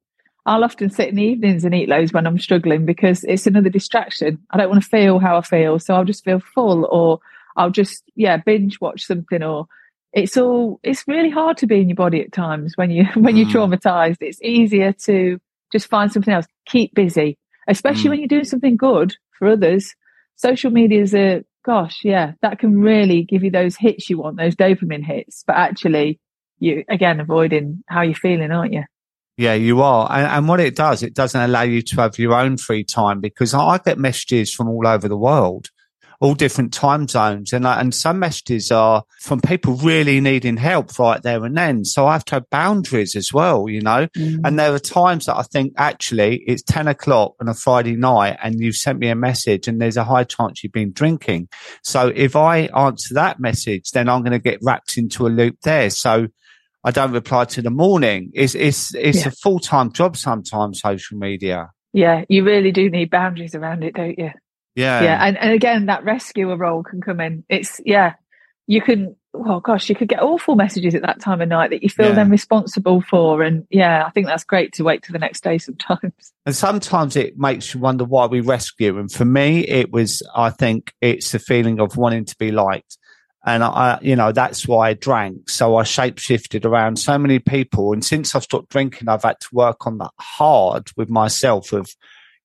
I'll 0.45 0.63
often 0.63 0.89
sit 0.89 1.09
in 1.09 1.15
the 1.15 1.23
evenings 1.23 1.63
and 1.63 1.73
eat 1.73 1.87
loads 1.87 2.11
when 2.11 2.27
I'm 2.27 2.39
struggling 2.39 2.85
because 2.85 3.23
it's 3.23 3.47
another 3.47 3.69
distraction. 3.69 4.39
I 4.51 4.57
don't 4.57 4.69
want 4.69 4.83
to 4.83 4.89
feel 4.89 5.19
how 5.19 5.37
I 5.37 5.41
feel. 5.41 5.79
So 5.79 5.93
I'll 5.93 6.03
just 6.03 6.25
feel 6.25 6.39
full 6.39 6.85
or 6.91 7.19
I'll 7.55 7.69
just, 7.69 8.03
yeah, 8.15 8.37
binge 8.37 8.81
watch 8.81 9.05
something 9.05 9.41
or 9.41 9.67
it's 10.11 10.37
all, 10.37 10.79
it's 10.83 11.07
really 11.07 11.29
hard 11.29 11.57
to 11.57 11.67
be 11.67 11.79
in 11.79 11.89
your 11.89 11.95
body 11.95 12.21
at 12.21 12.33
times 12.33 12.73
when 12.75 12.91
you, 12.91 13.05
when 13.15 13.37
you're 13.37 13.47
mm. 13.47 13.53
traumatized. 13.53 14.17
It's 14.19 14.41
easier 14.41 14.91
to 15.05 15.39
just 15.71 15.87
find 15.87 16.11
something 16.11 16.33
else. 16.33 16.45
Keep 16.65 16.93
busy, 16.93 17.37
especially 17.67 18.05
mm. 18.05 18.09
when 18.09 18.19
you're 18.19 18.27
doing 18.27 18.43
something 18.43 18.75
good 18.75 19.15
for 19.37 19.47
others. 19.47 19.95
Social 20.35 20.71
media 20.71 21.01
is 21.01 21.15
a 21.15 21.43
gosh, 21.63 22.01
yeah, 22.03 22.33
that 22.41 22.59
can 22.59 22.81
really 22.81 23.23
give 23.23 23.43
you 23.43 23.51
those 23.51 23.75
hits 23.77 24.09
you 24.09 24.17
want, 24.17 24.37
those 24.37 24.55
dopamine 24.55 25.03
hits. 25.03 25.43
But 25.47 25.55
actually, 25.55 26.19
you 26.59 26.83
again 26.89 27.19
avoiding 27.19 27.83
how 27.87 28.01
you're 28.01 28.15
feeling, 28.15 28.51
aren't 28.51 28.73
you? 28.73 28.83
Yeah, 29.37 29.53
you 29.55 29.81
are. 29.81 30.07
And, 30.11 30.27
and, 30.27 30.47
what 30.47 30.59
it 30.59 30.75
does, 30.75 31.01
it 31.01 31.15
doesn't 31.15 31.41
allow 31.41 31.63
you 31.63 31.81
to 31.81 31.95
have 32.01 32.19
your 32.19 32.33
own 32.33 32.57
free 32.57 32.83
time 32.83 33.19
because 33.19 33.53
I 33.53 33.79
get 33.79 33.97
messages 33.97 34.53
from 34.53 34.69
all 34.69 34.85
over 34.85 35.07
the 35.07 35.17
world 35.17 35.69
all 36.23 36.33
different 36.33 36.71
time 36.71 37.05
zones. 37.05 37.51
And, 37.51 37.67
and 37.67 37.93
some 37.93 38.17
messages 38.17 38.71
are 38.71 39.03
from 39.19 39.41
people 39.41 39.73
really 39.75 40.21
needing 40.21 40.55
help 40.55 40.97
right 40.97 41.21
there 41.21 41.43
and 41.43 41.57
then. 41.57 41.83
So 41.83 42.07
I 42.07 42.13
have 42.13 42.23
to 42.25 42.35
have 42.35 42.49
boundaries 42.49 43.13
as 43.17 43.33
well, 43.33 43.67
you 43.67 43.81
know, 43.81 44.07
mm. 44.17 44.39
and 44.45 44.57
there 44.57 44.73
are 44.73 44.79
times 44.79 45.25
that 45.25 45.35
I 45.35 45.43
think 45.43 45.73
actually 45.75 46.41
it's 46.47 46.63
10 46.63 46.87
o'clock 46.87 47.33
on 47.41 47.49
a 47.49 47.53
Friday 47.53 47.97
night 47.97 48.37
and 48.41 48.61
you've 48.61 48.77
sent 48.77 48.99
me 48.99 49.09
a 49.09 49.15
message 49.15 49.67
and 49.67 49.81
there's 49.81 49.97
a 49.97 50.05
high 50.05 50.23
chance 50.23 50.63
you've 50.63 50.71
been 50.71 50.93
drinking. 50.93 51.49
So 51.83 52.11
if 52.15 52.37
I 52.37 52.67
answer 52.67 53.15
that 53.15 53.41
message, 53.41 53.91
then 53.91 54.07
I'm 54.07 54.21
going 54.21 54.31
to 54.31 54.39
get 54.39 54.59
wrapped 54.61 54.97
into 54.97 55.27
a 55.27 55.29
loop 55.29 55.57
there. 55.63 55.89
So 55.89 56.27
I 56.83 56.91
don't 56.91 57.11
reply 57.11 57.45
to 57.45 57.61
the 57.61 57.69
morning. 57.69 58.31
It's, 58.33 58.55
it's, 58.55 58.93
it's 58.93 59.21
yeah. 59.21 59.29
a 59.29 59.31
full 59.31 59.59
time 59.59 59.91
job 59.91 60.17
sometimes, 60.17 60.81
social 60.81 61.17
media. 61.17 61.71
Yeah, 61.93 62.25
you 62.27 62.43
really 62.43 62.71
do 62.71 62.89
need 62.89 63.09
boundaries 63.09 63.55
around 63.55 63.83
it, 63.83 63.95
don't 63.95 64.17
you? 64.17 64.31
Yeah. 64.75 65.01
Yeah. 65.03 65.25
And, 65.25 65.37
and 65.37 65.51
again, 65.51 65.85
that 65.85 66.03
rescuer 66.03 66.57
role 66.57 66.83
can 66.83 67.01
come 67.01 67.19
in. 67.19 67.43
It's, 67.47 67.79
yeah, 67.85 68.13
you 68.65 68.81
can, 68.81 69.15
oh 69.33 69.59
gosh, 69.59 69.87
you 69.89 69.95
could 69.95 70.07
get 70.07 70.21
awful 70.21 70.55
messages 70.55 70.95
at 70.95 71.03
that 71.03 71.21
time 71.21 71.41
of 71.41 71.47
night 71.47 71.69
that 71.69 71.83
you 71.83 71.89
feel 71.89 72.09
yeah. 72.09 72.15
then 72.15 72.29
responsible 72.29 73.01
for. 73.01 73.43
And 73.43 73.65
yeah, 73.69 74.03
I 74.05 74.09
think 74.09 74.27
that's 74.27 74.43
great 74.43 74.73
to 74.73 74.83
wait 74.83 75.03
to 75.03 75.11
the 75.11 75.19
next 75.19 75.43
day 75.43 75.57
sometimes. 75.57 76.13
And 76.45 76.53
sometimes 76.53 77.15
it 77.15 77.37
makes 77.37 77.73
you 77.73 77.79
wonder 77.79 78.03
why 78.03 78.25
we 78.25 78.41
rescue. 78.41 78.99
And 78.99 79.09
for 79.09 79.23
me, 79.23 79.59
it 79.61 79.93
was, 79.93 80.21
I 80.35 80.49
think 80.49 80.93
it's 80.99 81.31
the 81.31 81.39
feeling 81.39 81.79
of 81.79 81.95
wanting 81.95 82.25
to 82.25 82.35
be 82.37 82.51
liked. 82.51 82.97
And 83.45 83.63
I, 83.63 83.99
you 84.01 84.15
know, 84.15 84.31
that's 84.31 84.67
why 84.67 84.89
I 84.89 84.93
drank. 84.93 85.49
So 85.49 85.75
I 85.75 85.83
shapeshifted 85.83 86.65
around 86.65 86.97
so 86.97 87.17
many 87.17 87.39
people. 87.39 87.91
And 87.91 88.03
since 88.03 88.35
I've 88.35 88.43
stopped 88.43 88.69
drinking, 88.69 89.09
I've 89.09 89.23
had 89.23 89.39
to 89.41 89.47
work 89.51 89.85
on 89.85 89.97
that 89.97 90.11
hard 90.17 90.89
with 90.95 91.09
myself 91.09 91.73
of, 91.73 91.93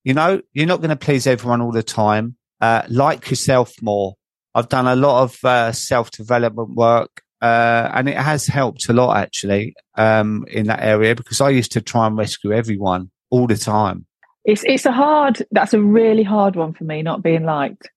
you 0.03 0.13
know, 0.13 0.41
you're 0.53 0.67
not 0.67 0.81
going 0.81 0.91
to 0.91 0.97
please 0.97 1.27
everyone 1.27 1.61
all 1.61 1.71
the 1.71 1.85
time. 1.85 2.37
Uh, 2.61 2.83
like 2.89 3.31
yourself 3.31 3.75
more. 3.81 4.15
I've 4.55 4.69
done 4.69 4.89
a 4.89 4.97
lot 4.97 5.23
of 5.23 5.45
uh, 5.45 5.71
self 5.71 6.11
development 6.11 6.71
work, 6.71 7.23
uh, 7.41 7.91
and 7.95 8.09
it 8.09 8.17
has 8.17 8.47
helped 8.49 8.89
a 8.89 8.93
lot 8.93 9.17
actually 9.17 9.77
um, 9.97 10.45
in 10.49 10.67
that 10.67 10.83
area 10.83 11.15
because 11.15 11.41
I 11.41 11.51
used 11.51 11.71
to 11.73 11.81
try 11.81 12.09
and 12.09 12.17
rescue 12.17 12.53
everyone 12.53 13.13
all 13.31 13.47
the 13.47 13.57
time. 13.57 14.07
It's 14.45 14.65
it's 14.67 14.87
a 14.87 14.93
hard. 14.93 15.47
That's 15.53 15.75
a 15.75 15.81
really 15.81 16.25
hard 16.25 16.57
one 16.57 16.73
for 16.73 16.83
me, 16.83 17.03
not 17.03 17.23
being 17.23 17.45
liked, 17.45 17.89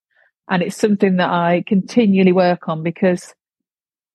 and 0.51 0.61
it's 0.61 0.75
something 0.75 1.15
that 1.15 1.29
I 1.29 1.63
continually 1.65 2.33
work 2.33 2.67
on 2.67 2.83
because 2.83 3.33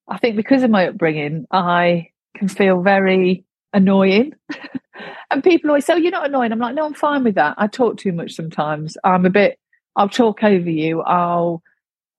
I 0.07 0.19
think 0.19 0.35
because 0.35 0.61
of 0.61 0.69
my 0.69 0.87
upbringing, 0.87 1.47
I 1.49 2.11
can 2.35 2.47
feel 2.47 2.83
very 2.83 3.43
annoying. 3.73 4.33
and 5.31 5.43
people 5.43 5.71
always 5.71 5.85
say, 5.85 5.93
oh, 5.93 5.97
you're 5.97 6.11
not 6.11 6.27
annoying. 6.27 6.51
I'm 6.51 6.59
like, 6.59 6.75
no, 6.75 6.85
I'm 6.85 6.93
fine 6.93 7.23
with 7.23 7.35
that. 7.35 7.55
I 7.57 7.65
talk 7.65 7.97
too 7.97 8.11
much 8.11 8.35
sometimes. 8.35 8.97
I'm 9.03 9.25
a 9.25 9.31
bit, 9.31 9.57
I'll 9.95 10.09
talk 10.09 10.43
over 10.43 10.69
you. 10.69 11.01
I'll, 11.01 11.63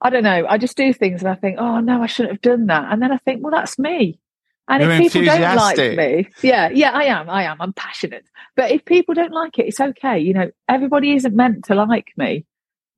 I 0.01 0.11
don't 0.11 0.25
know. 0.25 0.47
I 0.49 0.59
just 0.59 0.77
do 0.77 0.93
things 0.93 1.23
and 1.23 1.31
I 1.31 1.37
think, 1.37 1.59
oh, 1.61 1.79
no, 1.79 2.03
I 2.03 2.07
shouldn't 2.07 2.33
have 2.33 2.43
done 2.43 2.67
that. 2.67 2.93
And 2.93 3.01
then 3.01 3.13
I 3.13 3.19
think, 3.19 3.45
well, 3.45 3.53
that's 3.53 3.79
me. 3.79 4.19
And 4.67 4.83
You're 4.83 4.93
if 4.93 5.13
people 5.13 5.25
don't 5.27 5.57
like 5.57 5.79
me, 5.79 6.29
yeah, 6.43 6.71
yeah, 6.71 6.91
I 6.91 7.05
am. 7.05 7.31
I 7.31 7.45
am. 7.45 7.59
I'm 7.61 7.73
passionate. 7.73 8.25
But 8.57 8.73
if 8.73 8.85
people 8.85 9.15
don't 9.15 9.33
like 9.33 9.61
it, 9.61 9.67
it's 9.67 9.81
okay. 9.81 10.19
You 10.19 10.35
know, 10.35 10.51
everybody 10.69 11.15
isn't 11.15 11.35
meant 11.35 11.67
to 11.67 11.77
like 11.77 12.13
me. 12.17 12.45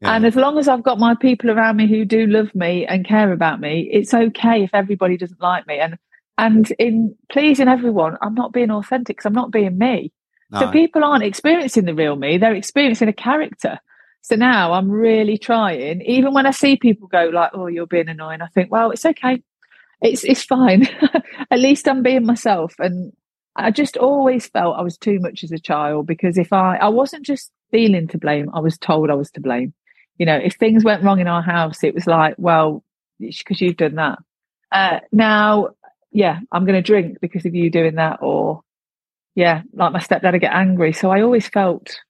Yeah. 0.00 0.16
And 0.16 0.24
as 0.24 0.34
long 0.34 0.58
as 0.58 0.66
I've 0.66 0.82
got 0.82 0.98
my 0.98 1.14
people 1.14 1.50
around 1.50 1.76
me 1.76 1.86
who 1.86 2.04
do 2.04 2.26
love 2.26 2.54
me 2.54 2.86
and 2.86 3.06
care 3.06 3.32
about 3.32 3.60
me, 3.60 3.88
it's 3.92 4.14
okay 4.14 4.64
if 4.64 4.70
everybody 4.72 5.16
doesn't 5.16 5.40
like 5.40 5.66
me. 5.66 5.78
And 5.78 5.98
and 6.38 6.70
in 6.78 7.14
pleasing 7.30 7.68
everyone, 7.68 8.16
I'm 8.22 8.34
not 8.34 8.52
being 8.52 8.70
authentic 8.70 9.16
because 9.16 9.26
I'm 9.26 9.34
not 9.34 9.50
being 9.50 9.76
me. 9.76 10.10
No. 10.50 10.60
So 10.60 10.70
people 10.70 11.04
aren't 11.04 11.22
experiencing 11.22 11.84
the 11.84 11.94
real 11.94 12.16
me, 12.16 12.38
they're 12.38 12.54
experiencing 12.54 13.08
a 13.08 13.12
character. 13.12 13.78
So 14.22 14.36
now 14.36 14.72
I'm 14.72 14.90
really 14.90 15.38
trying, 15.38 16.02
even 16.02 16.34
when 16.34 16.46
I 16.46 16.50
see 16.50 16.76
people 16.76 17.08
go 17.08 17.30
like, 17.32 17.50
Oh, 17.54 17.66
you're 17.66 17.86
being 17.86 18.08
annoying, 18.08 18.42
I 18.42 18.46
think, 18.48 18.70
well, 18.70 18.90
it's 18.90 19.04
okay. 19.04 19.42
It's 20.00 20.24
it's 20.24 20.44
fine. 20.44 20.88
At 21.50 21.58
least 21.58 21.86
I'm 21.86 22.02
being 22.02 22.24
myself. 22.24 22.74
And 22.78 23.12
I 23.56 23.70
just 23.70 23.98
always 23.98 24.46
felt 24.46 24.78
I 24.78 24.82
was 24.82 24.96
too 24.96 25.18
much 25.20 25.44
as 25.44 25.52
a 25.52 25.58
child 25.58 26.06
because 26.06 26.38
if 26.38 26.54
I 26.54 26.76
I 26.76 26.88
wasn't 26.88 27.26
just 27.26 27.52
feeling 27.70 28.08
to 28.08 28.18
blame, 28.18 28.48
I 28.54 28.60
was 28.60 28.78
told 28.78 29.10
I 29.10 29.14
was 29.14 29.30
to 29.32 29.40
blame. 29.40 29.74
You 30.20 30.26
know, 30.26 30.36
if 30.36 30.54
things 30.54 30.84
went 30.84 31.02
wrong 31.02 31.18
in 31.18 31.26
our 31.26 31.40
house, 31.40 31.82
it 31.82 31.94
was 31.94 32.06
like, 32.06 32.34
well, 32.36 32.84
because 33.18 33.60
you've 33.60 33.78
done 33.78 33.94
that. 33.94 34.18
Uh, 34.70 35.00
now 35.10 35.70
yeah, 36.12 36.40
I'm 36.52 36.64
going 36.64 36.76
to 36.76 36.82
drink 36.82 37.18
because 37.20 37.46
of 37.46 37.54
you 37.54 37.70
doing 37.70 37.94
that, 37.96 38.18
or 38.20 38.62
yeah, 39.34 39.62
like 39.72 39.92
my 39.92 40.00
stepdad 40.00 40.32
would 40.32 40.40
get 40.40 40.54
angry. 40.54 40.92
So 40.92 41.10
I 41.10 41.22
always 41.22 41.48
felt 41.48 42.00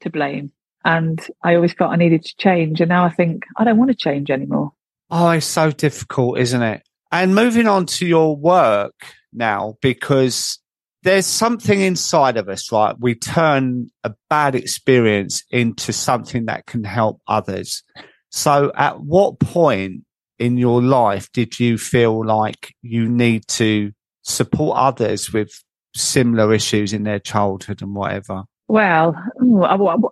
to 0.00 0.10
blame, 0.10 0.52
and 0.84 1.24
I 1.42 1.54
always 1.56 1.72
felt 1.74 1.92
I 1.92 1.96
needed 1.96 2.24
to 2.24 2.36
change. 2.36 2.80
And 2.80 2.88
now 2.88 3.04
I 3.04 3.10
think 3.10 3.44
I 3.56 3.64
don't 3.64 3.78
want 3.78 3.90
to 3.90 3.96
change 3.96 4.30
anymore. 4.30 4.72
Oh, 5.10 5.30
it's 5.30 5.46
so 5.46 5.70
difficult, 5.70 6.38
isn't 6.38 6.62
it? 6.62 6.82
And 7.12 7.34
moving 7.34 7.68
on 7.68 7.86
to 7.86 8.06
your 8.06 8.36
work 8.36 8.94
now, 9.32 9.74
because 9.82 10.58
there's 11.04 11.26
something 11.26 11.80
inside 11.80 12.36
of 12.36 12.48
us, 12.48 12.72
right? 12.72 12.96
We 12.98 13.14
turn 13.14 13.90
a 14.02 14.14
bad 14.30 14.54
experience 14.54 15.44
into 15.50 15.92
something 15.92 16.46
that 16.46 16.66
can 16.66 16.82
help 16.82 17.20
others. 17.28 17.82
So 18.30 18.72
at 18.74 19.00
what 19.00 19.38
point 19.38 20.04
in 20.38 20.56
your 20.56 20.82
life 20.82 21.30
did 21.32 21.60
you 21.60 21.78
feel 21.78 22.24
like 22.24 22.74
you 22.82 23.08
need 23.08 23.46
to 23.48 23.92
support 24.22 24.78
others 24.78 25.32
with 25.32 25.62
similar 25.94 26.52
issues 26.52 26.92
in 26.92 27.04
their 27.04 27.20
childhood 27.20 27.82
and 27.82 27.94
whatever? 27.94 28.44
Well, 28.66 29.14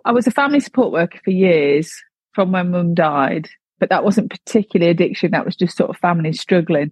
I, 0.05 0.11
was 0.11 0.27
a 0.27 0.31
family 0.31 0.59
support 0.59 0.91
worker 0.91 1.19
for 1.25 1.31
years 1.31 1.91
from 2.33 2.51
when 2.51 2.69
mum 2.69 2.93
died, 2.93 3.49
but 3.79 3.89
that 3.89 4.03
wasn't 4.03 4.29
particularly 4.29 4.91
addiction. 4.91 5.31
That 5.31 5.43
was 5.43 5.55
just 5.55 5.75
sort 5.75 5.89
of 5.89 5.97
family 5.97 6.33
struggling. 6.33 6.91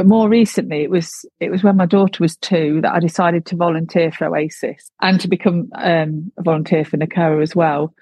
But 0.00 0.06
more 0.06 0.30
recently, 0.30 0.82
it 0.82 0.88
was 0.88 1.26
it 1.40 1.50
was 1.50 1.62
when 1.62 1.76
my 1.76 1.84
daughter 1.84 2.22
was 2.22 2.34
two 2.38 2.80
that 2.80 2.94
I 2.94 3.00
decided 3.00 3.44
to 3.44 3.54
volunteer 3.54 4.10
for 4.10 4.28
Oasis 4.28 4.90
and 5.02 5.20
to 5.20 5.28
become 5.28 5.68
um, 5.74 6.32
a 6.38 6.42
volunteer 6.42 6.86
for 6.86 6.96
NACOA 6.96 7.42
as 7.42 7.54
well. 7.54 7.92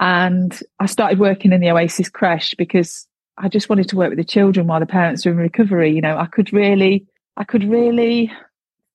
And 0.00 0.58
I 0.80 0.86
started 0.86 1.18
working 1.18 1.52
in 1.52 1.60
the 1.60 1.70
Oasis 1.70 2.08
creche 2.08 2.54
because 2.56 3.06
I 3.36 3.50
just 3.50 3.68
wanted 3.68 3.86
to 3.90 3.96
work 3.96 4.08
with 4.08 4.16
the 4.16 4.24
children 4.24 4.66
while 4.66 4.80
the 4.80 4.86
parents 4.86 5.26
were 5.26 5.32
in 5.32 5.36
recovery. 5.36 5.92
You 5.92 6.00
know, 6.00 6.16
I 6.16 6.24
could 6.24 6.54
really, 6.54 7.06
I 7.36 7.44
could 7.44 7.64
really 7.64 8.32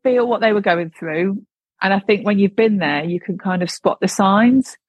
feel 0.02 0.28
what 0.28 0.42
they 0.42 0.52
were 0.52 0.60
going 0.60 0.90
through. 0.90 1.40
And 1.84 1.94
I 1.94 2.00
think 2.00 2.26
when 2.26 2.40
you've 2.40 2.56
been 2.56 2.80
there, 2.80 3.04
you 3.04 3.20
can 3.20 3.38
kind 3.38 3.62
of 3.62 3.70
spot 3.70 4.00
the 4.02 4.08
signs 4.08 4.80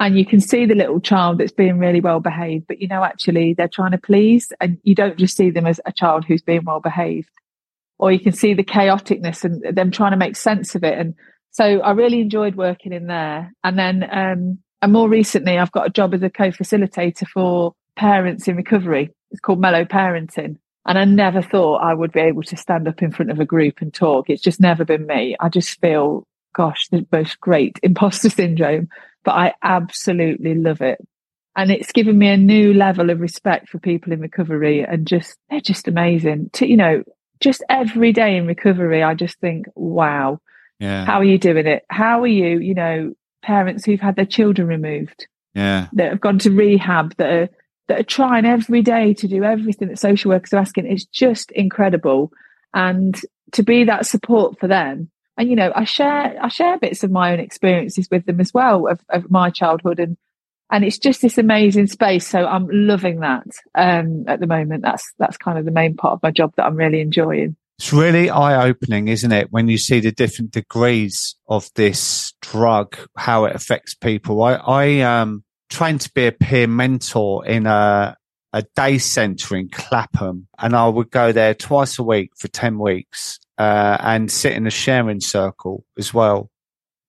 and 0.00 0.18
you 0.18 0.26
can 0.26 0.40
see 0.40 0.66
the 0.66 0.74
little 0.74 0.98
child 0.98 1.38
that's 1.38 1.52
being 1.52 1.78
really 1.78 2.00
well 2.00 2.18
behaved, 2.18 2.66
but 2.66 2.80
you 2.80 2.88
know, 2.88 3.04
actually 3.04 3.54
they're 3.54 3.68
trying 3.68 3.92
to 3.92 3.98
please 3.98 4.52
and 4.60 4.78
you 4.82 4.96
don't 4.96 5.18
just 5.18 5.36
see 5.36 5.50
them 5.50 5.66
as 5.66 5.80
a 5.86 5.92
child 5.92 6.24
who's 6.24 6.42
being 6.42 6.64
well 6.64 6.80
behaved 6.80 7.30
or 8.00 8.10
you 8.10 8.18
can 8.18 8.32
see 8.32 8.54
the 8.54 8.64
chaoticness 8.64 9.44
and 9.44 9.76
them 9.76 9.90
trying 9.90 10.12
to 10.12 10.16
make 10.16 10.34
sense 10.34 10.74
of 10.74 10.82
it. 10.82 10.98
And 10.98 11.14
so 11.50 11.80
I 11.80 11.90
really 11.92 12.20
enjoyed 12.20 12.54
working 12.54 12.94
in 12.94 13.06
there. 13.06 13.52
And 13.62 13.78
then, 13.78 14.08
um, 14.10 14.58
and 14.80 14.92
more 14.92 15.08
recently, 15.08 15.58
I've 15.58 15.70
got 15.70 15.86
a 15.86 15.90
job 15.90 16.14
as 16.14 16.22
a 16.22 16.30
co-facilitator 16.30 17.28
for 17.28 17.74
parents 17.96 18.48
in 18.48 18.56
recovery. 18.56 19.10
It's 19.30 19.40
called 19.40 19.60
Mellow 19.60 19.84
Parenting. 19.84 20.56
And 20.86 20.98
I 20.98 21.04
never 21.04 21.42
thought 21.42 21.82
I 21.82 21.92
would 21.92 22.10
be 22.10 22.20
able 22.20 22.42
to 22.44 22.56
stand 22.56 22.88
up 22.88 23.02
in 23.02 23.12
front 23.12 23.30
of 23.30 23.38
a 23.38 23.44
group 23.44 23.82
and 23.82 23.92
talk. 23.92 24.30
It's 24.30 24.42
just 24.42 24.60
never 24.60 24.86
been 24.86 25.06
me. 25.06 25.36
I 25.38 25.50
just 25.50 25.78
feel, 25.82 26.26
gosh, 26.54 26.88
the 26.88 27.06
most 27.12 27.38
great 27.38 27.78
imposter 27.82 28.30
syndrome, 28.30 28.88
but 29.24 29.32
I 29.32 29.54
absolutely 29.62 30.54
love 30.54 30.80
it. 30.80 30.98
And 31.56 31.70
it's 31.70 31.92
given 31.92 32.16
me 32.16 32.28
a 32.28 32.36
new 32.36 32.72
level 32.72 33.10
of 33.10 33.20
respect 33.20 33.68
for 33.68 33.78
people 33.78 34.12
in 34.12 34.20
recovery 34.20 34.84
and 34.84 35.06
just, 35.06 35.36
they're 35.50 35.60
just 35.60 35.88
amazing 35.88 36.50
to, 36.54 36.66
you 36.66 36.76
know, 36.76 37.02
just 37.40 37.64
every 37.68 38.12
day 38.12 38.36
in 38.36 38.46
recovery. 38.46 39.02
I 39.02 39.14
just 39.14 39.38
think, 39.40 39.66
wow, 39.74 40.38
yeah. 40.78 41.04
how 41.04 41.18
are 41.18 41.24
you 41.24 41.38
doing 41.38 41.66
it? 41.66 41.84
How 41.90 42.22
are 42.22 42.26
you, 42.26 42.58
you 42.58 42.74
know, 42.74 43.14
parents 43.42 43.84
who've 43.84 44.00
had 44.00 44.16
their 44.16 44.26
children 44.26 44.68
removed? 44.68 45.26
Yeah. 45.54 45.88
That 45.94 46.10
have 46.10 46.20
gone 46.20 46.38
to 46.40 46.50
rehab 46.50 47.16
that 47.16 47.30
are 47.30 47.48
that 47.88 48.00
are 48.00 48.04
trying 48.04 48.46
every 48.46 48.82
day 48.82 49.14
to 49.14 49.26
do 49.26 49.42
everything 49.42 49.88
that 49.88 49.98
social 49.98 50.30
workers 50.30 50.52
are 50.52 50.58
asking. 50.58 50.86
It's 50.86 51.06
just 51.06 51.50
incredible. 51.50 52.30
And 52.72 53.20
to 53.52 53.64
be 53.64 53.82
that 53.84 54.06
support 54.06 54.60
for 54.60 54.68
them. 54.68 55.10
And, 55.40 55.48
you 55.48 55.56
know, 55.56 55.72
I 55.74 55.84
share, 55.84 56.36
I 56.38 56.48
share 56.48 56.78
bits 56.78 57.02
of 57.02 57.10
my 57.10 57.32
own 57.32 57.40
experiences 57.40 58.08
with 58.10 58.26
them 58.26 58.40
as 58.40 58.52
well 58.52 58.86
of, 58.86 59.00
of 59.08 59.30
my 59.30 59.48
childhood 59.48 59.98
and, 59.98 60.18
and 60.70 60.84
it's 60.84 60.98
just 60.98 61.22
this 61.22 61.38
amazing 61.38 61.86
space. 61.86 62.26
So 62.26 62.44
I'm 62.44 62.68
loving 62.70 63.20
that, 63.20 63.46
um, 63.74 64.24
at 64.28 64.40
the 64.40 64.46
moment. 64.46 64.82
That's, 64.82 65.14
that's 65.18 65.38
kind 65.38 65.56
of 65.56 65.64
the 65.64 65.70
main 65.70 65.96
part 65.96 66.12
of 66.12 66.22
my 66.22 66.30
job 66.30 66.52
that 66.56 66.66
I'm 66.66 66.76
really 66.76 67.00
enjoying. 67.00 67.56
It's 67.78 67.90
really 67.90 68.28
eye 68.28 68.68
opening, 68.68 69.08
isn't 69.08 69.32
it? 69.32 69.50
When 69.50 69.66
you 69.68 69.78
see 69.78 70.00
the 70.00 70.12
different 70.12 70.50
degrees 70.50 71.36
of 71.48 71.70
this 71.74 72.34
drug, 72.42 72.98
how 73.16 73.46
it 73.46 73.56
affects 73.56 73.94
people. 73.94 74.42
I, 74.42 74.56
I, 74.56 75.00
um, 75.00 75.42
trying 75.70 75.96
to 76.00 76.12
be 76.12 76.26
a 76.26 76.32
peer 76.32 76.66
mentor 76.66 77.46
in 77.46 77.64
a, 77.64 78.14
a 78.52 78.64
day 78.76 78.98
centre 78.98 79.56
in 79.56 79.70
Clapham. 79.70 80.48
And 80.58 80.76
I 80.76 80.88
would 80.88 81.10
go 81.10 81.32
there 81.32 81.54
twice 81.54 81.98
a 81.98 82.02
week 82.02 82.32
for 82.36 82.48
10 82.48 82.78
weeks, 82.78 83.40
uh, 83.60 83.98
and 84.00 84.32
sit 84.32 84.54
in 84.54 84.66
a 84.66 84.70
sharing 84.70 85.20
circle 85.20 85.84
as 85.98 86.14
well. 86.14 86.48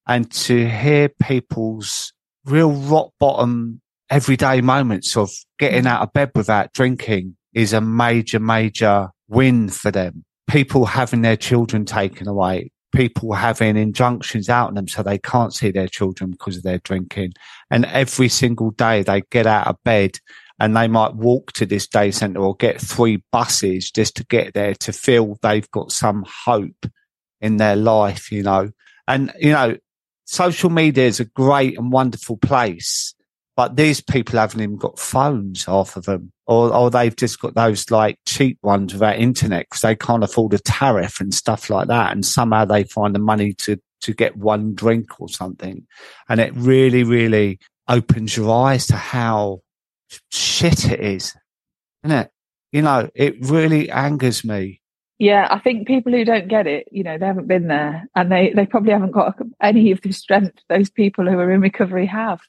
And 0.06 0.30
to 0.32 0.68
hear 0.68 1.08
people's 1.08 2.12
real 2.44 2.74
rock 2.74 3.14
bottom 3.22 3.80
everyday 4.10 4.60
moments 4.60 5.16
of 5.16 5.32
getting 5.60 5.88
out 5.88 6.02
of 6.02 6.12
bed 6.12 6.32
without 6.36 6.74
drinking 6.74 7.38
is 7.54 7.72
a 7.72 7.80
major, 7.80 8.38
major 8.38 9.08
win 9.30 9.70
for 9.70 9.92
them. 9.92 10.26
People 10.50 10.84
having 10.88 11.22
their 11.22 11.38
children 11.38 11.86
taken 11.86 12.28
away, 12.28 12.70
people 12.94 13.32
having 13.32 13.78
injunctions 13.78 14.50
out 14.50 14.68
on 14.68 14.74
them 14.74 14.90
so 14.90 15.02
they 15.02 15.20
can't 15.20 15.54
see 15.54 15.72
their 15.72 15.88
children 15.88 16.32
because 16.32 16.58
of 16.58 16.64
their 16.64 16.80
drinking. 16.80 17.32
And 17.70 17.86
every 17.86 18.28
single 18.28 18.72
day 18.72 19.04
they 19.04 19.22
get 19.32 19.48
out 19.48 19.68
of 19.68 19.78
bed 19.86 20.18
and 20.62 20.78
they 20.78 20.88
might 20.88 21.16
walk 21.16 21.52
to 21.54 21.66
this 21.66 21.88
day 21.88 22.12
centre 22.12 22.40
or 22.40 22.56
get 22.56 22.80
three 22.80 23.24
buses 23.32 23.92
just 23.92 24.16
to 24.16 24.26
get 24.26 24.54
there 24.54 24.76
to 24.76 24.94
feel 24.94 25.38
they've 25.42 25.70
got 25.72 25.92
some 25.92 26.24
hope 26.46 26.86
in 27.42 27.58
their 27.58 27.76
life, 27.76 28.32
you 28.32 28.44
know. 28.44 28.70
And, 29.08 29.34
you 29.40 29.52
know, 29.52 29.76
social 30.26 30.70
media 30.70 31.08
is 31.08 31.20
a 31.20 31.26
great 31.26 31.78
and 31.78 31.92
wonderful 31.92 32.38
place 32.38 33.14
but 33.62 33.76
these 33.76 34.02
people 34.02 34.40
haven't 34.40 34.62
even 34.62 34.78
got 34.78 34.98
phones 34.98 35.68
off 35.68 35.98
of 35.98 36.06
them, 36.06 36.32
or, 36.48 36.74
or 36.74 36.90
they've 36.90 37.16
just 37.16 37.40
got 37.40 37.54
those 37.54 37.92
like 37.92 38.18
cheap 38.26 38.58
ones 38.64 38.94
without 38.94 39.20
internet 39.20 39.68
because 39.70 39.82
they 39.82 39.96
can't 39.96 40.24
afford 40.24 40.54
a 40.54 40.60
tariff 40.60 41.20
and 41.20 41.34
stuff 41.34 41.70
like 41.70 41.88
that. 41.88 42.12
And 42.12 42.26
somehow 42.26 42.66
they 42.66 42.86
find 42.86 43.14
the 43.14 43.20
money 43.20 43.54
to, 43.60 43.78
to 44.02 44.14
get 44.14 44.38
one 44.38 44.74
drink 44.74 45.20
or 45.20 45.28
something. 45.28 45.86
And 46.30 46.40
it 46.40 46.54
really, 46.56 47.04
really 47.04 47.60
opens 47.88 48.38
your 48.38 48.52
eyes 48.52 48.88
to 48.88 48.96
how 48.96 49.62
shit 50.30 50.92
it 50.92 51.00
is, 51.00 51.36
isn't 52.04 52.18
it? 52.18 52.32
You 52.72 52.82
know, 52.82 53.10
it 53.14 53.36
really 53.42 53.90
angers 53.90 54.44
me. 54.44 54.82
Yeah, 55.20 55.48
I 55.52 55.60
think 55.60 55.88
people 55.88 56.12
who 56.14 56.26
don't 56.26 56.48
get 56.48 56.66
it, 56.66 56.88
you 56.92 57.04
know, 57.04 57.18
they 57.18 57.28
haven't 57.28 57.48
been 57.48 57.68
there 57.68 58.08
and 58.16 58.32
they, 58.32 58.54
they 58.56 58.66
probably 58.66 58.92
haven't 58.92 59.12
got 59.12 59.38
any 59.62 59.92
of 59.92 60.02
the 60.02 60.12
strength 60.12 60.58
those 60.68 60.90
people 60.90 61.28
who 61.28 61.38
are 61.38 61.52
in 61.52 61.62
recovery 61.62 62.08
have. 62.08 62.40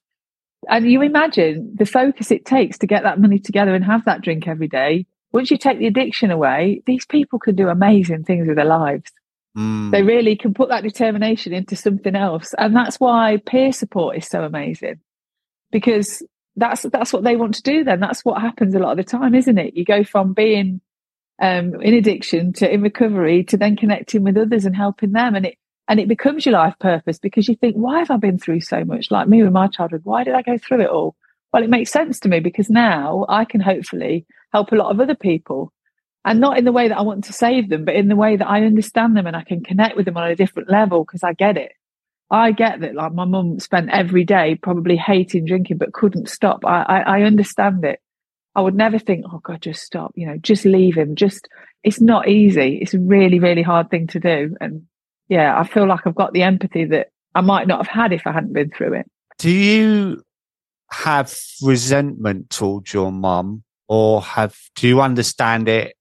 And 0.71 0.91
you 0.91 1.03
imagine 1.03 1.75
the 1.77 1.85
focus 1.85 2.31
it 2.31 2.47
takes 2.47 2.79
to 2.79 2.87
get 2.87 3.03
that 3.03 3.21
money 3.21 3.39
together 3.39 3.75
and 3.75 3.85
have 3.85 4.05
that 4.05 4.23
drink 4.23 4.49
every 4.49 4.69
day. 4.69 5.07
Once 5.33 5.51
you 5.51 5.59
take 5.59 5.81
the 5.81 5.87
addiction 5.87 6.31
away, 6.31 6.83
these 6.87 7.05
people 7.05 7.39
can 7.39 7.57
do 7.57 7.69
amazing 7.69 8.25
things 8.25 8.47
with 8.47 8.57
their 8.57 8.65
lives. 8.65 9.11
Mm. 9.57 9.91
They 9.91 10.03
really 10.03 10.37
can 10.37 10.55
put 10.55 10.71
that 10.71 10.83
determination 10.83 11.53
into 11.53 11.77
something 11.77 12.17
else. 12.17 12.55
And 12.57 12.75
that's 12.75 12.99
why 12.99 13.39
peer 13.45 13.73
support 13.73 14.17
is 14.17 14.27
so 14.27 14.45
amazing 14.45 15.01
because 15.71 16.23
that's, 16.57 16.83
that's 16.83 17.13
what 17.13 17.25
they 17.25 17.37
want 17.37 17.55
to 17.55 17.63
do 17.63 17.85
then. 17.85 18.01
That's 18.01 18.25
what 18.25 18.41
happens 18.41 18.75
a 18.75 18.79
lot 18.79 18.93
of 18.93 18.97
the 18.99 19.05
time, 19.05 19.35
isn't 19.35 19.59
it? 19.59 19.75
You 19.77 19.85
go 19.85 20.05
from 20.05 20.33
being 20.33 20.81
um, 21.41 21.81
in 21.81 21.95
addiction 21.95 22.53
to 22.55 22.73
in 22.73 22.83
recovery 22.83 23.45
to 23.45 23.57
then 23.57 23.77
connecting 23.77 24.23
with 24.23 24.37
others 24.37 24.65
and 24.65 24.77
helping 24.77 25.13
them. 25.13 25.35
And 25.35 25.47
it, 25.47 25.59
and 25.89 25.99
it 25.99 26.09
becomes 26.09 26.47
your 26.47 26.55
life 26.55 26.75
purpose 26.79 27.19
because 27.19 27.49
you 27.49 27.57
think, 27.57 27.75
why 27.75 27.99
have 27.99 28.11
I 28.11 28.17
been 28.17 28.39
through 28.39 28.61
so 28.61 28.85
much? 28.85 29.11
Like 29.11 29.29
me 29.29 29.43
with 29.43 29.53
my 29.53 29.67
childhood, 29.67 30.03
why 30.05 30.25
did 30.25 30.35
I 30.35 30.43
go 30.43 30.59
through 30.59 30.83
it 30.83 30.91
all? 30.91 31.17
Well, 31.53 31.63
it 31.63 31.71
makes 31.71 31.91
sense 31.91 32.21
to 32.21 32.29
me 32.29 32.41
because 32.41 32.71
now 32.71 33.27
I 33.29 33.45
can 33.45 33.61
hopefully 33.61 34.27
help 34.53 34.73
a 34.73 34.77
lot 34.77 34.91
of 34.91 35.01
other 35.01 35.15
people 35.15 35.73
and 36.25 36.41
not 36.41 36.57
in 36.57 36.65
the 36.65 36.73
way 36.73 36.89
that 36.89 36.99
I 36.99 37.03
want 37.03 37.25
to 37.25 37.33
save 37.33 37.69
them, 37.69 37.85
but 37.85 37.95
in 37.95 38.09
the 38.09 38.17
way 38.17 38.37
that 38.37 38.49
I 38.49 38.65
understand 38.65 39.17
them 39.17 39.27
and 39.27 39.37
I 39.37 39.43
can 39.43 39.63
connect 39.63 39.97
with 39.97 40.07
them 40.07 40.17
on 40.17 40.31
a 40.31 40.37
different 40.37 40.71
level 40.71 41.05
because 41.05 41.23
I 41.23 41.33
get 41.33 41.57
it. 41.57 41.73
I 42.33 42.53
get 42.53 42.81
that 42.81 42.95
like 42.95 43.13
my 43.13 43.27
mum 43.27 43.61
spent 43.61 43.91
every 43.91 44.25
day 44.25 44.59
probably 44.61 44.97
hating 44.97 45.45
drinking, 45.45 45.77
but 45.77 45.93
couldn't 45.93 46.31
stop. 46.31 46.65
I, 46.65 46.83
I, 46.83 47.01
I 47.01 47.23
understand 47.23 47.85
it. 47.85 48.01
I 48.55 48.63
would 48.63 48.75
never 48.75 48.99
think, 48.99 49.27
oh 49.31 49.39
God, 49.39 49.61
just 49.61 49.83
stop, 49.83 50.13
you 50.15 50.27
know, 50.27 50.39
just 50.39 50.65
leave 50.65 50.97
him. 50.97 51.15
Just, 51.15 51.47
it's 51.85 52.01
not 52.01 52.29
easy. 52.29 52.79
It's 52.81 52.95
a 52.95 52.99
really, 52.99 53.39
really 53.39 53.61
hard 53.61 53.91
thing 53.91 54.07
to 54.09 54.19
do. 54.19 54.57
And 54.63 54.83
yeah, 55.29 55.59
I 55.59 55.65
feel 55.65 55.87
like 55.87 56.07
I've 56.07 56.15
got 56.15 56.33
the 56.33 56.43
empathy 56.43 56.87
that 56.87 57.09
I 57.35 57.43
might 57.43 57.67
not 57.67 57.87
have 57.87 57.95
had 57.95 58.13
if 58.15 58.27
I 58.27 58.33
hadn't 58.33 58.55
been 58.55 58.71
through 58.71 58.95
it. 58.95 59.07
Do 59.39 59.51
you 59.51 60.23
have 60.91 61.39
resentment 61.63 62.49
towards 62.49 62.95
your 62.95 63.13
mum 63.13 63.63
or 63.89 64.23
have, 64.23 64.57
do 64.75 64.89
you 64.89 65.03
understand 65.03 65.69
it 65.69 65.97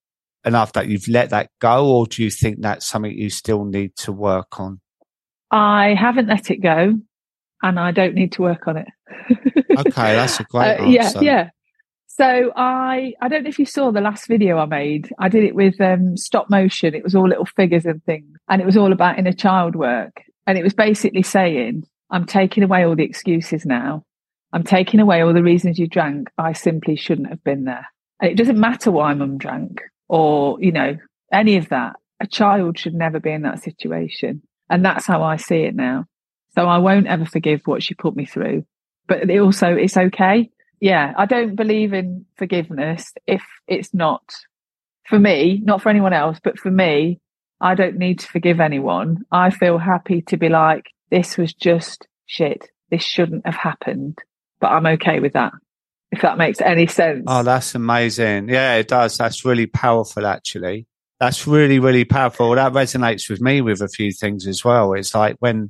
enough 0.46 0.74
that 0.74 0.88
you've 0.88 1.10
let 1.10 1.32
that 1.32 1.50
go 1.60 1.90
or 1.90 2.06
do 2.06 2.24
you 2.24 2.30
think 2.30 2.62
that's 2.62 2.88
something 2.88 3.12
you 3.12 3.30
still 3.30 3.66
need 3.66 3.96
to 3.98 4.14
work 4.14 4.60
on? 4.60 4.80
I 5.52 5.94
haven't 5.94 6.28
let 6.28 6.50
it 6.50 6.58
go 6.58 6.98
and 7.62 7.80
I 7.80 7.92
don't 7.92 8.16
need 8.16 8.32
to 8.34 8.42
work 8.42 8.68
on 8.68 8.78
it. 8.78 8.88
okay, 9.78 10.16
that's 10.16 10.40
a 10.40 10.44
great 10.46 10.80
uh, 10.80 10.86
Yeah, 10.86 11.12
yeah. 11.22 11.50
So 12.08 12.52
I 12.56 13.14
I 13.22 13.28
don't 13.28 13.44
know 13.44 13.50
if 13.50 13.60
you 13.60 13.66
saw 13.66 13.92
the 13.92 14.02
last 14.02 14.28
video 14.28 14.58
I 14.58 14.66
made. 14.66 15.10
I 15.20 15.30
did 15.30 15.44
it 15.44 15.56
with 15.56 15.80
um, 15.80 16.18
stop 16.18 16.50
motion. 16.50 16.94
It 16.94 17.04
was 17.04 17.16
all 17.16 17.28
little 17.28 17.46
figures 17.46 17.86
and 17.86 18.04
things, 18.04 18.38
and 18.50 18.62
it 18.62 18.66
was 18.66 18.78
all 18.78 18.92
about 18.92 19.20
inner 19.20 19.34
child 19.34 19.76
work. 19.76 20.22
And 20.48 20.58
it 20.58 20.64
was 20.64 20.74
basically 20.74 21.24
saying, 21.24 21.86
I'm 22.10 22.26
taking 22.26 22.64
away 22.64 22.84
all 22.84 22.96
the 22.96 23.04
excuses 23.04 23.66
now. 23.66 24.04
I'm 24.54 24.64
taking 24.64 25.00
away 25.00 25.22
all 25.22 25.34
the 25.34 25.44
reasons 25.44 25.80
you 25.80 25.88
drank. 25.88 26.30
I 26.38 26.54
simply 26.54 26.96
shouldn't 26.96 27.30
have 27.30 27.44
been 27.44 27.64
there. 27.64 27.88
And 28.20 28.32
it 28.32 28.36
doesn't 28.36 28.60
matter 28.60 28.92
why 28.92 29.14
mum 29.14 29.38
drank 29.38 29.82
or, 30.10 30.60
you 30.60 30.72
know, 30.72 30.98
any 31.32 31.56
of 31.58 31.70
that. 31.70 31.96
A 32.20 32.28
child 32.28 32.78
should 32.78 32.94
never 32.94 33.20
be 33.20 33.32
in 33.32 33.44
that 33.44 33.64
situation. 33.64 34.42
And 34.72 34.84
that's 34.84 35.06
how 35.06 35.22
I 35.22 35.36
see 35.36 35.64
it 35.64 35.76
now. 35.76 36.06
So 36.56 36.66
I 36.66 36.80
won't 36.80 37.08
ever 37.08 37.26
forgive 37.26 37.62
what 37.66 37.84
she 37.84 37.94
put 37.94 38.16
me 38.16 38.26
through. 38.26 38.66
But 39.08 39.30
it 39.30 39.40
also, 39.40 39.68
it's 39.68 39.98
okay 39.98 40.50
yeah, 40.82 41.14
I 41.16 41.28
don't 41.28 41.56
believe 41.56 41.94
in 41.94 42.26
forgiveness 42.38 43.14
if 43.28 43.44
it's 43.68 43.94
not 43.94 44.24
for 45.08 45.20
me, 45.20 45.62
not 45.64 45.82
for 45.82 45.90
anyone 45.90 46.12
else, 46.12 46.40
but 46.44 46.58
for 46.58 46.72
me, 46.72 47.20
I 47.62 47.76
don't 47.76 47.98
need 47.98 48.20
to 48.20 48.28
forgive 48.28 48.60
anyone. 48.60 49.24
I 49.32 49.52
feel 49.52 49.78
happy 49.78 50.24
to 50.24 50.38
be 50.38 50.50
like, 50.50 50.88
this 51.12 51.38
was 51.38 51.54
just 51.54 52.08
shit. 52.26 52.68
This 52.90 53.04
shouldn't 53.04 53.46
have 53.46 53.56
happened, 53.56 54.18
but 54.60 54.72
I'm 54.72 54.88
okay 54.88 55.20
with 55.20 55.34
that. 55.34 55.54
If 56.12 56.24
that 56.24 56.38
makes 56.38 56.60
any 56.60 56.88
sense. 56.88 57.24
Oh, 57.28 57.44
that's 57.44 57.76
amazing. 57.76 58.50
Yeah, 58.50 58.76
it 58.76 58.88
does. 58.88 59.18
That's 59.18 59.46
really 59.46 59.68
powerful, 59.68 60.26
actually. 60.26 60.88
That's 61.22 61.46
really, 61.46 61.78
really 61.78 62.04
powerful. 62.04 62.56
That 62.56 62.74
resonates 62.74 63.30
with 63.30 63.42
me 63.42 63.62
with 63.62 63.80
a 63.80 63.88
few 63.88 64.12
things 64.12 64.48
as 64.48 64.66
well. 64.66 64.94
It's 64.94 65.14
like 65.14 65.36
when, 65.38 65.70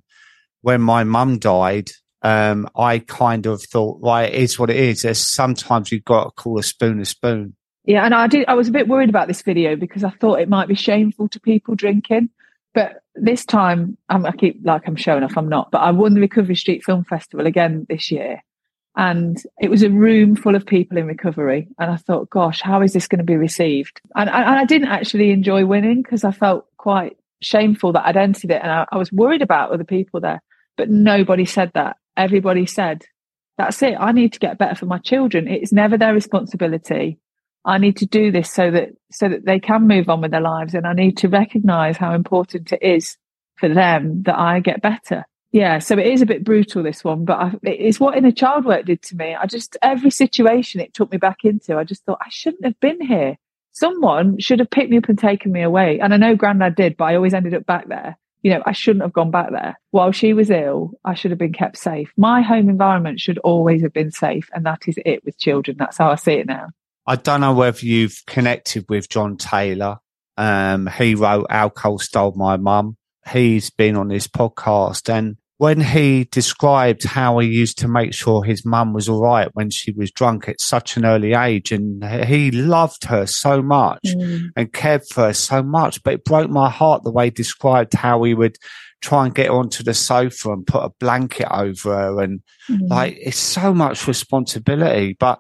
when 0.62 0.80
my 0.80 1.04
mum 1.04 1.40
died, 1.40 1.92
um, 2.22 2.70
I 2.74 3.00
kind 3.00 3.46
of 3.46 3.62
thought, 3.62 4.00
right, 4.02 4.34
it 4.34 4.42
is 4.42 4.58
what 4.58 4.70
it 4.70 4.78
is. 4.78 5.02
There's 5.02 5.20
sometimes 5.20 5.92
you've 5.92 6.06
got 6.06 6.24
to 6.24 6.32
call 6.32 6.58
a 6.58 6.64
spoon 6.64 7.02
a 7.02 7.06
spoon. 7.06 7.54
Yeah, 7.84 8.06
and 8.06 8.16
I 8.16 8.28
did. 8.28 8.48
I 8.48 8.54
was 8.54 8.70
a 8.70 8.72
bit 8.72 8.88
worried 8.88 9.10
about 9.10 9.28
this 9.28 9.42
video 9.42 9.76
because 9.76 10.06
I 10.06 10.12
thought 10.12 10.40
it 10.40 10.48
might 10.48 10.70
be 10.70 10.76
shameful 10.76 11.28
to 11.28 11.40
people 11.42 11.76
drinking. 11.76 12.30
But 12.74 13.02
this 13.16 13.44
time, 13.44 13.98
I'm, 14.08 14.26
I 14.26 14.32
keep 14.32 14.62
like 14.64 14.88
I'm 14.88 14.96
showing 14.96 15.24
off. 15.24 15.38
I'm 15.38 15.50
not. 15.50 15.70
But 15.70 15.80
I 15.80 15.92
won 15.92 16.14
the 16.14 16.22
Recovery 16.22 16.56
Street 16.56 16.86
Film 16.86 17.04
Festival 17.04 17.46
again 17.46 17.86
this 17.90 18.10
year, 18.10 18.42
and 18.96 19.42
it 19.60 19.70
was 19.70 19.84
a 19.84 19.90
room 19.90 20.36
full 20.36 20.56
of 20.56 20.66
people 20.66 20.98
in 20.98 21.06
recovery. 21.06 21.68
And 21.80 21.92
I 21.92 21.96
thought, 21.96 22.30
gosh, 22.30 22.62
how 22.62 22.82
is 22.82 22.94
this 22.94 23.08
going 23.08 23.20
to 23.20 23.24
be 23.24 23.38
received? 23.38 24.02
And, 24.16 24.30
and 24.30 24.50
I 24.50 24.66
didn't 24.66 24.90
actually 24.90 25.32
enjoy 25.32 25.66
winning 25.66 26.02
because 26.02 26.24
I 26.24 26.32
felt 26.32 26.66
quite 26.78 27.18
shameful 27.42 27.94
that 27.94 28.06
I'd 28.06 28.18
entered 28.18 28.52
it, 28.52 28.62
and 28.62 28.72
I, 28.72 28.86
I 28.92 28.98
was 28.98 29.12
worried 29.12 29.42
about 29.42 29.72
other 29.72 29.84
people 29.84 30.20
there. 30.20 30.42
But 30.78 30.90
nobody 30.90 31.46
said 31.46 31.72
that 31.74 31.98
everybody 32.16 32.66
said, 32.66 33.04
that's 33.58 33.82
it. 33.82 33.96
I 34.00 34.12
need 34.12 34.34
to 34.34 34.40
get 34.40 34.58
better 34.58 34.76
for 34.76 34.86
my 34.86 34.98
children. 34.98 35.48
It's 35.48 35.74
never 35.74 35.98
their 35.98 36.14
responsibility. 36.14 37.20
I 37.64 37.78
need 37.78 37.98
to 37.98 38.06
do 38.06 38.32
this 38.32 38.52
so 38.52 38.72
that, 38.72 38.90
so 39.12 39.30
that 39.30 39.46
they 39.46 39.60
can 39.60 39.88
move 39.88 40.10
on 40.10 40.22
with 40.22 40.32
their 40.32 40.42
lives. 40.42 40.74
And 40.74 40.88
I 40.88 40.94
need 40.94 41.18
to 41.18 41.30
recognize 41.30 41.98
how 41.98 42.14
important 42.14 42.72
it 42.72 42.82
is 42.82 43.18
for 43.56 43.70
them 43.70 44.24
that 44.24 44.38
I 44.38 44.60
get 44.60 44.82
better. 44.82 45.26
Yeah. 45.52 45.80
So 45.80 45.98
it 45.98 46.08
is 46.08 46.22
a 46.22 46.26
bit 46.26 46.44
brutal, 46.44 46.82
this 46.82 47.04
one, 47.04 47.26
but 47.26 47.38
I, 47.38 47.52
it's 47.64 48.00
what 48.00 48.18
inner 48.18 48.32
child 48.32 48.66
work 48.66 48.86
did 48.86 49.02
to 49.04 49.18
me. 49.18 49.36
I 49.36 49.46
just, 49.46 49.76
every 49.82 50.10
situation 50.10 50.80
it 50.80 50.94
took 50.94 51.12
me 51.12 51.18
back 51.18 51.40
into, 51.44 51.78
I 51.78 51.84
just 51.84 52.06
thought 52.06 52.20
I 52.22 52.30
shouldn't 52.30 52.64
have 52.64 52.80
been 52.80 53.02
here. 53.02 53.38
Someone 53.74 54.40
should 54.40 54.60
have 54.60 54.70
picked 54.70 54.90
me 54.90 54.98
up 54.98 55.10
and 55.10 55.20
taken 55.20 55.52
me 55.52 55.62
away. 55.62 56.00
And 56.00 56.14
I 56.14 56.18
know 56.18 56.36
granddad 56.36 56.76
did, 56.76 56.96
but 56.96 57.06
I 57.06 57.16
always 57.16 57.34
ended 57.34 57.54
up 57.54 57.66
back 57.66 57.88
there 57.90 58.18
you 58.42 58.52
know, 58.52 58.64
I 58.66 58.72
shouldn't 58.72 59.04
have 59.04 59.14
gone 59.14 59.32
back 59.32 59.52
there. 59.52 59.80
While 59.92 60.12
she 60.12 60.34
was 60.34 60.50
ill, 60.50 60.92
I 61.06 61.14
should 61.14 61.32
have 61.32 61.38
been 61.38 61.54
kept 61.54 61.78
safe. 61.78 62.12
My 62.18 62.42
home 62.42 62.70
environment 62.70 63.20
should 63.20 63.38
always 63.40 63.82
have 63.84 63.94
been 63.94 64.12
safe. 64.12 64.50
And 64.54 64.66
that 64.66 64.88
is 64.88 64.98
it 65.06 65.24
with 65.24 65.38
children. 65.38 65.78
That's 65.78 65.98
how 65.98 66.10
I 66.10 66.16
see 66.16 66.34
it 66.34 66.48
now. 66.48 66.70
I 67.06 67.16
don't 67.16 67.42
know 67.42 67.54
whether 67.54 67.86
you've 67.86 68.24
connected 68.26 68.86
with 68.90 69.10
John 69.10 69.38
Taylor. 69.38 70.00
Um, 70.38 70.88
he 70.88 71.16
wrote 71.16 71.48
Alcohol 71.50 72.00
Stole 72.00 72.34
My 72.34 72.58
Mum. 72.58 72.98
He's 73.30 73.70
been 73.70 73.96
on 73.96 74.08
this 74.08 74.28
podcast 74.28 75.14
and 75.14 75.38
when 75.62 75.80
he 75.80 76.24
described 76.32 77.04
how 77.04 77.38
he 77.38 77.48
used 77.48 77.78
to 77.78 77.88
make 77.88 78.16
sure 78.16 78.44
his 78.44 78.66
mum 78.66 78.94
was 78.94 79.08
all 79.08 79.22
right 79.22 79.48
when 79.54 79.70
she 79.70 79.92
was 79.92 80.10
drunk 80.10 80.50
at 80.50 80.60
such 80.60 80.98
an 80.98 81.06
early 81.06 81.34
age 81.34 81.72
and 81.72 82.04
he 82.26 82.50
loved 82.50 83.04
her 83.04 83.28
so 83.28 83.62
much 83.62 84.02
mm. 84.04 84.50
and 84.56 84.74
cared 84.74 85.06
for 85.06 85.26
her 85.26 85.34
so 85.34 85.62
much 85.62 86.02
but 86.02 86.16
it 86.16 86.26
broke 86.26 86.50
my 86.50 86.68
heart 86.68 87.04
the 87.04 87.12
way 87.12 87.26
he 87.26 87.30
described 87.30 87.94
how 87.94 88.24
he 88.24 88.34
would 88.34 88.58
try 89.02 89.24
and 89.24 89.36
get 89.36 89.52
onto 89.52 89.84
the 89.84 89.94
sofa 89.94 90.52
and 90.52 90.66
put 90.66 90.84
a 90.84 90.90
blanket 91.00 91.48
over 91.56 91.96
her 91.96 92.22
and 92.24 92.42
mm. 92.68 92.80
like 92.90 93.16
it's 93.22 93.38
so 93.38 93.72
much 93.72 94.08
responsibility 94.08 95.16
but 95.20 95.40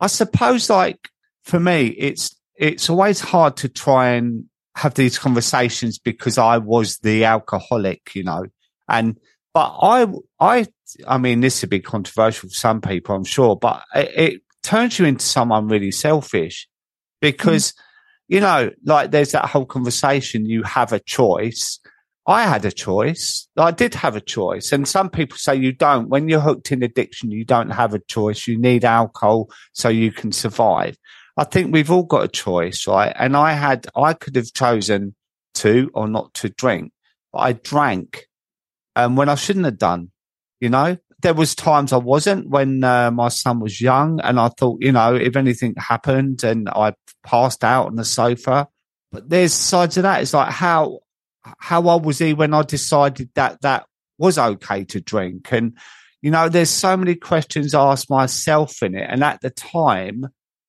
i 0.00 0.06
suppose 0.06 0.70
like 0.70 1.10
for 1.44 1.60
me 1.60 1.88
it's 1.88 2.34
it's 2.56 2.88
always 2.88 3.20
hard 3.20 3.58
to 3.58 3.68
try 3.68 4.08
and 4.08 4.46
have 4.74 4.94
these 4.94 5.18
conversations 5.18 5.98
because 5.98 6.38
i 6.38 6.56
was 6.56 6.96
the 7.00 7.26
alcoholic 7.26 8.14
you 8.14 8.24
know 8.24 8.46
and, 8.88 9.16
but 9.54 9.76
I, 9.80 10.06
I, 10.40 10.66
I 11.06 11.18
mean, 11.18 11.40
this 11.40 11.62
would 11.62 11.70
be 11.70 11.80
controversial 11.80 12.48
for 12.48 12.54
some 12.54 12.80
people, 12.80 13.14
I'm 13.14 13.24
sure, 13.24 13.56
but 13.56 13.82
it, 13.94 14.12
it 14.16 14.42
turns 14.62 14.98
you 14.98 15.06
into 15.06 15.24
someone 15.24 15.68
really 15.68 15.90
selfish 15.90 16.68
because, 17.20 17.72
mm. 17.72 17.74
you 18.28 18.40
know, 18.40 18.70
like 18.84 19.10
there's 19.10 19.32
that 19.32 19.46
whole 19.46 19.66
conversation. 19.66 20.46
You 20.46 20.62
have 20.62 20.92
a 20.92 21.00
choice. 21.00 21.80
I 22.26 22.42
had 22.42 22.66
a 22.66 22.70
choice. 22.70 23.48
I 23.56 23.70
did 23.70 23.94
have 23.94 24.14
a 24.14 24.20
choice. 24.20 24.70
And 24.70 24.86
some 24.86 25.08
people 25.08 25.38
say 25.38 25.56
you 25.56 25.72
don't. 25.72 26.10
When 26.10 26.28
you're 26.28 26.40
hooked 26.40 26.70
in 26.70 26.82
addiction, 26.82 27.30
you 27.30 27.44
don't 27.44 27.70
have 27.70 27.94
a 27.94 28.00
choice. 28.00 28.46
You 28.46 28.58
need 28.58 28.84
alcohol 28.84 29.48
so 29.72 29.88
you 29.88 30.12
can 30.12 30.32
survive. 30.32 30.98
I 31.38 31.44
think 31.44 31.72
we've 31.72 31.90
all 31.90 32.02
got 32.02 32.24
a 32.24 32.28
choice, 32.28 32.86
right? 32.86 33.14
And 33.18 33.34
I 33.36 33.52
had, 33.52 33.86
I 33.96 34.12
could 34.12 34.36
have 34.36 34.52
chosen 34.52 35.14
to 35.54 35.90
or 35.94 36.06
not 36.06 36.34
to 36.34 36.50
drink, 36.50 36.92
but 37.32 37.38
I 37.38 37.52
drank 37.54 38.27
um, 38.98 39.14
when 39.14 39.28
I 39.28 39.36
shouldn't 39.36 39.64
have 39.64 39.78
done. 39.78 40.10
You 40.60 40.70
know, 40.70 40.96
there 41.22 41.34
was 41.34 41.54
times 41.54 41.92
I 41.92 41.98
wasn't 41.98 42.48
when 42.48 42.82
uh, 42.82 43.12
my 43.12 43.28
son 43.28 43.60
was 43.60 43.80
young, 43.80 44.20
and 44.20 44.40
I 44.40 44.48
thought, 44.48 44.78
you 44.80 44.90
know, 44.90 45.14
if 45.14 45.36
anything 45.36 45.74
happened 45.78 46.42
and 46.42 46.68
I 46.68 46.94
passed 47.22 47.62
out 47.62 47.86
on 47.86 47.94
the 47.94 48.04
sofa. 48.04 48.66
But 49.12 49.28
there's 49.30 49.54
sides 49.54 49.96
of 49.96 50.02
that. 50.02 50.20
It's 50.20 50.34
like 50.34 50.52
how 50.52 51.00
how 51.58 51.88
old 51.88 52.04
was 52.04 52.18
he 52.18 52.34
when 52.34 52.52
I 52.52 52.62
decided 52.62 53.30
that 53.34 53.62
that 53.62 53.86
was 54.18 54.36
okay 54.36 54.84
to 54.86 55.00
drink? 55.00 55.52
And 55.52 55.78
you 56.20 56.32
know, 56.32 56.48
there's 56.48 56.70
so 56.70 56.96
many 56.96 57.14
questions 57.14 57.74
I 57.74 57.92
asked 57.92 58.10
myself 58.10 58.82
in 58.82 58.96
it, 58.96 59.06
and 59.08 59.22
at 59.22 59.40
the 59.40 59.50
time, 59.50 60.26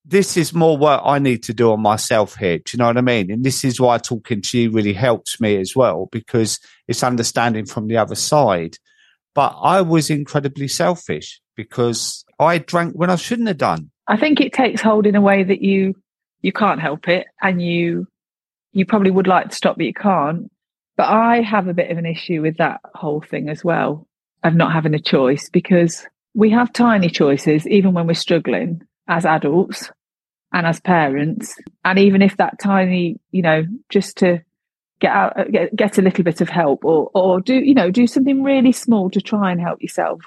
this 0.10 0.38
is 0.38 0.53
more 0.53 0.76
work 0.76 1.01
I 1.03 1.20
need 1.20 1.43
to 1.43 1.53
do 1.53 1.72
on 1.72 1.82
myself 1.82 2.36
here. 2.36 2.57
Do 2.57 2.64
you 2.74 2.78
know 2.80 2.88
what 2.88 2.97
I 2.97 3.01
mean? 3.01 3.30
And 3.30 3.43
this 3.43 3.64
is 3.64 3.80
why 3.80 3.99
talking 3.99 4.41
to 4.41 4.57
you 4.57 4.72
really 4.72 4.93
helps 4.93 5.39
me 5.39 5.57
as 5.57 5.76
well, 5.76 6.10
because 6.12 6.60
it's 6.88 7.03
understanding 7.03 7.66
from 7.66 7.88
the 7.88 7.97
other 7.97 8.16
side. 8.16 8.78
But 9.36 9.55
I 9.62 9.82
was 9.82 10.10
incredibly 10.10 10.68
selfish 10.68 11.39
because 11.55 12.26
I 12.39 12.57
drank 12.57 12.93
when 12.93 13.12
I 13.12 13.18
shouldn't 13.18 13.47
have 13.49 13.60
done. 13.60 13.91
I 14.07 14.18
think 14.18 14.41
it 14.41 14.51
takes 14.51 14.82
hold 14.82 15.05
in 15.05 15.16
a 15.16 15.22
way 15.22 15.43
that 15.43 15.62
you 15.62 15.95
you 16.41 16.51
can't 16.51 16.82
help 16.82 17.07
it 17.07 17.28
and 17.41 17.62
you 17.62 18.07
you 18.72 18.86
probably 18.86 19.12
would 19.12 19.28
like 19.28 19.49
to 19.49 19.55
stop 19.55 19.78
but 19.78 19.86
you 19.86 19.93
can't. 19.93 20.51
But 20.97 21.10
I 21.10 21.41
have 21.41 21.68
a 21.68 21.74
bit 21.74 21.91
of 21.91 21.97
an 21.97 22.07
issue 22.07 22.41
with 22.41 22.57
that 22.57 22.82
whole 22.95 23.22
thing 23.22 23.47
as 23.47 23.64
well 23.64 24.07
of 24.43 24.55
not 24.55 24.74
having 24.74 24.95
a 24.95 24.99
choice 24.99 25.49
because 25.49 26.07
we 26.34 26.49
have 26.49 26.74
tiny 26.74 27.10
choices 27.10 27.68
even 27.68 27.93
when 27.93 28.07
we're 28.07 28.14
struggling 28.16 28.82
as 29.07 29.26
adults 29.26 29.91
and 30.54 30.66
as 30.66 30.80
parents. 30.80 31.56
And 31.86 32.00
even 32.00 32.22
if 32.22 32.38
that 32.38 32.60
tiny, 32.62 33.20
you 33.32 33.41
know, 33.41 33.66
just 33.89 34.18
to 34.18 34.41
get 35.00 35.12
out, 35.12 35.39
uh, 35.39 35.43
get, 35.45 35.76
get 35.76 35.97
a 35.97 36.02
little 36.02 36.24
bit 36.24 36.41
of 36.41 36.50
help 36.50 36.84
or, 36.84 37.10
or 37.14 37.39
do, 37.39 37.56
you 37.56 37.74
know, 37.74 37.91
do 37.91 38.08
something 38.08 38.43
really 38.43 38.72
small 38.72 39.10
to 39.12 39.22
try 39.22 39.52
and 39.52 39.62
help 39.62 39.82
yourself. 39.82 40.22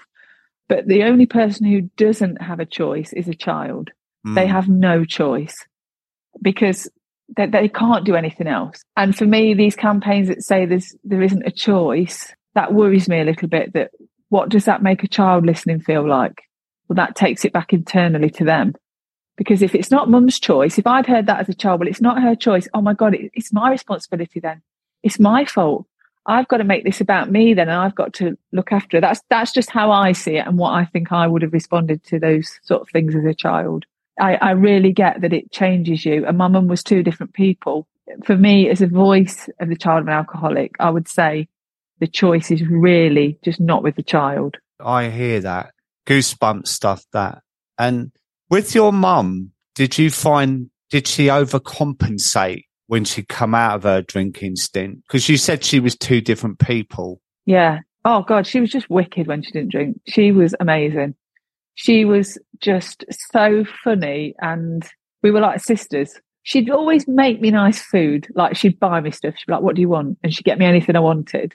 But 0.69 0.87
the 0.87 1.03
only 1.05 1.27
person 1.27 1.67
who 1.67 1.83
doesn't 1.97 2.41
have 2.41 2.61
a 2.61 2.67
choice 2.67 3.13
is 3.13 3.29
a 3.29 3.35
child. 3.35 3.91
Mm. 4.27 4.35
They 4.37 4.47
have 4.47 4.69
no 4.69 5.05
choice 5.05 5.67
because 6.41 6.89
they, 7.37 7.47
they 7.47 7.69
can't 7.69 8.07
do 8.07 8.15
anything 8.15 8.47
else. 8.47 8.83
And 8.97 9.17
for 9.17 9.27
me, 9.27 9.55
these 9.55 9.77
campaigns 9.77 10.29
that 10.29 10.43
say 10.43 10.65
there's, 10.65 10.95
there 11.05 11.23
isn't 11.23 11.47
a 11.47 11.51
choice, 11.51 12.33
that 12.55 12.73
worries 12.73 13.09
me 13.09 13.21
a 13.21 13.25
little 13.25 13.49
bit 13.49 13.73
that 13.75 13.91
what 14.29 14.49
does 14.49 14.65
that 14.65 14.83
make 14.83 15.05
a 15.05 15.09
child 15.09 15.45
listening 15.45 15.81
feel 15.81 16.09
like? 16.09 16.41
Well, 16.89 16.97
that 16.97 17.17
takes 17.17 17.45
it 17.45 17.53
back 17.53 17.73
internally 17.73 18.31
to 18.31 18.45
them. 18.45 18.75
Because 19.37 19.63
if 19.63 19.75
it's 19.75 19.91
not 19.91 20.11
mum's 20.11 20.39
choice, 20.39 20.79
if 20.79 20.87
I'd 20.87 21.07
heard 21.07 21.27
that 21.27 21.41
as 21.41 21.49
a 21.49 21.55
child, 21.55 21.81
well, 21.81 21.89
it's 21.89 22.01
not 22.01 22.23
her 22.23 22.35
choice. 22.35 22.69
Oh 22.75 22.81
my 22.81 22.95
God, 22.95 23.15
it, 23.15 23.31
it's 23.35 23.53
my 23.53 23.71
responsibility 23.71 24.41
then. 24.41 24.63
It's 25.03 25.19
my 25.19 25.45
fault. 25.45 25.87
I've 26.27 26.49
got 26.49 26.59
to 26.59 26.65
make 26.65 26.85
this 26.85 27.01
about 27.01 27.31
me 27.31 27.55
then 27.55 27.69
and 27.69 27.79
I've 27.79 27.95
got 27.95 28.13
to 28.15 28.39
look 28.53 28.71
after 28.71 28.99
it. 28.99 29.01
That's 29.01 29.23
that's 29.29 29.53
just 29.53 29.71
how 29.71 29.91
I 29.91 30.13
see 30.13 30.37
it 30.37 30.47
and 30.47 30.57
what 30.57 30.71
I 30.71 30.85
think 30.85 31.11
I 31.11 31.27
would 31.27 31.43
have 31.43 31.53
responded 31.53 32.05
to 32.05 32.21
those 32.21 32.61
sort 32.63 32.83
of 32.83 32.89
things 32.91 33.17
as 33.17 33.25
a 33.25 33.35
child. 33.35 33.87
I, 34.21 34.35
I 34.35 34.51
really 34.53 34.93
get 34.93 35.23
that 35.23 35.33
it 35.33 35.51
changes 35.51 36.05
you. 36.05 36.27
And 36.27 36.39
my 36.39 36.49
mum 36.49 36.69
was 36.69 36.83
two 36.83 37.03
different 37.03 37.33
people. 37.33 37.89
For 38.25 38.37
me, 38.37 38.69
as 38.69 38.83
a 38.83 38.87
voice 38.87 39.49
of 39.59 39.69
the 39.69 39.77
child 39.77 40.03
of 40.03 40.09
an 40.09 40.15
alcoholic, 40.15 40.73
I 40.79 40.91
would 40.91 41.09
say 41.09 41.49
the 41.99 42.07
choice 42.07 42.51
is 42.51 42.63
really 42.67 43.39
just 43.43 43.61
not 43.61 43.83
with 43.83 43.97
the 43.97 44.03
child. 44.03 44.59
I 44.79 45.09
hear 45.09 45.41
that. 45.41 45.73
Goosebumps 46.07 46.69
stuff 46.69 47.05
that. 47.13 47.43
And 47.79 48.13
with 48.53 48.75
your 48.75 48.93
mum, 48.93 49.51
did 49.75 49.97
you 49.97 50.11
find, 50.11 50.69
did 50.91 51.09
she 51.09 51.29
overcompensate 51.29 52.65
when 52.87 53.03
she 53.03 53.23
come 53.23 53.55
out 53.55 53.77
of 53.77 53.83
her 53.85 54.03
drinking 54.03 54.57
stint? 54.57 55.03
Because 55.07 55.27
you 55.27 55.39
said 55.39 55.65
she 55.65 55.81
was 55.81 55.97
two 55.97 56.21
different 56.21 56.59
people. 56.59 57.23
Yeah. 57.47 57.79
Oh 58.05 58.21
God, 58.21 58.47
she 58.47 58.61
was 58.61 58.69
just 58.69 58.91
wicked 58.91 59.27
when 59.27 59.43
she 59.43 59.53
didn't 59.53 59.71
drink. 59.71 59.99
She 60.07 60.33
was 60.33 60.55
amazing. 60.61 61.15
She 61.77 62.05
was 62.05 62.37
just 62.61 63.07
so 63.33 63.65
funny 63.83 64.35
and 64.39 64.87
we 65.23 65.31
were 65.31 65.41
like 65.41 65.65
sisters. 65.65 66.21
She'd 66.43 66.69
always 66.69 67.09
make 67.09 67.41
me 67.41 67.51
nice 67.51 67.81
food. 67.81 68.29
Like 68.35 68.55
she'd 68.55 68.79
buy 68.79 69.01
me 69.01 69.13
stuff. 69.13 69.33
She'd 69.35 69.47
be 69.47 69.55
like, 69.55 69.63
what 69.63 69.77
do 69.77 69.81
you 69.81 69.89
want? 69.89 70.19
And 70.23 70.35
she'd 70.35 70.45
get 70.45 70.59
me 70.59 70.67
anything 70.67 70.95
I 70.95 71.01
wanted. 71.01 71.55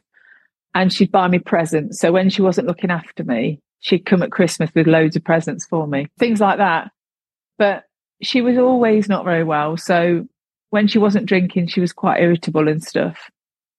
And 0.77 0.93
she'd 0.93 1.11
buy 1.11 1.27
me 1.27 1.39
presents. 1.39 1.99
So 1.99 2.11
when 2.11 2.29
she 2.29 2.43
wasn't 2.43 2.67
looking 2.67 2.91
after 2.91 3.23
me, 3.23 3.59
she'd 3.79 4.05
come 4.05 4.21
at 4.21 4.31
Christmas 4.31 4.69
with 4.75 4.85
loads 4.85 5.15
of 5.15 5.23
presents 5.23 5.65
for 5.65 5.87
me, 5.87 6.05
things 6.19 6.39
like 6.39 6.59
that. 6.59 6.91
But 7.57 7.85
she 8.21 8.41
was 8.41 8.59
always 8.59 9.09
not 9.09 9.25
very 9.25 9.43
well. 9.43 9.75
So 9.75 10.27
when 10.69 10.87
she 10.87 10.99
wasn't 10.99 11.25
drinking, 11.25 11.69
she 11.69 11.81
was 11.81 11.93
quite 11.93 12.21
irritable 12.21 12.67
and 12.67 12.83
stuff. 12.83 13.17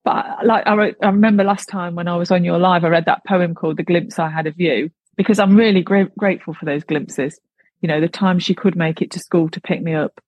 But 0.04 0.44
like 0.44 0.66
I, 0.66 0.74
wrote, 0.74 0.96
I 1.00 1.06
remember 1.06 1.44
last 1.44 1.68
time 1.68 1.94
when 1.94 2.08
I 2.08 2.16
was 2.16 2.32
on 2.32 2.42
your 2.42 2.58
live, 2.58 2.84
I 2.84 2.88
read 2.88 3.04
that 3.04 3.24
poem 3.24 3.54
called 3.54 3.76
"The 3.76 3.84
Glimpse 3.84 4.18
I 4.18 4.28
Had 4.28 4.48
of 4.48 4.58
You" 4.58 4.90
because 5.16 5.38
I'm 5.38 5.54
really 5.54 5.82
gra- 5.82 6.10
grateful 6.18 6.52
for 6.52 6.64
those 6.64 6.82
glimpses. 6.82 7.38
You 7.80 7.86
know, 7.86 8.00
the 8.00 8.08
times 8.08 8.42
she 8.42 8.56
could 8.56 8.74
make 8.74 9.02
it 9.02 9.12
to 9.12 9.20
school 9.20 9.48
to 9.50 9.60
pick 9.60 9.80
me 9.82 9.94
up, 9.94 10.20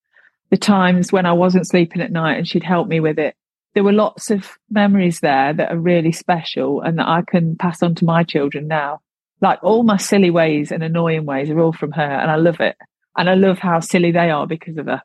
the 0.51 0.57
times 0.57 1.11
when 1.11 1.27
I 1.27 1.33
wasn't 1.33 1.67
sleeping 1.67 2.01
at 2.01 2.13
night 2.13 2.37
and 2.39 2.47
she'd 2.47 2.63
help 2.63 2.87
me 2.87 3.01
with 3.01 3.19
it. 3.19 3.35
There 3.75 3.85
were 3.85 3.93
lots 3.93 4.31
of 4.31 4.59
memories 4.69 5.21
there 5.21 5.53
that 5.53 5.71
are 5.71 5.79
really 5.79 6.13
special 6.13 6.81
and 6.81 6.99
that 6.99 7.09
I 7.09 7.23
can 7.23 7.57
pass 7.57 7.83
on 7.83 7.95
to 7.97 8.05
my 8.05 8.25
children 8.25 8.67
now. 8.67 9.01
Like 9.41 9.61
all 9.63 9.85
my 9.85 9.97
silly 9.97 10.31
ways 10.31 10.73
and 10.73 10.83
annoying 10.83 11.25
ways 11.25 11.51
are 11.51 11.61
all 11.61 11.73
from 11.73 11.93
her 11.93 12.03
and 12.03 12.31
I 12.31 12.37
love 12.37 12.61
it. 12.61 12.77
And 13.17 13.29
I 13.31 13.35
love 13.35 13.59
how 13.59 13.81
silly 13.81 14.13
they 14.13 14.31
are 14.31 14.47
because 14.47 14.77
of 14.77 14.87
her. 14.87 15.03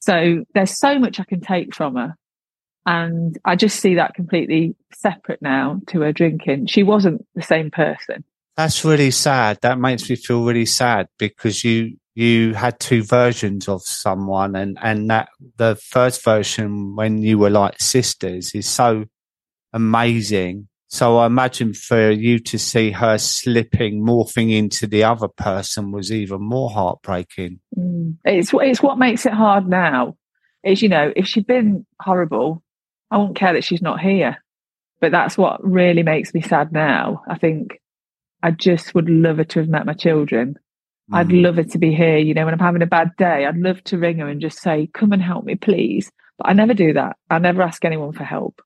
So 0.00 0.44
there's 0.54 0.76
so 0.76 0.98
much 0.98 1.20
I 1.20 1.24
can 1.24 1.40
take 1.40 1.74
from 1.74 1.96
her. 1.96 2.16
And 2.86 3.38
I 3.44 3.56
just 3.56 3.80
see 3.80 3.94
that 3.96 4.14
completely 4.14 4.74
separate 4.92 5.42
now 5.42 5.80
to 5.88 6.00
her 6.00 6.12
drinking. 6.12 6.66
She 6.66 6.82
wasn't 6.82 7.26
the 7.34 7.42
same 7.42 7.70
person. 7.70 8.24
That's 8.56 8.84
really 8.84 9.10
sad. 9.10 9.58
That 9.62 9.78
makes 9.78 10.08
me 10.08 10.16
feel 10.16 10.44
really 10.44 10.66
sad 10.66 11.08
because 11.18 11.62
you 11.62 11.96
you 12.14 12.54
had 12.54 12.78
two 12.80 13.02
versions 13.02 13.68
of 13.68 13.82
someone 13.82 14.56
and 14.56 14.78
and 14.82 15.10
that 15.10 15.28
the 15.56 15.76
first 15.76 16.24
version 16.24 16.96
when 16.96 17.22
you 17.22 17.38
were 17.38 17.50
like 17.50 17.80
sisters 17.80 18.54
is 18.54 18.66
so 18.66 19.04
amazing. 19.72 20.68
So 20.88 21.18
i 21.18 21.26
imagine 21.26 21.72
for 21.72 22.10
you 22.10 22.40
to 22.40 22.58
see 22.58 22.90
her 22.90 23.16
slipping 23.16 24.04
morphing 24.04 24.52
into 24.52 24.88
the 24.88 25.04
other 25.04 25.28
person 25.28 25.92
was 25.92 26.10
even 26.10 26.42
more 26.42 26.70
heartbreaking. 26.70 27.60
Mm. 27.78 28.16
it's 28.24 28.50
it's 28.52 28.82
what 28.82 28.98
makes 28.98 29.24
it 29.24 29.32
hard 29.32 29.68
now 29.68 30.16
is 30.64 30.82
you 30.82 30.88
know 30.88 31.12
if 31.14 31.26
she'd 31.26 31.46
been 31.46 31.86
horrible 32.00 32.62
i 33.10 33.16
wouldn't 33.16 33.36
care 33.36 33.52
that 33.52 33.64
she's 33.64 33.82
not 33.82 34.00
here. 34.00 34.36
But 35.00 35.12
that's 35.12 35.38
what 35.38 35.64
really 35.64 36.02
makes 36.02 36.34
me 36.34 36.42
sad 36.42 36.72
now. 36.72 37.22
I 37.28 37.38
think 37.38 37.80
i 38.42 38.50
just 38.50 38.96
would 38.96 39.08
love 39.08 39.36
her 39.36 39.44
to 39.44 39.60
have 39.60 39.68
met 39.68 39.86
my 39.86 39.92
children 39.94 40.58
I'd 41.12 41.28
mm. 41.28 41.42
love 41.42 41.56
her 41.56 41.64
to 41.64 41.78
be 41.78 41.94
here. 41.94 42.18
You 42.18 42.34
know, 42.34 42.44
when 42.44 42.54
I'm 42.54 42.60
having 42.60 42.82
a 42.82 42.86
bad 42.86 43.10
day, 43.16 43.46
I'd 43.46 43.56
love 43.56 43.82
to 43.84 43.98
ring 43.98 44.18
her 44.18 44.28
and 44.28 44.40
just 44.40 44.60
say, 44.60 44.88
come 44.94 45.12
and 45.12 45.22
help 45.22 45.44
me, 45.44 45.54
please. 45.54 46.10
But 46.38 46.48
I 46.48 46.52
never 46.52 46.74
do 46.74 46.92
that. 46.92 47.16
I 47.30 47.38
never 47.38 47.62
ask 47.62 47.84
anyone 47.84 48.12
for 48.12 48.24
help. 48.24 48.60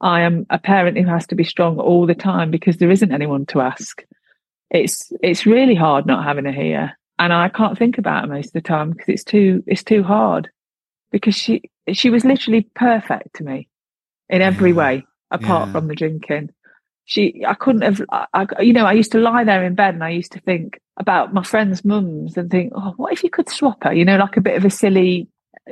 I 0.00 0.22
am 0.22 0.46
a 0.50 0.58
parent 0.58 0.96
who 0.96 1.06
has 1.06 1.26
to 1.28 1.34
be 1.34 1.44
strong 1.44 1.78
all 1.78 2.06
the 2.06 2.14
time 2.14 2.50
because 2.50 2.78
there 2.78 2.90
isn't 2.90 3.12
anyone 3.12 3.46
to 3.46 3.60
ask. 3.60 4.02
It's, 4.70 5.12
it's 5.22 5.46
really 5.46 5.74
hard 5.74 6.06
not 6.06 6.24
having 6.24 6.44
her 6.44 6.52
here. 6.52 6.96
And 7.18 7.32
I 7.32 7.48
can't 7.48 7.76
think 7.76 7.98
about 7.98 8.22
her 8.22 8.34
most 8.34 8.46
of 8.46 8.52
the 8.54 8.60
time 8.62 8.90
because 8.90 9.08
it's 9.08 9.24
too, 9.24 9.62
it's 9.66 9.84
too 9.84 10.02
hard 10.02 10.48
because 11.12 11.34
she, 11.34 11.62
she 11.92 12.08
was 12.08 12.24
literally 12.24 12.68
perfect 12.74 13.34
to 13.36 13.44
me 13.44 13.68
in 14.30 14.40
every 14.40 14.72
way 14.72 15.04
apart 15.30 15.68
yeah. 15.68 15.72
from 15.72 15.88
the 15.88 15.94
drinking 15.94 16.50
she 17.04 17.42
i 17.46 17.54
couldn't 17.54 17.82
have 17.82 18.00
I, 18.32 18.46
you 18.60 18.72
know 18.72 18.86
i 18.86 18.92
used 18.92 19.12
to 19.12 19.18
lie 19.18 19.44
there 19.44 19.64
in 19.64 19.74
bed 19.74 19.94
and 19.94 20.04
i 20.04 20.10
used 20.10 20.32
to 20.32 20.40
think 20.40 20.80
about 21.00 21.34
my 21.34 21.42
friends 21.42 21.84
mums 21.84 22.36
and 22.36 22.50
think 22.50 22.72
oh 22.76 22.92
what 22.96 23.12
if 23.12 23.24
you 23.24 23.30
could 23.30 23.48
swap 23.48 23.82
her? 23.82 23.92
You 23.92 24.04
know 24.04 24.16
like 24.16 24.36
a 24.36 24.40
bit 24.40 24.56
of 24.56 24.64
a 24.64 24.70
silly 24.70 25.28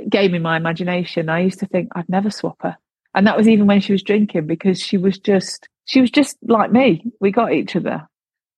game 0.09 0.35
in 0.35 0.43
my 0.43 0.57
imagination. 0.57 1.29
I 1.29 1.41
used 1.41 1.61
to 1.61 1.67
think 1.67 1.91
i'd 1.95 2.09
never 2.09 2.31
swap 2.31 2.57
her. 2.63 2.77
And 3.15 3.27
that 3.27 3.37
was 3.37 3.49
even 3.49 3.67
when 3.67 3.81
she 3.81 3.93
was 3.93 4.03
drinking 4.03 4.47
because 4.47 4.81
she 4.81 4.97
was 4.97 5.19
just 5.19 5.69
she 5.85 6.01
was 6.01 6.11
just 6.11 6.37
like 6.43 6.73
me. 6.73 7.05
We 7.21 7.31
got 7.31 7.53
each 7.53 7.77
other. 7.77 8.09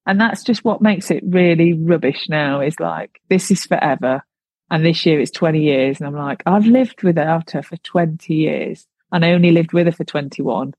And 0.06 0.18
that's 0.20 0.42
just 0.42 0.64
what 0.64 0.80
makes 0.80 1.10
it 1.10 1.22
really 1.26 1.74
rubbish 1.74 2.28
now 2.28 2.60
is 2.60 2.80
like 2.80 3.20
this 3.28 3.50
is 3.50 3.66
forever. 3.66 4.24
And 4.70 4.86
this 4.86 5.04
year 5.04 5.20
it's 5.20 5.32
20 5.32 5.60
years 5.60 5.98
and 5.98 6.06
i'm 6.06 6.14
like 6.14 6.44
i've 6.46 6.64
lived 6.64 7.02
without 7.02 7.50
her 7.50 7.60
for 7.60 7.76
20 7.78 8.32
years 8.32 8.86
and 9.10 9.24
i 9.24 9.32
only 9.32 9.50
lived 9.50 9.72
with 9.72 9.86
her 9.86 9.92
for 9.92 10.04
21 10.04 10.74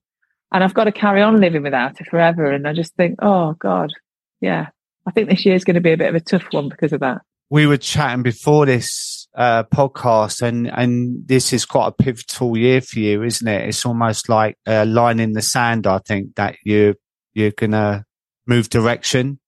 and 0.52 0.62
I've 0.62 0.74
got 0.74 0.84
to 0.84 0.92
carry 0.92 1.22
on 1.22 1.40
living 1.40 1.62
without 1.62 1.98
her 1.98 2.04
forever. 2.04 2.50
And 2.50 2.68
I 2.68 2.74
just 2.74 2.94
think, 2.94 3.16
oh 3.22 3.54
God, 3.54 3.92
yeah, 4.40 4.68
I 5.06 5.10
think 5.10 5.28
this 5.28 5.44
year 5.44 5.54
is 5.54 5.64
going 5.64 5.74
to 5.74 5.80
be 5.80 5.92
a 5.92 5.96
bit 5.96 6.08
of 6.08 6.14
a 6.14 6.20
tough 6.20 6.44
one 6.50 6.68
because 6.68 6.92
of 6.92 7.00
that. 7.00 7.22
We 7.50 7.66
were 7.66 7.76
chatting 7.76 8.22
before 8.22 8.66
this 8.66 9.28
uh, 9.34 9.64
podcast, 9.64 10.40
and 10.42 10.70
and 10.70 11.26
this 11.26 11.52
is 11.52 11.64
quite 11.64 11.88
a 11.88 11.92
pivotal 11.92 12.56
year 12.56 12.80
for 12.80 12.98
you, 12.98 13.22
isn't 13.22 13.46
it? 13.46 13.68
It's 13.68 13.84
almost 13.84 14.28
like 14.28 14.56
a 14.66 14.86
line 14.86 15.20
in 15.20 15.32
the 15.32 15.42
sand. 15.42 15.86
I 15.86 15.98
think 15.98 16.34
that 16.36 16.56
you 16.64 16.94
you're 17.34 17.50
gonna 17.50 18.06
move 18.46 18.70
direction 18.70 19.38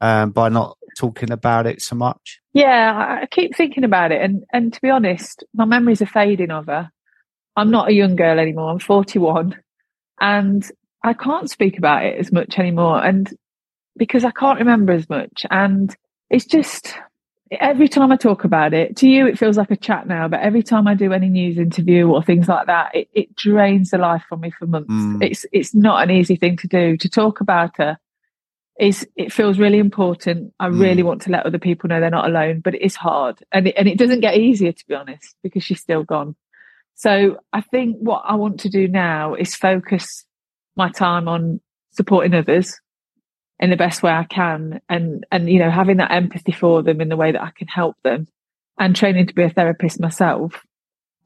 um, 0.00 0.30
by 0.30 0.48
not 0.48 0.78
talking 0.96 1.30
about 1.30 1.66
it 1.66 1.82
so 1.82 1.96
much. 1.96 2.40
Yeah, 2.54 3.20
I 3.22 3.26
keep 3.26 3.54
thinking 3.54 3.84
about 3.84 4.12
it, 4.12 4.22
and 4.22 4.44
and 4.52 4.72
to 4.72 4.80
be 4.80 4.88
honest, 4.88 5.44
my 5.52 5.66
memories 5.66 6.00
are 6.00 6.06
fading 6.06 6.50
of 6.50 6.66
her. 6.66 6.90
I'm 7.56 7.70
not 7.70 7.88
a 7.88 7.92
young 7.92 8.16
girl 8.16 8.38
anymore. 8.38 8.70
I'm 8.70 8.78
41 8.78 9.54
and 10.20 10.70
I 11.02 11.14
can't 11.14 11.50
speak 11.50 11.78
about 11.78 12.04
it 12.04 12.18
as 12.18 12.30
much 12.30 12.58
anymore. 12.58 13.04
And 13.04 13.28
because 13.96 14.24
I 14.24 14.30
can't 14.30 14.58
remember 14.58 14.92
as 14.92 15.08
much. 15.08 15.44
And 15.50 15.94
it's 16.28 16.46
just 16.46 16.94
every 17.50 17.88
time 17.88 18.12
I 18.12 18.16
talk 18.16 18.44
about 18.44 18.72
it, 18.72 18.96
to 18.98 19.08
you, 19.08 19.26
it 19.26 19.38
feels 19.38 19.56
like 19.56 19.70
a 19.70 19.76
chat 19.76 20.06
now, 20.06 20.28
but 20.28 20.40
every 20.40 20.62
time 20.62 20.86
I 20.86 20.94
do 20.94 21.12
any 21.12 21.28
news 21.28 21.58
interview 21.58 22.08
or 22.08 22.22
things 22.22 22.48
like 22.48 22.66
that, 22.66 22.94
it, 22.94 23.08
it 23.12 23.34
drains 23.34 23.90
the 23.90 23.98
life 23.98 24.22
from 24.28 24.40
me 24.40 24.50
for 24.50 24.66
months. 24.66 24.92
Mm. 24.92 25.22
It's, 25.22 25.46
it's 25.52 25.74
not 25.74 26.02
an 26.02 26.10
easy 26.10 26.36
thing 26.36 26.56
to 26.58 26.68
do 26.68 26.96
to 26.96 27.08
talk 27.08 27.40
about 27.40 27.76
her. 27.78 27.98
Is 28.78 29.06
it 29.14 29.30
feels 29.30 29.58
really 29.58 29.78
important. 29.78 30.54
I 30.58 30.68
mm. 30.68 30.80
really 30.80 31.02
want 31.02 31.22
to 31.22 31.30
let 31.30 31.44
other 31.44 31.58
people 31.58 31.88
know 31.88 32.00
they're 32.00 32.08
not 32.08 32.26
alone, 32.26 32.60
but 32.60 32.74
it 32.74 32.80
is 32.80 32.96
hard, 32.96 33.44
and 33.52 33.66
it, 33.66 33.74
and 33.76 33.86
it 33.86 33.98
doesn't 33.98 34.20
get 34.20 34.38
easier 34.38 34.72
to 34.72 34.86
be 34.86 34.94
honest 34.94 35.36
because 35.42 35.62
she's 35.62 35.80
still 35.80 36.02
gone. 36.02 36.34
So 36.94 37.40
I 37.52 37.60
think 37.60 37.98
what 37.98 38.22
I 38.24 38.36
want 38.36 38.60
to 38.60 38.70
do 38.70 38.88
now 38.88 39.34
is 39.34 39.54
focus 39.54 40.24
my 40.76 40.90
time 40.90 41.28
on 41.28 41.60
supporting 41.90 42.32
others 42.32 42.80
in 43.60 43.70
the 43.70 43.76
best 43.76 44.02
way 44.02 44.10
I 44.10 44.24
can 44.24 44.80
and 44.88 45.24
and 45.30 45.48
you 45.48 45.58
know 45.58 45.70
having 45.70 45.98
that 45.98 46.10
empathy 46.10 46.52
for 46.52 46.82
them 46.82 47.00
in 47.00 47.10
the 47.10 47.16
way 47.16 47.30
that 47.30 47.42
I 47.42 47.50
can 47.50 47.68
help 47.68 47.96
them 48.02 48.26
and 48.78 48.96
training 48.96 49.26
to 49.26 49.34
be 49.34 49.42
a 49.42 49.50
therapist 49.50 50.00
myself. 50.00 50.64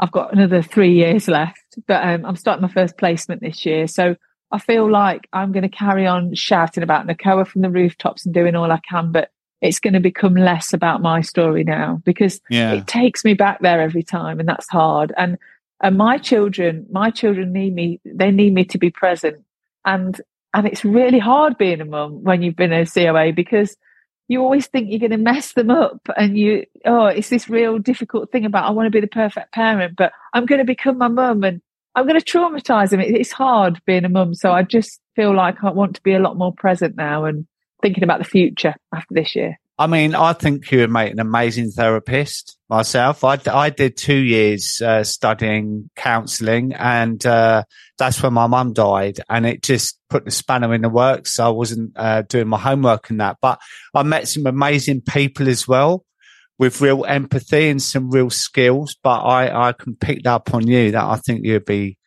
I've 0.01 0.11
got 0.11 0.33
another 0.33 0.61
three 0.61 0.93
years 0.93 1.29
left, 1.29 1.79
but 1.87 2.05
um, 2.05 2.27
I'm 2.27 2.35
starting 2.35 2.63
my 2.63 2.69
first 2.69 2.99
placement 2.99 3.41
this 3.41 3.65
year. 3.65 3.87
So 3.87 4.17
I 4.51 4.59
feel 4.59 4.91
like 4.91 5.29
I'm 5.33 5.53
going 5.53 5.63
to 5.63 5.69
carry 5.69 6.05
on 6.05 6.35
shouting 6.35 6.83
about 6.83 7.07
NACOA 7.07 7.47
from 7.47 7.63
the 7.63 7.71
rooftops 7.71 8.25
and 8.25 8.35
doing 8.35 8.57
all 8.57 8.73
I 8.73 8.81
can, 8.89 9.13
but 9.13 9.31
it's 9.63 9.79
going 9.79 9.95
to 9.95 10.01
become 10.01 10.35
less 10.35 10.73
about 10.73 11.01
my 11.01 11.21
story 11.21 11.63
now 11.63 12.03
because 12.05 12.41
yeah. 12.51 12.73
it 12.73 12.89
takes 12.89 13.25
me 13.25 13.35
back 13.35 13.61
there 13.61 13.81
every 13.81 14.03
time 14.03 14.41
and 14.41 14.49
that's 14.49 14.69
hard. 14.69 15.13
And 15.17 15.39
and 15.81 15.97
my 15.97 16.19
children, 16.19 16.87
my 16.91 17.11
children 17.11 17.53
need 17.53 17.75
me, 17.75 18.01
they 18.05 18.31
need 18.31 18.55
me 18.55 18.65
to 18.67 18.79
be 18.79 18.91
present. 18.91 19.45
And, 19.85 20.21
and 20.55 20.67
it's 20.67 20.85
really 20.85 21.19
hard 21.19 21.59
being 21.59 21.81
a 21.81 21.85
mum 21.85 22.23
when 22.23 22.41
you've 22.41 22.57
been 22.57 22.73
a 22.73 22.87
COA 22.87 23.33
because 23.33 23.77
you 24.29 24.41
always 24.41 24.69
think 24.69 24.89
you're 24.89 25.01
going 25.01 25.11
to 25.11 25.19
mess 25.19 25.53
them 25.53 25.71
up 25.71 26.01
and 26.17 26.39
you, 26.39 26.65
oh, 26.87 27.07
it's 27.07 27.29
this 27.29 27.51
real 27.51 27.79
difficult 27.79 28.31
thing 28.31 28.47
about, 28.47 28.65
I 28.65 28.71
want 28.71 28.87
to 28.87 28.91
be 28.91 29.01
the 29.01 29.09
perfect 29.09 29.53
parent, 29.53 29.97
but 29.97 30.13
I'm 30.33 30.47
going 30.47 30.61
to 30.61 30.65
become 30.65 30.97
my 30.97 31.09
mum 31.09 31.43
and 31.43 31.61
I'm 31.97 32.07
going 32.07 32.19
to 32.19 32.25
traumatize 32.25 32.91
them. 32.91 33.01
It's 33.01 33.33
hard 33.33 33.81
being 33.85 34.05
a 34.05 34.09
mum. 34.09 34.35
So 34.35 34.53
I 34.53 34.63
just 34.63 35.01
feel 35.17 35.35
like 35.35 35.63
I 35.63 35.71
want 35.71 35.97
to 35.97 36.03
be 36.03 36.15
a 36.15 36.21
lot 36.21 36.39
more 36.39 36.53
present 36.55 36.97
now 36.97 37.25
and 37.25 37.47
thinking 37.83 38.05
about 38.05 38.19
the 38.19 38.25
future 38.25 38.75
after 38.95 39.13
this 39.13 39.37
year. 39.37 39.59
I 39.77 39.89
mean, 39.89 40.15
I 40.15 40.35
think 40.35 40.71
you 40.71 40.79
would 40.81 40.91
make 40.91 41.13
an 41.13 41.19
amazing 41.19 41.73
therapist 41.73 42.57
myself. 42.69 43.25
I, 43.25 43.41
I 43.53 43.71
did 43.71 43.97
two 43.97 44.15
years 44.15 44.81
uh, 44.81 45.03
studying 45.03 45.91
counselling, 45.97 46.75
and 46.75 47.25
uh, 47.27 47.65
that's 47.99 48.23
when 48.23 48.35
my 48.35 48.47
mum 48.47 48.73
died, 48.73 49.19
and 49.29 49.45
it 49.45 49.65
just 49.65 49.99
put 50.09 50.25
the 50.25 50.31
spanner 50.31 50.73
in 50.75 50.83
the 50.83 50.89
works. 50.89 51.41
I 51.41 51.49
wasn't 51.49 51.93
uh, 51.97 52.23
doing 52.23 52.47
my 52.47 52.59
homework 52.59 53.11
and 53.11 53.21
that, 53.21 53.39
but 53.43 53.61
I 53.93 54.05
met 54.05 54.29
some 54.29 54.47
amazing 54.47 55.01
people 55.01 55.49
as 55.49 55.67
well 55.67 56.05
with 56.57 56.81
real 56.81 57.05
empathy 57.05 57.69
and 57.69 57.83
some 57.83 58.13
real 58.13 58.31
skills. 58.31 58.97
But 59.03 59.23
I, 59.23 59.71
I 59.71 59.73
can 59.73 59.97
pick 59.97 60.23
that 60.23 60.35
up 60.35 60.55
on 60.55 60.69
you 60.69 60.93
that 60.93 61.05
I 61.05 61.17
think 61.17 61.45
you'd 61.45 61.65
be 61.65 61.99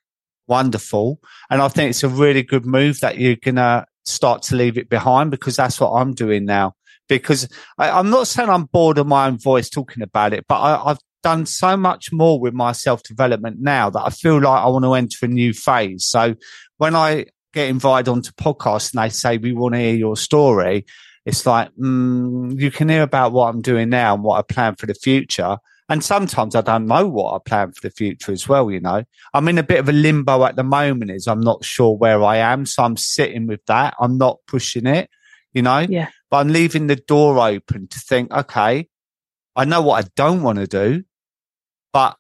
wonderful, 0.48 1.20
and 1.50 1.62
I 1.62 1.68
think 1.68 1.90
it's 1.90 2.04
a 2.04 2.08
really 2.08 2.44
good 2.44 2.66
move 2.66 3.02
that 3.02 3.18
you're 3.18 3.36
gonna 3.36 3.88
start 4.06 4.44
to 4.44 4.56
leave 4.56 4.78
it 4.78 4.90
behind 4.90 5.32
because 5.32 5.58
that's 5.58 5.82
what 5.82 5.92
I'm 5.92 6.14
doing 6.14 6.46
now 6.46 6.74
because 7.08 7.48
I, 7.78 8.00
am 8.00 8.10
not 8.10 8.28
saying 8.28 8.50
I'm 8.50 8.66
bored 8.66 8.98
of 8.98 9.08
my 9.08 9.28
own 9.28 9.38
voice 9.38 9.70
talking 9.70 10.04
about 10.04 10.34
it, 10.34 10.46
but 10.48 10.60
I, 10.60 10.92
I've 10.92 11.00
done 11.24 11.46
so 11.46 11.76
much 11.76 12.12
more 12.12 12.40
with 12.40 12.54
my 12.54 12.72
self 12.72 13.04
development 13.04 13.58
now 13.60 13.90
that 13.90 14.04
I 14.06 14.10
feel 14.10 14.42
like 14.42 14.64
I 14.64 14.68
want 14.68 14.86
to 14.86 14.94
enter 14.94 15.26
a 15.26 15.28
new 15.28 15.54
phase. 15.54 16.06
So 16.06 16.36
when 16.78 16.96
I 16.96 17.26
get 17.54 17.70
invited 17.70 18.10
onto 18.10 18.32
podcasts 18.34 18.94
and 18.94 19.04
they 19.04 19.10
say, 19.10 19.38
we 19.38 19.54
want 19.54 19.76
to 19.76 19.80
hear 19.80 19.96
your 19.96 20.18
story, 20.18 20.86
it's 21.26 21.46
like, 21.46 21.74
mm, 21.76 22.60
you 22.60 22.72
can 22.72 22.90
hear 22.90 23.04
about 23.04 23.34
what 23.34 23.50
I'm 23.50 23.62
doing 23.62 23.90
now 23.90 24.14
and 24.14 24.24
what 24.24 24.40
I 24.40 24.42
plan 24.42 24.76
for 24.76 24.86
the 24.86 24.94
future. 24.94 25.58
And 25.90 26.04
sometimes 26.04 26.54
I 26.54 26.62
don't 26.62 26.86
know 26.86 27.08
what 27.08 27.34
I 27.34 27.40
plan 27.50 27.72
for 27.72 27.88
the 27.88 27.92
future 27.94 28.34
as 28.34 28.48
well, 28.48 28.70
you 28.70 28.82
know. 28.82 29.04
I'm 29.34 29.48
in 29.48 29.58
a 29.58 29.64
bit 29.64 29.80
of 29.80 29.88
a 29.88 29.94
limbo 29.94 30.44
at 30.44 30.58
the 30.58 30.64
moment 30.64 31.12
is 31.12 31.28
I'm 31.28 31.40
not 31.40 31.64
sure 31.64 31.96
where 31.96 32.24
I 32.24 32.38
am. 32.38 32.66
So 32.66 32.84
I'm 32.84 32.98
sitting 32.98 33.48
with 33.48 33.66
that. 33.68 33.96
I'm 34.00 34.18
not 34.18 34.40
pushing 34.48 34.86
it 34.86 35.10
you 35.58 35.64
know? 35.64 35.80
Yeah. 35.80 36.10
But 36.30 36.38
I'm 36.38 36.50
leaving 36.50 36.88
the 36.88 36.96
door 36.96 37.40
open 37.40 37.88
to 37.88 38.00
think, 38.00 38.32
okay, 38.32 38.88
I 39.56 39.66
know 39.66 39.82
what 39.82 40.06
I 40.06 40.10
don't 40.16 40.44
want 40.44 40.60
to 40.60 40.68
do, 40.68 41.04
but 41.94 42.18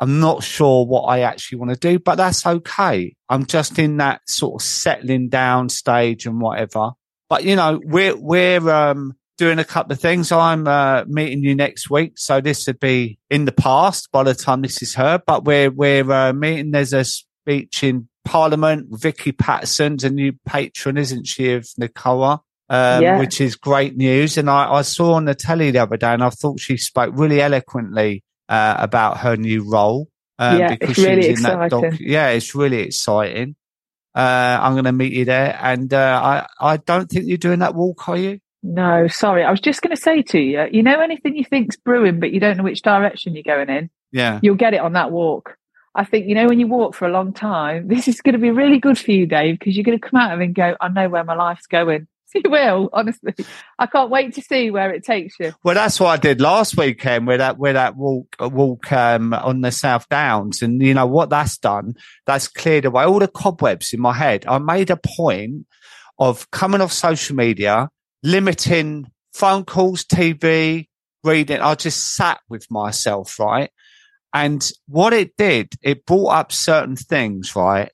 I'm 0.00 0.20
not 0.20 0.44
sure 0.44 0.86
what 0.86 1.02
I 1.02 1.20
actually 1.20 1.58
want 1.58 1.72
to 1.72 1.76
do, 1.76 1.98
but 1.98 2.14
that's 2.14 2.46
okay. 2.46 3.16
I'm 3.28 3.46
just 3.46 3.78
in 3.78 3.96
that 3.96 4.20
sort 4.28 4.62
of 4.62 4.66
settling 4.66 5.28
down 5.28 5.68
stage 5.68 6.24
and 6.24 6.40
whatever. 6.40 6.92
But 7.28 7.44
you 7.44 7.56
know, 7.56 7.80
we're, 7.84 8.16
we're, 8.16 8.70
um, 8.70 9.14
doing 9.38 9.58
a 9.58 9.64
couple 9.64 9.92
of 9.92 10.00
things. 10.00 10.32
I'm, 10.32 10.66
uh, 10.66 11.04
meeting 11.06 11.42
you 11.42 11.54
next 11.54 11.90
week. 11.90 12.12
So 12.16 12.40
this 12.40 12.66
would 12.66 12.80
be 12.80 13.18
in 13.28 13.44
the 13.44 13.52
past 13.52 14.10
by 14.12 14.22
the 14.22 14.34
time 14.34 14.62
this 14.62 14.82
is 14.82 14.94
heard, 14.94 15.22
but 15.26 15.44
we're, 15.44 15.70
we're, 15.70 16.10
uh, 16.10 16.32
meeting. 16.32 16.70
There's 16.70 16.92
a 16.92 17.04
speech 17.04 17.82
in 17.82 18.08
Parliament. 18.24 18.86
Vicky 18.90 19.32
Pattison's 19.32 20.04
a 20.04 20.10
new 20.10 20.32
patron, 20.46 20.96
isn't 20.96 21.26
she, 21.26 21.52
of 21.52 21.64
NACOA? 21.80 22.40
Um, 22.70 23.02
Yeah. 23.02 23.18
which 23.18 23.40
is 23.40 23.56
great 23.56 23.96
news. 23.96 24.36
And 24.36 24.50
I, 24.50 24.70
I 24.74 24.82
saw 24.82 25.14
on 25.14 25.24
the 25.24 25.34
telly 25.34 25.70
the 25.70 25.78
other 25.78 25.96
day 25.96 26.12
and 26.12 26.22
I 26.22 26.28
thought 26.30 26.60
she 26.60 26.76
spoke 26.76 27.14
really 27.16 27.40
eloquently, 27.40 28.22
uh, 28.48 28.76
about 28.78 29.18
her 29.18 29.36
new 29.36 29.70
role. 29.70 30.08
Um, 30.38 30.58
Yeah, 30.58 30.68
because 30.70 30.90
it's 30.90 30.98
she 31.00 31.06
really 31.06 31.28
was 31.30 31.38
in 31.38 31.42
that 31.44 31.70
doc. 31.70 31.84
exciting. 31.84 32.06
Yeah, 32.08 32.28
it's 32.28 32.54
really 32.54 32.80
exciting. 32.80 33.56
Uh, 34.14 34.58
I'm 34.60 34.72
going 34.72 34.84
to 34.84 34.92
meet 34.92 35.12
you 35.12 35.24
there. 35.24 35.58
And, 35.62 35.92
uh, 35.94 36.46
I, 36.60 36.72
I 36.72 36.76
don't 36.78 37.08
think 37.10 37.26
you're 37.26 37.38
doing 37.38 37.60
that 37.60 37.74
walk, 37.74 38.08
are 38.08 38.16
you? 38.16 38.40
No, 38.62 39.06
sorry. 39.08 39.44
I 39.44 39.50
was 39.50 39.60
just 39.60 39.80
going 39.82 39.94
to 39.94 40.02
say 40.02 40.22
to 40.22 40.38
you, 40.38 40.66
you 40.72 40.82
know, 40.82 41.00
anything 41.00 41.36
you 41.36 41.44
think's 41.44 41.76
brewing, 41.76 42.18
but 42.20 42.32
you 42.32 42.40
don't 42.40 42.56
know 42.58 42.64
which 42.64 42.82
direction 42.82 43.34
you're 43.34 43.44
going 43.44 43.70
in, 43.70 43.88
Yeah. 44.12 44.40
you'll 44.42 44.56
get 44.56 44.74
it 44.74 44.80
on 44.80 44.92
that 44.94 45.10
walk. 45.12 45.56
I 45.94 46.04
think, 46.04 46.26
you 46.28 46.34
know, 46.34 46.46
when 46.46 46.60
you 46.60 46.66
walk 46.66 46.94
for 46.94 47.06
a 47.06 47.10
long 47.12 47.32
time, 47.32 47.88
this 47.94 48.08
is 48.08 48.20
going 48.20 48.34
to 48.34 48.38
be 48.40 48.50
really 48.50 48.78
good 48.78 48.98
for 48.98 49.12
you, 49.12 49.26
Dave, 49.26 49.58
because 49.58 49.76
you're 49.76 49.84
going 49.84 49.98
to 49.98 50.06
come 50.08 50.20
out 50.20 50.32
of 50.32 50.40
it 50.40 50.44
and 50.44 50.54
go, 50.54 50.76
I 50.80 50.88
know 50.88 51.08
where 51.08 51.24
my 51.24 51.34
life's 51.34 51.66
going. 51.66 52.06
You 52.34 52.50
will, 52.50 52.90
honestly. 52.92 53.34
I 53.78 53.86
can't 53.86 54.10
wait 54.10 54.34
to 54.34 54.42
see 54.42 54.70
where 54.70 54.92
it 54.92 55.04
takes 55.04 55.34
you. 55.40 55.54
Well, 55.64 55.74
that's 55.74 55.98
what 55.98 56.08
I 56.08 56.16
did 56.18 56.40
last 56.40 56.76
weekend 56.76 57.26
with 57.26 57.38
that 57.38 57.58
with 57.58 57.74
that 57.74 57.96
walk 57.96 58.36
walk 58.38 58.92
um, 58.92 59.32
on 59.32 59.62
the 59.62 59.72
South 59.72 60.08
Downs, 60.08 60.60
and 60.60 60.80
you 60.82 60.94
know 60.94 61.06
what 61.06 61.30
that's 61.30 61.56
done? 61.56 61.94
That's 62.26 62.46
cleared 62.46 62.84
away 62.84 63.04
all 63.04 63.18
the 63.18 63.28
cobwebs 63.28 63.92
in 63.92 64.00
my 64.00 64.12
head. 64.12 64.44
I 64.46 64.58
made 64.58 64.90
a 64.90 64.98
point 64.98 65.66
of 66.18 66.50
coming 66.50 66.80
off 66.80 66.92
social 66.92 67.34
media, 67.34 67.88
limiting 68.22 69.10
phone 69.32 69.64
calls, 69.64 70.04
TV, 70.04 70.88
reading. 71.24 71.60
I 71.60 71.74
just 71.76 72.14
sat 72.14 72.40
with 72.48 72.70
myself, 72.70 73.38
right? 73.38 73.70
And 74.34 74.68
what 74.86 75.14
it 75.14 75.36
did, 75.36 75.72
it 75.82 76.04
brought 76.04 76.34
up 76.34 76.52
certain 76.52 76.96
things, 76.96 77.56
right? 77.56 77.90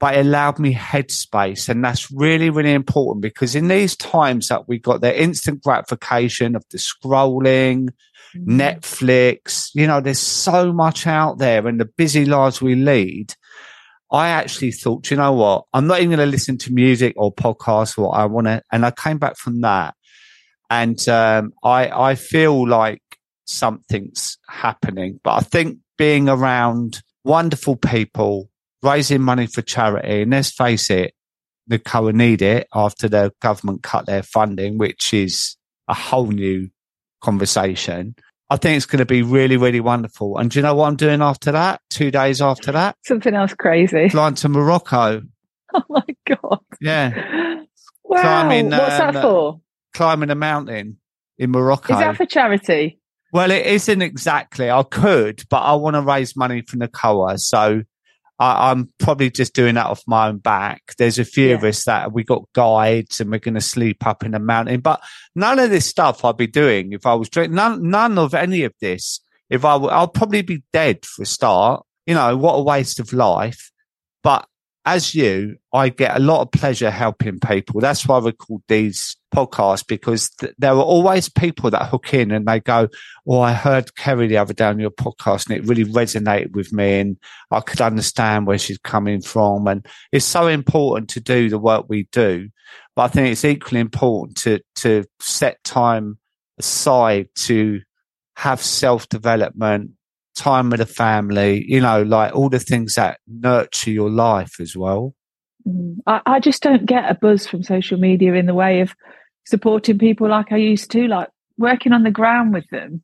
But 0.00 0.14
it 0.14 0.26
allowed 0.26 0.58
me 0.58 0.74
headspace. 0.74 1.68
And 1.68 1.84
that's 1.84 2.10
really, 2.10 2.50
really 2.50 2.72
important 2.72 3.22
because 3.22 3.56
in 3.56 3.68
these 3.68 3.96
times 3.96 4.48
that 4.48 4.68
we 4.68 4.78
got 4.78 5.00
the 5.00 5.20
instant 5.20 5.62
gratification 5.62 6.54
of 6.54 6.64
the 6.70 6.78
scrolling, 6.78 7.88
Netflix, 8.36 9.70
you 9.74 9.86
know, 9.86 10.00
there's 10.00 10.20
so 10.20 10.72
much 10.72 11.06
out 11.06 11.38
there 11.38 11.66
and 11.66 11.80
the 11.80 11.84
busy 11.84 12.24
lives 12.24 12.62
we 12.62 12.74
lead. 12.74 13.34
I 14.10 14.28
actually 14.28 14.72
thought, 14.72 15.10
you 15.10 15.16
know 15.16 15.32
what? 15.32 15.64
I'm 15.72 15.86
not 15.86 15.98
even 15.98 16.10
going 16.16 16.26
to 16.26 16.30
listen 16.30 16.58
to 16.58 16.72
music 16.72 17.14
or 17.16 17.34
podcasts 17.34 17.98
or 17.98 18.14
I 18.14 18.26
want 18.26 18.46
to, 18.46 18.62
and 18.72 18.86
I 18.86 18.90
came 18.90 19.18
back 19.18 19.36
from 19.36 19.60
that 19.62 19.94
and, 20.70 21.08
um, 21.08 21.52
I, 21.62 21.88
I 21.88 22.14
feel 22.14 22.66
like 22.68 23.02
something's 23.46 24.38
happening, 24.48 25.20
but 25.24 25.32
I 25.32 25.40
think 25.40 25.78
being 25.96 26.28
around 26.28 27.02
wonderful 27.24 27.76
people, 27.76 28.48
raising 28.82 29.22
money 29.22 29.46
for 29.46 29.62
charity, 29.62 30.22
and 30.22 30.30
let's 30.30 30.50
face 30.50 30.90
it, 30.90 31.14
the 31.66 31.78
COA 31.78 32.12
need 32.12 32.42
it 32.42 32.66
after 32.74 33.08
the 33.08 33.32
government 33.40 33.82
cut 33.82 34.06
their 34.06 34.22
funding, 34.22 34.78
which 34.78 35.12
is 35.12 35.56
a 35.86 35.94
whole 35.94 36.28
new 36.28 36.68
conversation. 37.20 38.14
I 38.50 38.56
think 38.56 38.78
it's 38.78 38.86
going 38.86 39.00
to 39.00 39.04
be 39.06 39.22
really, 39.22 39.58
really 39.58 39.80
wonderful. 39.80 40.38
And 40.38 40.50
do 40.50 40.58
you 40.58 40.62
know 40.62 40.74
what 40.74 40.86
I'm 40.86 40.96
doing 40.96 41.20
after 41.20 41.52
that? 41.52 41.82
Two 41.90 42.10
days 42.10 42.40
after 42.40 42.72
that, 42.72 42.96
Something 43.04 43.34
else 43.34 43.52
crazy. 43.54 44.08
flying 44.08 44.34
to 44.36 44.48
Morocco. 44.48 45.22
Oh 45.74 45.82
my 45.90 46.02
God. 46.26 46.60
Yeah. 46.80 47.60
Wow. 48.02 48.22
Climbing, 48.22 48.70
What's 48.70 48.98
um, 48.98 49.12
that 49.12 49.22
for? 49.22 49.60
Climbing 49.92 50.30
a 50.30 50.34
mountain 50.34 50.96
in 51.36 51.50
Morocco. 51.50 51.92
Is 51.92 51.98
that 51.98 52.16
for 52.16 52.24
charity? 52.24 52.98
Well, 53.34 53.50
it 53.50 53.66
isn't 53.66 54.00
exactly. 54.00 54.70
I 54.70 54.82
could, 54.82 55.42
but 55.50 55.58
I 55.58 55.74
want 55.74 55.96
to 55.96 56.00
raise 56.00 56.34
money 56.34 56.62
from 56.62 56.78
the 56.78 56.88
COA. 56.88 57.36
So 57.36 57.82
I, 58.38 58.70
I'm 58.70 58.92
probably 58.98 59.30
just 59.30 59.54
doing 59.54 59.74
that 59.74 59.86
off 59.86 60.02
my 60.06 60.28
own 60.28 60.38
back. 60.38 60.94
There's 60.96 61.18
a 61.18 61.24
few 61.24 61.54
of 61.54 61.64
us 61.64 61.84
that 61.84 62.12
we 62.12 62.24
got 62.24 62.44
guides 62.52 63.20
and 63.20 63.30
we're 63.30 63.38
going 63.38 63.54
to 63.54 63.60
sleep 63.60 64.06
up 64.06 64.24
in 64.24 64.32
the 64.32 64.38
mountain, 64.38 64.80
but 64.80 65.02
none 65.34 65.58
of 65.58 65.70
this 65.70 65.86
stuff 65.86 66.24
I'd 66.24 66.36
be 66.36 66.46
doing 66.46 66.92
if 66.92 67.04
I 67.04 67.14
was 67.14 67.28
drinking. 67.28 67.56
None, 67.56 67.90
none 67.90 68.18
of 68.18 68.34
any 68.34 68.62
of 68.62 68.72
this. 68.80 69.20
If 69.50 69.64
I, 69.64 69.74
w- 69.74 69.90
I'll 69.90 70.08
probably 70.08 70.42
be 70.42 70.62
dead 70.72 71.04
for 71.04 71.22
a 71.22 71.26
start. 71.26 71.84
You 72.06 72.14
know, 72.14 72.36
what 72.36 72.54
a 72.54 72.62
waste 72.62 73.00
of 73.00 73.12
life. 73.12 73.70
But 74.22 74.47
as 74.88 75.14
you, 75.14 75.58
I 75.70 75.90
get 75.90 76.16
a 76.16 76.20
lot 76.20 76.40
of 76.40 76.50
pleasure 76.50 76.90
helping 76.90 77.38
people. 77.40 77.80
That's 77.80 78.06
why 78.08 78.16
I 78.16 78.24
record 78.24 78.62
these 78.68 79.16
podcasts 79.34 79.86
because 79.86 80.30
th- 80.30 80.54
there 80.58 80.72
are 80.72 80.82
always 80.82 81.28
people 81.28 81.70
that 81.70 81.90
hook 81.90 82.14
in 82.14 82.30
and 82.30 82.46
they 82.46 82.60
go, 82.60 82.88
Oh, 83.26 83.40
I 83.40 83.52
heard 83.52 83.88
Ceri 83.98 84.28
the 84.28 84.38
other 84.38 84.54
day 84.54 84.64
on 84.64 84.78
your 84.78 84.90
podcast 84.90 85.48
and 85.48 85.58
it 85.58 85.68
really 85.68 85.84
resonated 85.84 86.52
with 86.52 86.72
me 86.72 87.00
and 87.00 87.18
I 87.50 87.60
could 87.60 87.82
understand 87.82 88.46
where 88.46 88.56
she's 88.56 88.78
coming 88.78 89.20
from. 89.20 89.68
And 89.68 89.84
it's 90.10 90.24
so 90.24 90.46
important 90.46 91.10
to 91.10 91.20
do 91.20 91.50
the 91.50 91.58
work 91.58 91.84
we 91.88 92.08
do. 92.10 92.48
But 92.96 93.02
I 93.02 93.08
think 93.08 93.28
it's 93.28 93.44
equally 93.44 93.80
important 93.80 94.38
to, 94.38 94.60
to 94.76 95.04
set 95.20 95.62
time 95.64 96.18
aside 96.58 97.28
to 97.34 97.82
have 98.36 98.62
self 98.62 99.06
development, 99.10 99.90
time 100.38 100.70
with 100.70 100.80
the 100.80 100.86
family, 100.86 101.64
you 101.68 101.80
know, 101.80 102.02
like 102.02 102.34
all 102.34 102.48
the 102.48 102.58
things 102.58 102.94
that 102.94 103.18
nurture 103.26 103.90
your 103.90 104.10
life 104.10 104.60
as 104.60 104.76
well. 104.76 105.14
Mm. 105.66 105.98
I, 106.06 106.20
I 106.24 106.40
just 106.40 106.62
don't 106.62 106.86
get 106.86 107.10
a 107.10 107.14
buzz 107.14 107.46
from 107.46 107.62
social 107.62 107.98
media 107.98 108.34
in 108.34 108.46
the 108.46 108.54
way 108.54 108.80
of 108.80 108.94
supporting 109.44 109.98
people 109.98 110.28
like 110.28 110.52
I 110.52 110.56
used 110.56 110.90
to, 110.92 111.08
like 111.08 111.28
working 111.56 111.92
on 111.92 112.02
the 112.02 112.10
ground 112.10 112.52
with 112.52 112.68
them. 112.70 113.02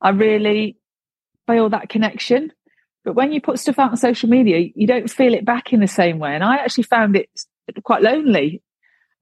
I 0.00 0.10
really 0.10 0.76
feel 1.46 1.70
that 1.70 1.88
connection. 1.88 2.52
But 3.04 3.14
when 3.14 3.32
you 3.32 3.40
put 3.40 3.58
stuff 3.58 3.78
out 3.78 3.90
on 3.90 3.96
social 3.96 4.28
media, 4.28 4.68
you 4.74 4.86
don't 4.86 5.10
feel 5.10 5.32
it 5.34 5.44
back 5.44 5.72
in 5.72 5.80
the 5.80 5.86
same 5.86 6.18
way. 6.18 6.34
And 6.34 6.42
I 6.42 6.56
actually 6.56 6.84
found 6.84 7.16
it 7.16 7.30
quite 7.84 8.02
lonely. 8.02 8.62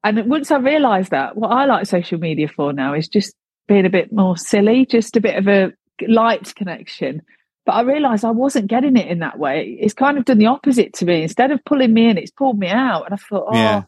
And 0.02 0.26
once 0.28 0.50
I 0.50 0.59
realised 0.59 1.11
that, 1.11 1.36
what 1.36 1.48
I 1.48 1.66
like 1.66 1.86
social 1.86 2.18
media 2.18 2.48
for 2.48 2.72
now 2.72 2.94
is 2.94 3.09
just 3.09 3.34
being 3.68 3.86
a 3.86 3.90
bit 3.90 4.12
more 4.12 4.36
silly, 4.36 4.86
just 4.86 5.16
a 5.16 5.20
bit 5.20 5.36
of 5.36 5.48
a 5.48 5.72
light 6.07 6.55
connection. 6.55 7.22
But 7.66 7.72
I 7.72 7.80
realised 7.82 8.24
I 8.24 8.30
wasn't 8.30 8.66
getting 8.66 8.96
it 8.96 9.06
in 9.08 9.20
that 9.20 9.38
way. 9.38 9.76
It's 9.80 9.94
kind 9.94 10.18
of 10.18 10.24
done 10.24 10.38
the 10.38 10.46
opposite 10.46 10.92
to 10.94 11.04
me. 11.06 11.22
Instead 11.22 11.50
of 11.50 11.64
pulling 11.64 11.94
me 11.94 12.08
in, 12.08 12.18
it's 12.18 12.30
pulled 12.30 12.58
me 12.58 12.68
out. 12.68 13.04
And 13.06 13.14
I 13.14 13.16
thought, 13.16 13.46
oh, 13.48 13.54
Yeah. 13.56 13.82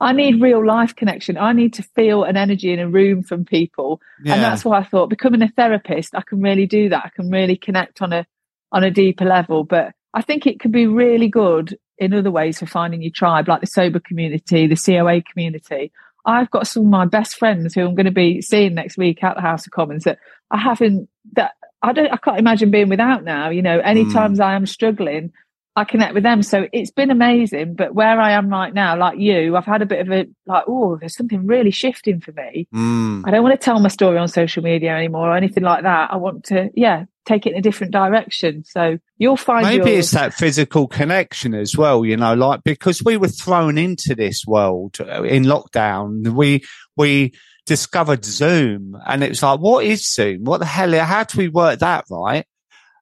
I 0.00 0.12
need 0.12 0.40
real 0.40 0.64
life 0.64 0.94
connection. 0.94 1.36
I 1.36 1.52
need 1.52 1.74
to 1.74 1.82
feel 1.82 2.22
an 2.22 2.36
energy 2.36 2.72
in 2.72 2.78
a 2.78 2.88
room 2.88 3.24
from 3.24 3.44
people. 3.44 4.00
Yeah. 4.22 4.34
And 4.34 4.42
that's 4.42 4.64
why 4.64 4.78
I 4.78 4.84
thought 4.84 5.10
becoming 5.10 5.42
a 5.42 5.48
therapist, 5.48 6.14
I 6.14 6.22
can 6.22 6.40
really 6.40 6.66
do 6.66 6.88
that. 6.90 7.04
I 7.04 7.08
can 7.08 7.30
really 7.30 7.56
connect 7.56 8.00
on 8.00 8.12
a 8.12 8.24
on 8.70 8.84
a 8.84 8.90
deeper 8.92 9.24
level. 9.24 9.64
But 9.64 9.92
I 10.14 10.22
think 10.22 10.46
it 10.46 10.60
could 10.60 10.72
be 10.72 10.86
really 10.86 11.28
good 11.28 11.76
in 11.98 12.14
other 12.14 12.30
ways 12.30 12.60
for 12.60 12.66
finding 12.66 13.02
your 13.02 13.10
tribe, 13.10 13.48
like 13.48 13.60
the 13.60 13.66
sober 13.66 13.98
community, 13.98 14.68
the 14.68 14.76
COA 14.76 15.20
community. 15.22 15.90
I've 16.24 16.50
got 16.50 16.66
some 16.66 16.84
of 16.84 16.88
my 16.90 17.06
best 17.06 17.36
friends 17.36 17.74
who 17.74 17.80
I'm 17.80 17.94
going 17.94 18.06
to 18.06 18.12
be 18.12 18.40
seeing 18.40 18.74
next 18.74 18.98
week 18.98 19.24
at 19.24 19.34
the 19.34 19.40
House 19.40 19.66
of 19.66 19.72
Commons 19.72 20.04
that 20.04 20.18
I 20.50 20.58
haven't 20.58 21.08
that 21.32 21.52
I 21.82 21.92
don't 21.92 22.10
I 22.12 22.16
can't 22.16 22.38
imagine 22.38 22.70
being 22.70 22.88
without 22.88 23.24
now. 23.24 23.50
You 23.50 23.62
know, 23.62 23.78
any 23.78 24.04
Mm. 24.04 24.12
times 24.12 24.40
I 24.40 24.54
am 24.54 24.66
struggling, 24.66 25.32
I 25.76 25.84
connect 25.84 26.12
with 26.14 26.24
them. 26.24 26.42
So 26.42 26.66
it's 26.72 26.90
been 26.90 27.10
amazing. 27.12 27.74
But 27.74 27.94
where 27.94 28.20
I 28.20 28.32
am 28.32 28.48
right 28.48 28.74
now, 28.74 28.96
like 28.98 29.18
you, 29.18 29.56
I've 29.56 29.64
had 29.64 29.80
a 29.82 29.86
bit 29.86 30.00
of 30.00 30.10
a 30.12 30.26
like, 30.46 30.64
oh, 30.66 30.96
there's 30.96 31.14
something 31.16 31.46
really 31.46 31.70
shifting 31.70 32.20
for 32.20 32.32
me. 32.32 32.66
Mm. 32.74 33.22
I 33.26 33.30
don't 33.30 33.42
want 33.44 33.58
to 33.58 33.64
tell 33.64 33.78
my 33.78 33.88
story 33.88 34.18
on 34.18 34.26
social 34.28 34.62
media 34.62 34.96
anymore 34.96 35.28
or 35.30 35.36
anything 35.36 35.62
like 35.62 35.84
that. 35.84 36.12
I 36.12 36.16
want 36.16 36.44
to, 36.46 36.70
yeah, 36.74 37.04
take 37.26 37.46
it 37.46 37.52
in 37.52 37.58
a 37.58 37.62
different 37.62 37.92
direction. 37.92 38.64
So 38.64 38.98
you'll 39.18 39.36
find 39.36 39.66
Maybe 39.66 39.90
yours. 39.90 40.06
it's 40.06 40.10
that 40.12 40.34
physical 40.34 40.88
connection 40.88 41.54
as 41.54 41.76
well, 41.76 42.04
you 42.04 42.16
know, 42.16 42.34
like 42.34 42.64
because 42.64 43.04
we 43.04 43.16
were 43.16 43.28
thrown 43.28 43.78
into 43.78 44.16
this 44.16 44.44
world 44.46 44.96
uh, 45.00 45.22
in 45.22 45.44
lockdown. 45.44 46.26
We, 46.28 46.64
we 46.98 47.32
discovered 47.64 48.24
Zoom 48.24 48.96
and 49.06 49.22
it 49.22 49.30
was 49.30 49.42
like, 49.42 49.60
what 49.60 49.84
is 49.84 50.06
Zoom? 50.12 50.44
What 50.44 50.58
the 50.58 50.66
hell? 50.66 50.92
How 51.04 51.24
do 51.24 51.38
we 51.38 51.48
work 51.48 51.78
that 51.80 52.04
right? 52.10 52.44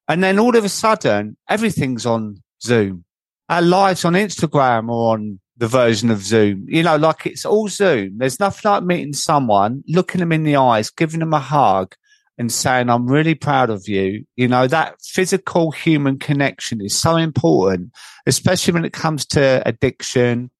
And 0.08 0.22
then 0.22 0.38
all 0.38 0.56
of 0.56 0.64
a 0.64 0.68
sudden, 0.68 1.36
everything's 1.48 2.06
on 2.06 2.42
Zoom. 2.62 3.04
Our 3.48 3.62
lives 3.62 4.04
on 4.04 4.14
Instagram 4.14 4.88
or 4.90 5.14
on 5.14 5.40
the 5.56 5.68
version 5.68 6.10
of 6.10 6.22
Zoom, 6.22 6.66
you 6.68 6.82
know, 6.82 6.96
like 6.96 7.26
it's 7.26 7.46
all 7.46 7.68
Zoom. 7.68 8.18
There's 8.18 8.38
nothing 8.38 8.70
like 8.70 8.82
meeting 8.82 9.14
someone, 9.14 9.82
looking 9.88 10.18
them 10.18 10.32
in 10.32 10.44
the 10.44 10.56
eyes, 10.56 10.90
giving 10.90 11.20
them 11.20 11.32
a 11.32 11.40
hug 11.40 11.94
and 12.38 12.52
saying, 12.52 12.90
I'm 12.90 13.06
really 13.06 13.34
proud 13.34 13.70
of 13.70 13.88
you. 13.88 14.26
You 14.36 14.48
know, 14.48 14.66
that 14.66 14.96
physical 15.02 15.70
human 15.70 16.18
connection 16.18 16.80
is 16.82 16.98
so 16.98 17.16
important, 17.16 17.92
especially 18.26 18.74
when 18.74 18.84
it 18.84 18.92
comes 18.92 19.24
to 19.26 19.62
addiction, 19.64 20.50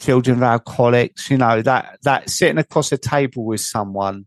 children 0.00 0.38
of 0.38 0.42
alcoholics, 0.42 1.30
you 1.30 1.36
know, 1.38 1.62
that, 1.62 1.98
that 2.02 2.30
sitting 2.30 2.58
across 2.58 2.90
a 2.92 2.98
table 2.98 3.44
with 3.44 3.60
someone 3.60 4.26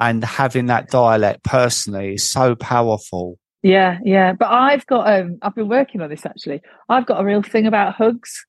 and 0.00 0.24
having 0.24 0.66
that 0.66 0.90
dialect 0.90 1.44
personally 1.44 2.14
is 2.14 2.28
so 2.28 2.54
powerful. 2.54 3.38
Yeah, 3.62 3.98
yeah. 4.04 4.32
But 4.32 4.48
I've 4.48 4.86
got 4.86 5.20
um 5.20 5.38
I've 5.42 5.54
been 5.54 5.68
working 5.68 6.00
on 6.00 6.08
this 6.08 6.24
actually. 6.24 6.62
I've 6.88 7.06
got 7.06 7.20
a 7.20 7.24
real 7.24 7.42
thing 7.42 7.66
about 7.66 7.94
hugs. 7.94 8.46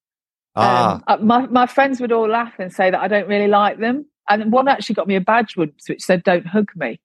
Ah, 0.56 0.96
Um, 0.96 1.04
uh, 1.08 1.18
my 1.18 1.46
my 1.48 1.66
friends 1.68 2.00
would 2.00 2.14
all 2.14 2.30
laugh 2.30 2.54
and 2.60 2.72
say 2.72 2.90
that 2.90 3.00
I 3.00 3.10
don't 3.10 3.28
really 3.28 3.48
like 3.50 3.78
them. 3.78 4.06
And 4.30 4.52
one 4.52 4.70
actually 4.70 4.96
got 4.96 5.08
me 5.08 5.16
a 5.18 5.22
badge 5.22 5.58
once 5.58 5.90
which 5.90 6.02
said 6.02 6.24
"Don't 6.24 6.48
hug 6.48 6.70
me." 6.76 7.02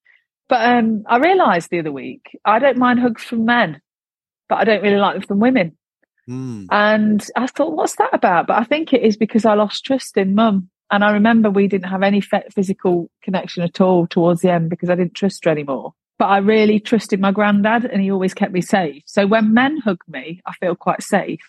But 0.49 0.65
um, 0.65 1.03
I 1.09 1.19
realised 1.19 1.71
the 1.71 1.81
other 1.81 1.91
week 1.91 2.39
I 2.45 2.61
don't 2.61 2.79
mind 2.79 3.01
hugs 3.01 3.25
from 3.25 3.45
men, 3.45 3.81
but 4.49 4.57
I 4.57 4.65
don't 4.65 4.83
really 4.83 4.99
like 4.99 5.15
them 5.15 5.23
from 5.23 5.41
women. 5.41 5.77
Mm, 6.29 6.67
And 6.71 7.25
I 7.37 7.47
thought, 7.47 7.73
what's 7.77 7.97
that 7.97 8.11
about? 8.13 8.47
But 8.47 8.59
I 8.59 8.65
think 8.65 8.93
it 8.93 9.03
is 9.03 9.17
because 9.17 9.45
I 9.45 9.55
lost 9.55 9.85
trust 9.85 10.17
in 10.17 10.35
mum. 10.35 10.69
And 10.91 11.03
I 11.03 11.11
remember 11.13 11.51
we 11.51 11.67
didn't 11.67 11.89
have 11.91 12.03
any 12.05 12.21
physical 12.21 13.11
connection 13.23 13.63
at 13.65 13.81
all 13.81 14.07
towards 14.07 14.41
the 14.41 14.53
end 14.53 14.71
because 14.71 14.89
I 14.89 14.95
didn't 14.95 15.15
trust 15.15 15.45
her 15.45 15.51
anymore. 15.51 15.95
But 16.19 16.27
I 16.27 16.39
really 16.39 16.79
trusted 16.81 17.21
my 17.21 17.33
granddad 17.33 17.85
and 17.85 18.01
he 18.01 18.11
always 18.11 18.35
kept 18.35 18.53
me 18.53 18.61
safe. 18.61 19.03
So 19.05 19.27
when 19.27 19.53
men 19.53 19.79
hug 19.79 19.99
me, 20.09 20.41
I 20.47 20.53
feel 20.55 20.77
quite 20.77 21.03
safe. 21.03 21.41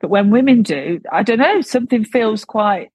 But 0.00 0.10
when 0.10 0.30
women 0.30 0.62
do, 0.62 1.00
I 1.10 1.22
don't 1.22 1.38
know, 1.38 1.62
something 1.62 2.04
feels 2.04 2.44
quite, 2.44 2.90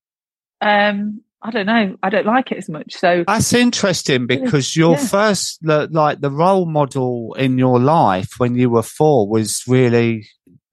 um, 0.61 1.21
I 1.41 1.51
don't 1.51 1.65
know, 1.65 1.97
I 2.03 2.09
don't 2.09 2.25
like 2.25 2.51
it 2.51 2.57
as 2.59 2.69
much. 2.69 2.93
So 2.93 3.23
That's 3.25 3.53
interesting 3.53 4.27
because 4.27 4.75
your 4.75 4.93
Yeah. 4.97 5.07
first, 5.07 5.59
like 5.63 6.21
the 6.21 6.31
role 6.31 6.65
model 6.65 7.33
in 7.39 7.57
your 7.57 7.79
life 7.79 8.33
when 8.37 8.55
you 8.55 8.69
were 8.69 8.83
four 8.83 9.27
was 9.27 9.63
really 9.67 10.27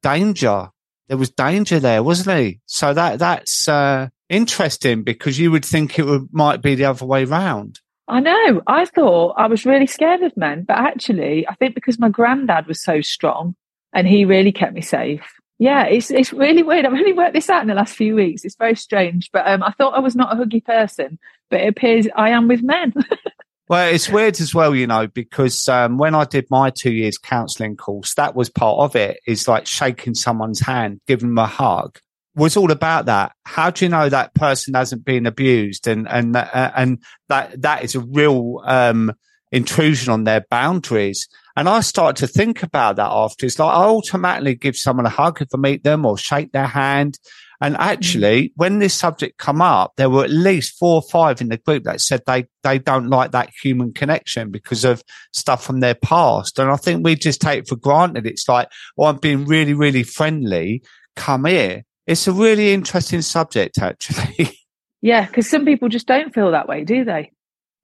danger. 0.04 0.68
There 1.08 1.18
was 1.18 1.30
danger 1.30 1.80
there, 1.80 2.02
wasn't 2.02 2.38
he? 2.38 2.60
So 2.66 2.94
that, 2.94 3.18
that's, 3.18 3.68
uh, 3.68 4.08
interesting 4.28 5.02
because 5.02 5.38
you 5.38 5.50
would 5.50 5.64
think 5.64 5.98
it 5.98 6.04
would, 6.04 6.28
might 6.32 6.62
be 6.62 6.74
the 6.74 6.84
other 6.84 7.06
way 7.06 7.24
round. 7.24 7.80
I 8.08 8.20
know. 8.20 8.62
I 8.66 8.84
thought 8.84 9.34
I 9.38 9.46
was 9.46 9.64
really 9.64 9.86
scared 9.86 10.22
of 10.22 10.36
men, 10.36 10.64
but 10.64 10.76
actually, 10.76 11.48
I 11.48 11.54
think 11.54 11.74
because 11.74 11.98
my 11.98 12.10
granddad 12.10 12.66
was 12.66 12.82
so 12.82 13.00
strong 13.00 13.54
and 13.92 14.06
he 14.06 14.24
really 14.24 14.52
kept 14.52 14.74
me 14.74 14.82
safe. 14.82 15.22
Yeah, 15.58 15.84
it's 15.86 16.10
it's 16.10 16.32
really 16.32 16.62
weird. 16.62 16.84
I've 16.84 16.92
only 16.92 17.12
worked 17.12 17.32
this 17.32 17.48
out 17.48 17.62
in 17.62 17.68
the 17.68 17.74
last 17.74 17.94
few 17.94 18.16
weeks. 18.16 18.44
It's 18.44 18.56
very 18.56 18.74
strange, 18.74 19.30
but 19.32 19.46
um, 19.46 19.62
I 19.62 19.70
thought 19.72 19.94
I 19.94 20.00
was 20.00 20.16
not 20.16 20.32
a 20.32 20.36
huggy 20.36 20.62
person, 20.62 21.18
but 21.48 21.60
it 21.60 21.68
appears 21.68 22.08
I 22.14 22.30
am 22.30 22.48
with 22.48 22.62
men. 22.62 22.92
Well, 23.66 23.94
it's 23.94 24.10
weird 24.10 24.40
as 24.40 24.54
well, 24.54 24.74
you 24.74 24.86
know, 24.86 25.06
because 25.06 25.68
um, 25.70 25.96
when 25.96 26.14
I 26.14 26.24
did 26.24 26.46
my 26.50 26.68
two 26.68 26.92
years 26.92 27.16
counselling 27.16 27.76
course, 27.76 28.14
that 28.14 28.34
was 28.36 28.50
part 28.50 28.78
of 28.78 28.94
it. 28.94 29.20
Is 29.26 29.48
like 29.48 29.66
shaking 29.66 30.14
someone's 30.14 30.60
hand, 30.60 31.00
giving 31.06 31.30
them 31.30 31.38
a 31.38 31.46
hug. 31.46 31.98
Was 32.36 32.56
all 32.56 32.70
about 32.70 33.06
that. 33.06 33.32
How 33.44 33.70
do 33.70 33.84
you 33.84 33.88
know 33.88 34.08
that 34.08 34.34
person 34.34 34.74
hasn't 34.74 35.04
been 35.04 35.24
abused, 35.24 35.86
and 35.86 36.06
and 36.08 36.36
uh, 36.36 36.72
and 36.76 37.02
that 37.28 37.62
that 37.62 37.84
is 37.84 37.94
a 37.94 38.00
real 38.00 38.60
um, 38.66 39.12
intrusion 39.50 40.12
on 40.12 40.24
their 40.24 40.44
boundaries? 40.50 41.26
And 41.56 41.66
I 41.66 41.80
started 41.80 42.26
to 42.26 42.30
think 42.30 42.62
about 42.62 42.96
that 42.96 43.10
after. 43.10 43.46
It's 43.46 43.58
like 43.58 43.72
I 43.72 43.84
automatically 43.84 44.56
give 44.56 44.76
someone 44.76 45.06
a 45.06 45.10
hug 45.10 45.40
if 45.40 45.48
I 45.54 45.56
meet 45.56 45.84
them 45.84 46.04
or 46.04 46.18
shake 46.18 46.52
their 46.52 46.66
hand. 46.66 47.18
And 47.64 47.76
hmm. 47.76 47.82
actually, 47.82 48.52
when 48.56 48.78
this 48.78 48.92
subject 48.92 49.38
come 49.38 49.62
up, 49.62 49.94
there 49.96 50.10
were 50.10 50.24
at 50.24 50.30
least 50.30 50.78
four 50.78 50.96
or 50.96 51.02
five 51.02 51.40
in 51.40 51.48
the 51.48 51.56
group 51.56 51.84
that 51.84 52.02
said 52.02 52.20
they, 52.26 52.44
they 52.62 52.78
don't 52.78 53.08
like 53.08 53.30
that 53.30 53.50
human 53.62 53.94
connection 53.94 54.50
because 54.50 54.84
of 54.84 55.02
stuff 55.32 55.64
from 55.64 55.80
their 55.80 55.94
past. 55.94 56.58
And 56.58 56.70
I 56.70 56.76
think 56.76 57.04
we 57.04 57.14
just 57.14 57.40
take 57.40 57.60
it 57.60 57.68
for 57.68 57.76
granted. 57.76 58.26
It's 58.26 58.46
like, 58.48 58.68
well, 58.98 59.08
I'm 59.08 59.16
being 59.16 59.46
really, 59.46 59.72
really 59.72 60.02
friendly. 60.02 60.82
Come 61.16 61.46
here. 61.46 61.84
It's 62.06 62.28
a 62.28 62.32
really 62.32 62.74
interesting 62.74 63.22
subject, 63.22 63.78
actually. 63.78 64.58
yeah, 65.00 65.24
because 65.26 65.48
some 65.48 65.64
people 65.64 65.88
just 65.88 66.06
don't 66.06 66.34
feel 66.34 66.50
that 66.50 66.68
way, 66.68 66.84
do 66.84 67.02
they? 67.02 67.30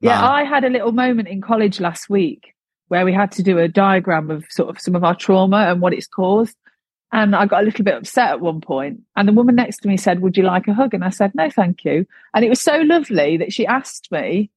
Yeah, 0.03 0.29
I 0.29 0.45
had 0.45 0.65
a 0.65 0.71
little 0.71 0.93
moment 0.93 1.29
in 1.29 1.41
college 1.41 1.81
last 1.81 2.11
week 2.11 2.55
where 2.89 3.05
we 3.05 3.13
had 3.15 3.33
to 3.33 3.43
do 3.43 3.59
a 3.59 3.69
diagram 3.69 4.31
of 4.31 4.45
sort 4.51 4.69
of 4.69 4.81
some 4.81 4.95
of 4.95 5.05
our 5.05 5.15
trauma 5.15 5.69
and 5.71 5.81
what 5.81 5.95
it's 5.95 6.07
caused. 6.07 6.57
And 7.13 7.35
I 7.35 7.47
got 7.47 7.63
a 7.63 7.65
little 7.65 7.85
bit 7.85 7.97
upset 7.97 8.31
at 8.31 8.41
one 8.41 8.61
point. 8.61 9.01
And 9.17 9.27
the 9.27 9.33
woman 9.33 9.57
next 9.57 9.79
to 9.79 9.89
me 9.89 9.97
said, 9.97 10.21
Would 10.21 10.37
you 10.37 10.45
like 10.45 10.69
a 10.69 10.75
hug? 10.75 10.95
And 10.95 11.05
I 11.05 11.11
said, 11.11 11.35
No, 11.35 11.51
thank 11.51 11.85
you. 11.85 12.07
And 12.35 12.45
it 12.45 12.49
was 12.49 12.61
so 12.61 12.77
lovely 12.79 13.37
that 13.39 13.53
she 13.53 13.67
asked 13.67 14.11
me 14.13 14.51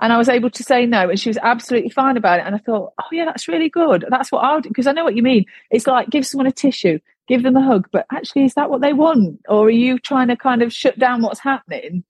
and 0.00 0.12
I 0.12 0.16
was 0.16 0.28
able 0.28 0.50
to 0.50 0.62
say 0.62 0.86
no. 0.86 1.10
And 1.10 1.18
she 1.18 1.28
was 1.28 1.38
absolutely 1.38 1.90
fine 1.90 2.16
about 2.16 2.40
it. 2.40 2.46
And 2.46 2.54
I 2.54 2.58
thought, 2.58 2.92
Oh, 2.98 3.08
yeah, 3.12 3.26
that's 3.26 3.48
really 3.48 3.68
good. 3.68 4.06
That's 4.08 4.32
what 4.32 4.44
I'll 4.44 4.60
do. 4.60 4.70
Because 4.70 4.86
I 4.86 4.92
know 4.92 5.04
what 5.04 5.16
you 5.16 5.22
mean. 5.22 5.44
It's 5.70 5.86
like 5.86 6.08
give 6.08 6.26
someone 6.26 6.46
a 6.46 6.52
tissue, 6.52 6.98
give 7.26 7.42
them 7.42 7.56
a 7.56 7.62
hug. 7.62 7.88
But 7.92 8.06
actually, 8.10 8.44
is 8.44 8.54
that 8.54 8.70
what 8.70 8.80
they 8.80 8.94
want? 8.94 9.40
Or 9.48 9.66
are 9.66 9.70
you 9.70 9.98
trying 9.98 10.28
to 10.28 10.36
kind 10.36 10.62
of 10.62 10.72
shut 10.72 10.98
down 10.98 11.22
what's 11.22 11.40
happening? 11.40 12.04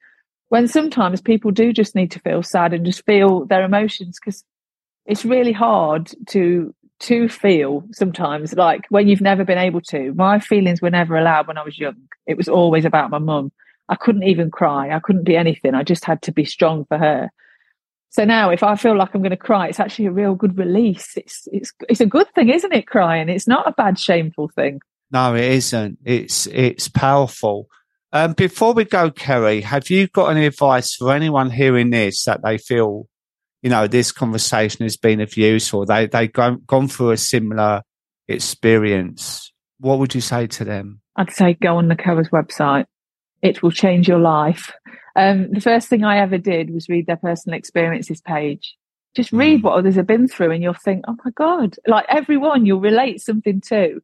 When 0.51 0.69
sometimes 0.69 1.21
people 1.21 1.51
do 1.51 1.73
just 1.73 1.95
need 1.95 2.13
to 2.13 2.21
feel 2.21 2.43
sad 2.43 2.73
and 2.73 2.87
just 2.87 3.05
feel 3.05 3.45
their 3.47 3.65
emotions 3.65 4.19
because 4.19 4.45
it's 5.05 5.25
really 5.25 5.53
hard 5.53 6.11
to 6.29 6.75
to 7.01 7.29
feel 7.29 7.85
sometimes 7.93 8.55
like 8.55 8.87
when 8.89 9.09
you've 9.09 9.21
never 9.21 9.45
been 9.45 9.59
able 9.59 9.81
to. 9.83 10.13
My 10.15 10.39
feelings 10.41 10.83
were 10.83 10.91
never 10.91 11.17
allowed 11.17 11.47
when 11.47 11.59
i 11.59 11.63
was 11.63 11.79
young. 11.79 11.97
It 12.27 12.37
was 12.37 12.49
always 12.49 12.85
about 12.85 13.11
my 13.11 13.19
mum. 13.19 13.53
I 13.89 13.95
couldn't 13.95 14.25
even 14.25 14.51
cry. 14.51 14.95
I 14.95 15.01
couldn't 15.01 15.25
be 15.25 15.37
anything. 15.37 15.75
I 15.75 15.83
just 15.83 16.05
had 16.05 16.23
to 16.23 16.33
be 16.33 16.45
strong 16.45 16.85
for 16.87 16.99
her. 16.99 17.31
So 18.11 18.25
now 18.25 18.51
if 18.51 18.63
i 18.63 18.75
feel 18.75 18.97
like 18.97 19.15
i'm 19.15 19.21
going 19.21 19.31
to 19.31 19.37
cry 19.37 19.69
it's 19.69 19.79
actually 19.79 20.07
a 20.07 20.13
real 20.13 20.35
good 20.35 20.57
release. 20.59 21.17
It's 21.17 21.47
it's 21.53 21.73
it's 21.89 22.01
a 22.01 22.07
good 22.07 22.29
thing 22.35 22.49
isn't 22.49 22.73
it 22.73 22.87
crying? 22.87 23.29
It's 23.29 23.49
not 23.49 23.69
a 23.69 23.73
bad 23.73 23.99
shameful 23.99 24.49
thing. 24.49 24.81
No, 25.11 25.35
it 25.35 25.45
isn't. 25.45 25.99
It's 26.05 26.47
it's 26.47 26.89
powerful. 26.89 27.69
Um, 28.13 28.33
before 28.33 28.73
we 28.73 28.85
go, 28.85 29.11
Ceri, 29.11 29.63
have 29.63 29.91
you 29.91 30.07
got 30.09 30.29
any 30.29 30.47
advice 30.47 30.95
for 30.95 31.13
anyone 31.13 31.51
hearing 31.51 31.91
this 31.91 32.25
that 32.25 32.43
they 32.43 32.57
feel, 32.57 33.07
you 33.63 33.71
know, 33.71 33.87
this 33.87 34.13
conversation 34.13 34.85
has 34.85 34.97
been 34.97 35.21
of 35.21 35.37
use 35.37 35.73
or 35.73 35.85
they 35.87 36.07
they've 36.07 36.33
gone 36.33 36.63
gone 36.67 36.89
through 36.89 37.11
a 37.13 37.17
similar 37.17 37.83
experience? 38.29 39.53
What 39.81 39.99
would 39.99 40.15
you 40.15 40.21
say 40.21 40.47
to 40.47 40.65
them? 40.65 41.01
I'd 41.17 41.33
say 41.33 41.55
go 41.55 41.77
on 41.77 41.89
the 41.89 41.95
Nacoa's 41.97 42.29
website. 42.31 42.87
It 43.43 43.63
will 43.63 43.71
change 43.71 44.09
your 44.09 44.19
life. 44.19 44.73
Um, 45.17 45.51
the 45.53 45.61
first 45.61 45.89
thing 45.89 46.05
I 46.05 46.19
ever 46.19 46.39
did 46.39 46.71
was 46.73 46.89
read 46.89 47.07
their 47.07 47.17
personal 47.17 47.59
experiences 47.59 48.21
page. 48.21 48.75
Just 49.17 49.33
read 49.33 49.61
Mm. 49.61 49.63
what 49.65 49.75
others 49.79 49.97
have 49.97 50.07
been 50.07 50.29
through 50.29 50.51
and 50.53 50.63
you'll 50.63 50.75
think, 50.75 51.05
oh 51.09 51.17
my 51.25 51.31
God, 51.33 51.77
like 51.87 52.07
everyone 52.09 52.67
you'll 52.67 52.81
relate 52.81 53.21
something 53.21 53.61
to. 53.63 54.01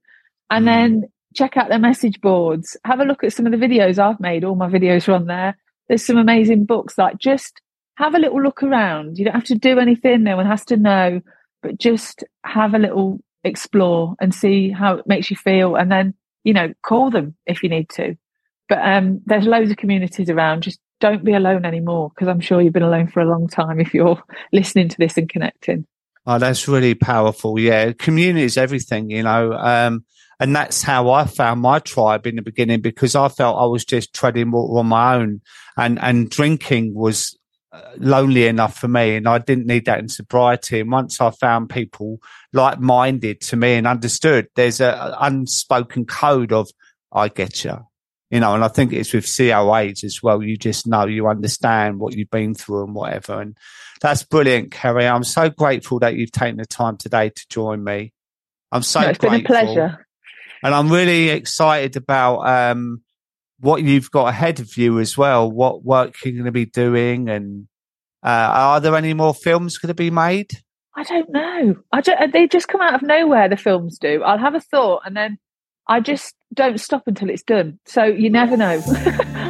And 0.51 0.65
Mm. 0.65 0.67
then 0.67 1.05
check 1.35 1.57
out 1.57 1.69
their 1.69 1.79
message 1.79 2.21
boards. 2.21 2.77
Have 2.85 3.01
a 3.01 3.05
look 3.05 3.23
at 3.25 3.33
some 3.33 3.47
of 3.47 3.53
the 3.53 3.59
videos 3.59 3.99
I've 3.99 4.21
made. 4.21 4.45
All 4.45 4.55
my 4.57 4.69
videos 4.69 5.09
are 5.09 5.13
on 5.13 5.27
there. 5.27 5.57
There's 5.89 6.05
some 6.05 6.17
amazing 6.17 6.65
books. 6.65 6.97
Like 6.99 7.19
just 7.19 7.61
have 7.97 8.15
a 8.15 8.19
little 8.19 8.43
look 8.43 8.63
around. 8.63 9.19
You 9.19 9.25
don't 9.25 9.35
have 9.35 9.45
to 9.45 9.55
do 9.55 9.79
anything. 9.79 10.23
No 10.23 10.37
one 10.37 10.47
has 10.47 10.65
to 10.67 10.77
know, 10.77 11.21
but 11.63 11.79
just 11.79 12.25
have 12.45 12.75
a 12.75 12.79
little 12.79 13.21
explore 13.45 14.15
and 14.21 14.35
see 14.35 14.71
how 14.71 14.97
it 14.97 15.07
makes 15.07 15.31
you 15.31 15.37
feel. 15.37 15.77
And 15.77 15.91
then, 15.91 16.15
you 16.43 16.53
know, 16.53 16.73
call 16.83 17.11
them 17.11 17.37
if 17.47 17.63
you 17.63 17.69
need 17.69 17.89
to. 17.91 18.17
But 18.69 18.79
um, 18.79 19.21
there's 19.27 19.47
loads 19.47 19.71
of 19.71 19.77
communities 19.77 20.31
around. 20.31 20.63
Just 20.63 20.81
don't 21.01 21.25
be 21.25 21.35
alone 21.35 21.65
anymore 21.65 22.11
because 22.11 22.29
I'm 22.29 22.41
sure 22.41 22.61
you've 22.61 22.73
been 22.73 22.83
alone 22.83 23.09
for 23.09 23.21
a 23.21 23.29
long 23.29 23.47
time 23.47 23.81
if 23.81 23.95
you're 23.95 24.23
listening 24.53 24.89
to 24.89 24.97
this 24.99 25.17
and 25.17 25.29
connecting. 25.29 25.87
Oh, 26.27 26.39
that's 26.39 26.67
really 26.67 26.95
powerful. 26.95 27.59
Yeah. 27.59 27.93
Community 27.93 28.45
is 28.45 28.57
everything, 28.57 29.11
you 29.11 29.23
know. 29.23 29.53
Um, 29.53 30.05
and 30.41 30.57
that's 30.57 30.83
how 30.83 31.11
I 31.11 31.27
found 31.27 31.61
my 31.61 31.79
tribe 31.79 32.27
in 32.27 32.37
the 32.37 32.43
beginning 32.43 32.81
because 32.81 33.15
I 33.15 33.29
felt 33.29 33.59
I 33.59 33.67
was 33.67 33.85
just 33.85 34.15
treading 34.15 34.51
water 34.51 34.79
on 34.79 34.87
my 34.87 35.17
own 35.17 35.43
and, 35.77 35.99
and 36.01 36.31
drinking 36.31 36.95
was 36.95 37.39
lonely 37.97 38.47
enough 38.47 38.79
for 38.79 38.89
me 38.89 39.17
and 39.17 39.29
I 39.29 39.39
didn't 39.39 39.67
need 39.67 39.85
that 39.87 39.99
in 39.99 40.09
sobriety. 40.09 40.81
And 40.81 40.91
once 40.91 41.21
I 41.21 41.31
found 41.31 41.71
people 41.71 42.19
like 42.53 42.81
minded 42.81 43.41
to 43.43 43.57
me 43.57 43.75
and 43.75 43.87
understood, 43.87 44.49
there's 44.57 44.81
a, 44.81 45.17
unspoken 45.21 46.05
code 46.05 46.53
of, 46.53 46.71
I 47.13 47.29
get 47.29 47.65
you. 47.65 47.87
You 48.31 48.41
know, 48.41 48.55
and 48.55 48.65
I 48.65 48.69
think 48.69 48.93
it's 48.93 49.13
with 49.13 49.27
COAs 49.27 50.03
as 50.03 50.21
well. 50.23 50.43
You 50.43 50.57
just 50.57 50.87
know, 50.89 51.07
you 51.07 51.29
understand 51.29 52.01
what 52.01 52.17
you've 52.17 52.31
been 52.31 52.55
through 52.55 52.85
and 52.85 52.95
whatever. 52.95 53.41
And 53.41 53.57
that's 54.01 54.25
brilliant, 54.25 54.71
Ceri. 54.71 55.09
I'm 55.09 55.23
so 55.23 55.51
grateful 55.51 56.01
that 56.01 56.17
you've 56.17 56.33
taken 56.33 56.57
the 56.57 56.67
time 56.67 56.97
today 56.97 57.31
to 57.31 57.47
join 57.49 57.85
me. 57.85 58.13
I'm 58.73 58.83
so 58.83 59.03
No, 59.03 59.09
it's 59.11 59.19
been 59.19 59.35
a 59.35 59.43
pleasure. 59.45 60.07
And 60.65 60.75
I'm 60.75 60.91
really 60.91 61.29
excited 61.29 61.95
about 61.95 62.41
um, 62.41 63.04
what 63.61 63.83
you've 63.83 64.11
got 64.11 64.29
ahead 64.29 64.61
of 64.61 64.77
you 64.77 64.99
as 65.01 65.17
well, 65.17 65.51
what 65.51 65.85
work 65.85 66.15
you're 66.25 66.33
going 66.33 66.45
to 66.45 66.53
be 66.53 66.67
doing. 66.67 67.29
And 67.29 67.67
uh, 68.23 68.29
are 68.29 68.81
there 68.81 68.97
any 68.97 69.15
more 69.15 69.35
films 69.35 69.79
going 69.79 69.89
to 69.89 69.95
be 69.95 70.11
made? 70.11 70.51
I 70.97 71.03
don't 71.03 71.31
know. 71.31 71.77
I 71.93 72.01
don't, 72.01 72.33
they 72.33 72.47
just 72.47 72.69
come 72.69 72.81
out 72.81 72.95
of 72.95 73.03
nowhere. 73.03 73.49
The 73.49 73.57
films 73.57 73.99
do. 73.99 74.23
I'll 74.23 74.39
have 74.39 74.55
a 74.55 74.61
thought, 74.61 75.03
and 75.05 75.17
then 75.17 75.39
I 75.89 76.01
just 76.01 76.35
don't 76.53 76.79
stop 76.79 77.03
until 77.07 77.31
it's 77.31 77.43
done. 77.43 77.81
So 77.85 78.05
you 78.05 78.31
never 78.31 78.57
know. 78.57 78.81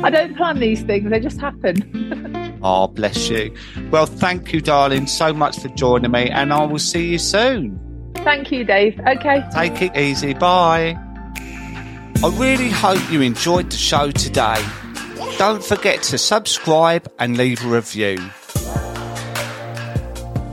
I 0.03 0.09
don't 0.09 0.37
plan 0.37 0.59
these 0.59 0.83
things; 0.83 1.11
they 1.11 1.21
just 1.21 1.41
happen. 1.41 2.41
Oh, 2.67 2.87
bless 2.87 3.29
you. 3.29 3.55
Well, 3.91 4.07
thank 4.07 4.55
you, 4.55 4.63
darling, 4.63 5.07
so 5.07 5.35
much 5.35 5.61
for 5.61 5.69
joining 5.69 6.11
me. 6.11 6.31
And 6.31 6.51
I 6.51 6.65
will 6.65 6.79
see 6.79 7.11
you 7.11 7.19
soon. 7.19 7.79
Thank 8.17 8.51
you, 8.51 8.65
Dave. 8.65 8.99
Okay. 9.07 9.45
Take 9.53 9.83
it 9.83 9.95
easy. 9.95 10.33
Bye. 10.33 10.99
I 12.23 12.35
really 12.37 12.71
hope 12.71 13.11
you 13.11 13.21
enjoyed 13.21 13.71
the 13.71 13.77
show 13.77 14.11
today. 14.11 14.65
don't 15.39 15.65
forget 15.65 16.03
to 16.05 16.19
subscribe 16.19 17.11
and 17.19 17.37
leave 17.37 17.65
a 17.65 17.69
review. 17.69 18.19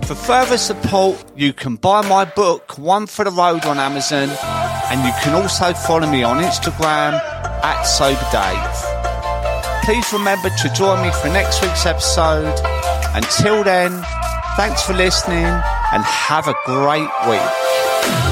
For 0.06 0.16
further 0.16 0.58
support, 0.58 1.24
you 1.38 1.54
can 1.54 1.76
buy 1.78 2.06
my 2.08 2.26
book, 2.26 2.78
One 2.78 3.08
for 3.08 3.24
the 3.24 3.32
Road, 3.32 3.66
on 3.66 3.78
Amazon, 3.78 4.30
and 4.92 5.06
you 5.06 5.14
can 5.22 5.34
also 5.34 5.74
follow 5.74 6.10
me 6.10 6.24
on 6.24 6.44
Instagram 6.44 7.14
at 7.64 7.84
Sober 7.84 8.28
Dave. 8.32 9.86
Please 9.86 10.12
remember 10.12 10.50
to 10.50 10.74
join 10.74 11.02
me 11.02 11.12
for 11.12 11.30
next 11.30 11.62
week's 11.62 11.86
episode. 11.86 12.54
Until 13.14 13.64
then, 13.64 14.04
thanks 14.58 14.82
for 14.82 14.94
listening 14.94 15.46
and 15.46 16.04
have 16.04 16.48
a 16.48 16.56
great 16.66 17.10
week. 17.30 18.31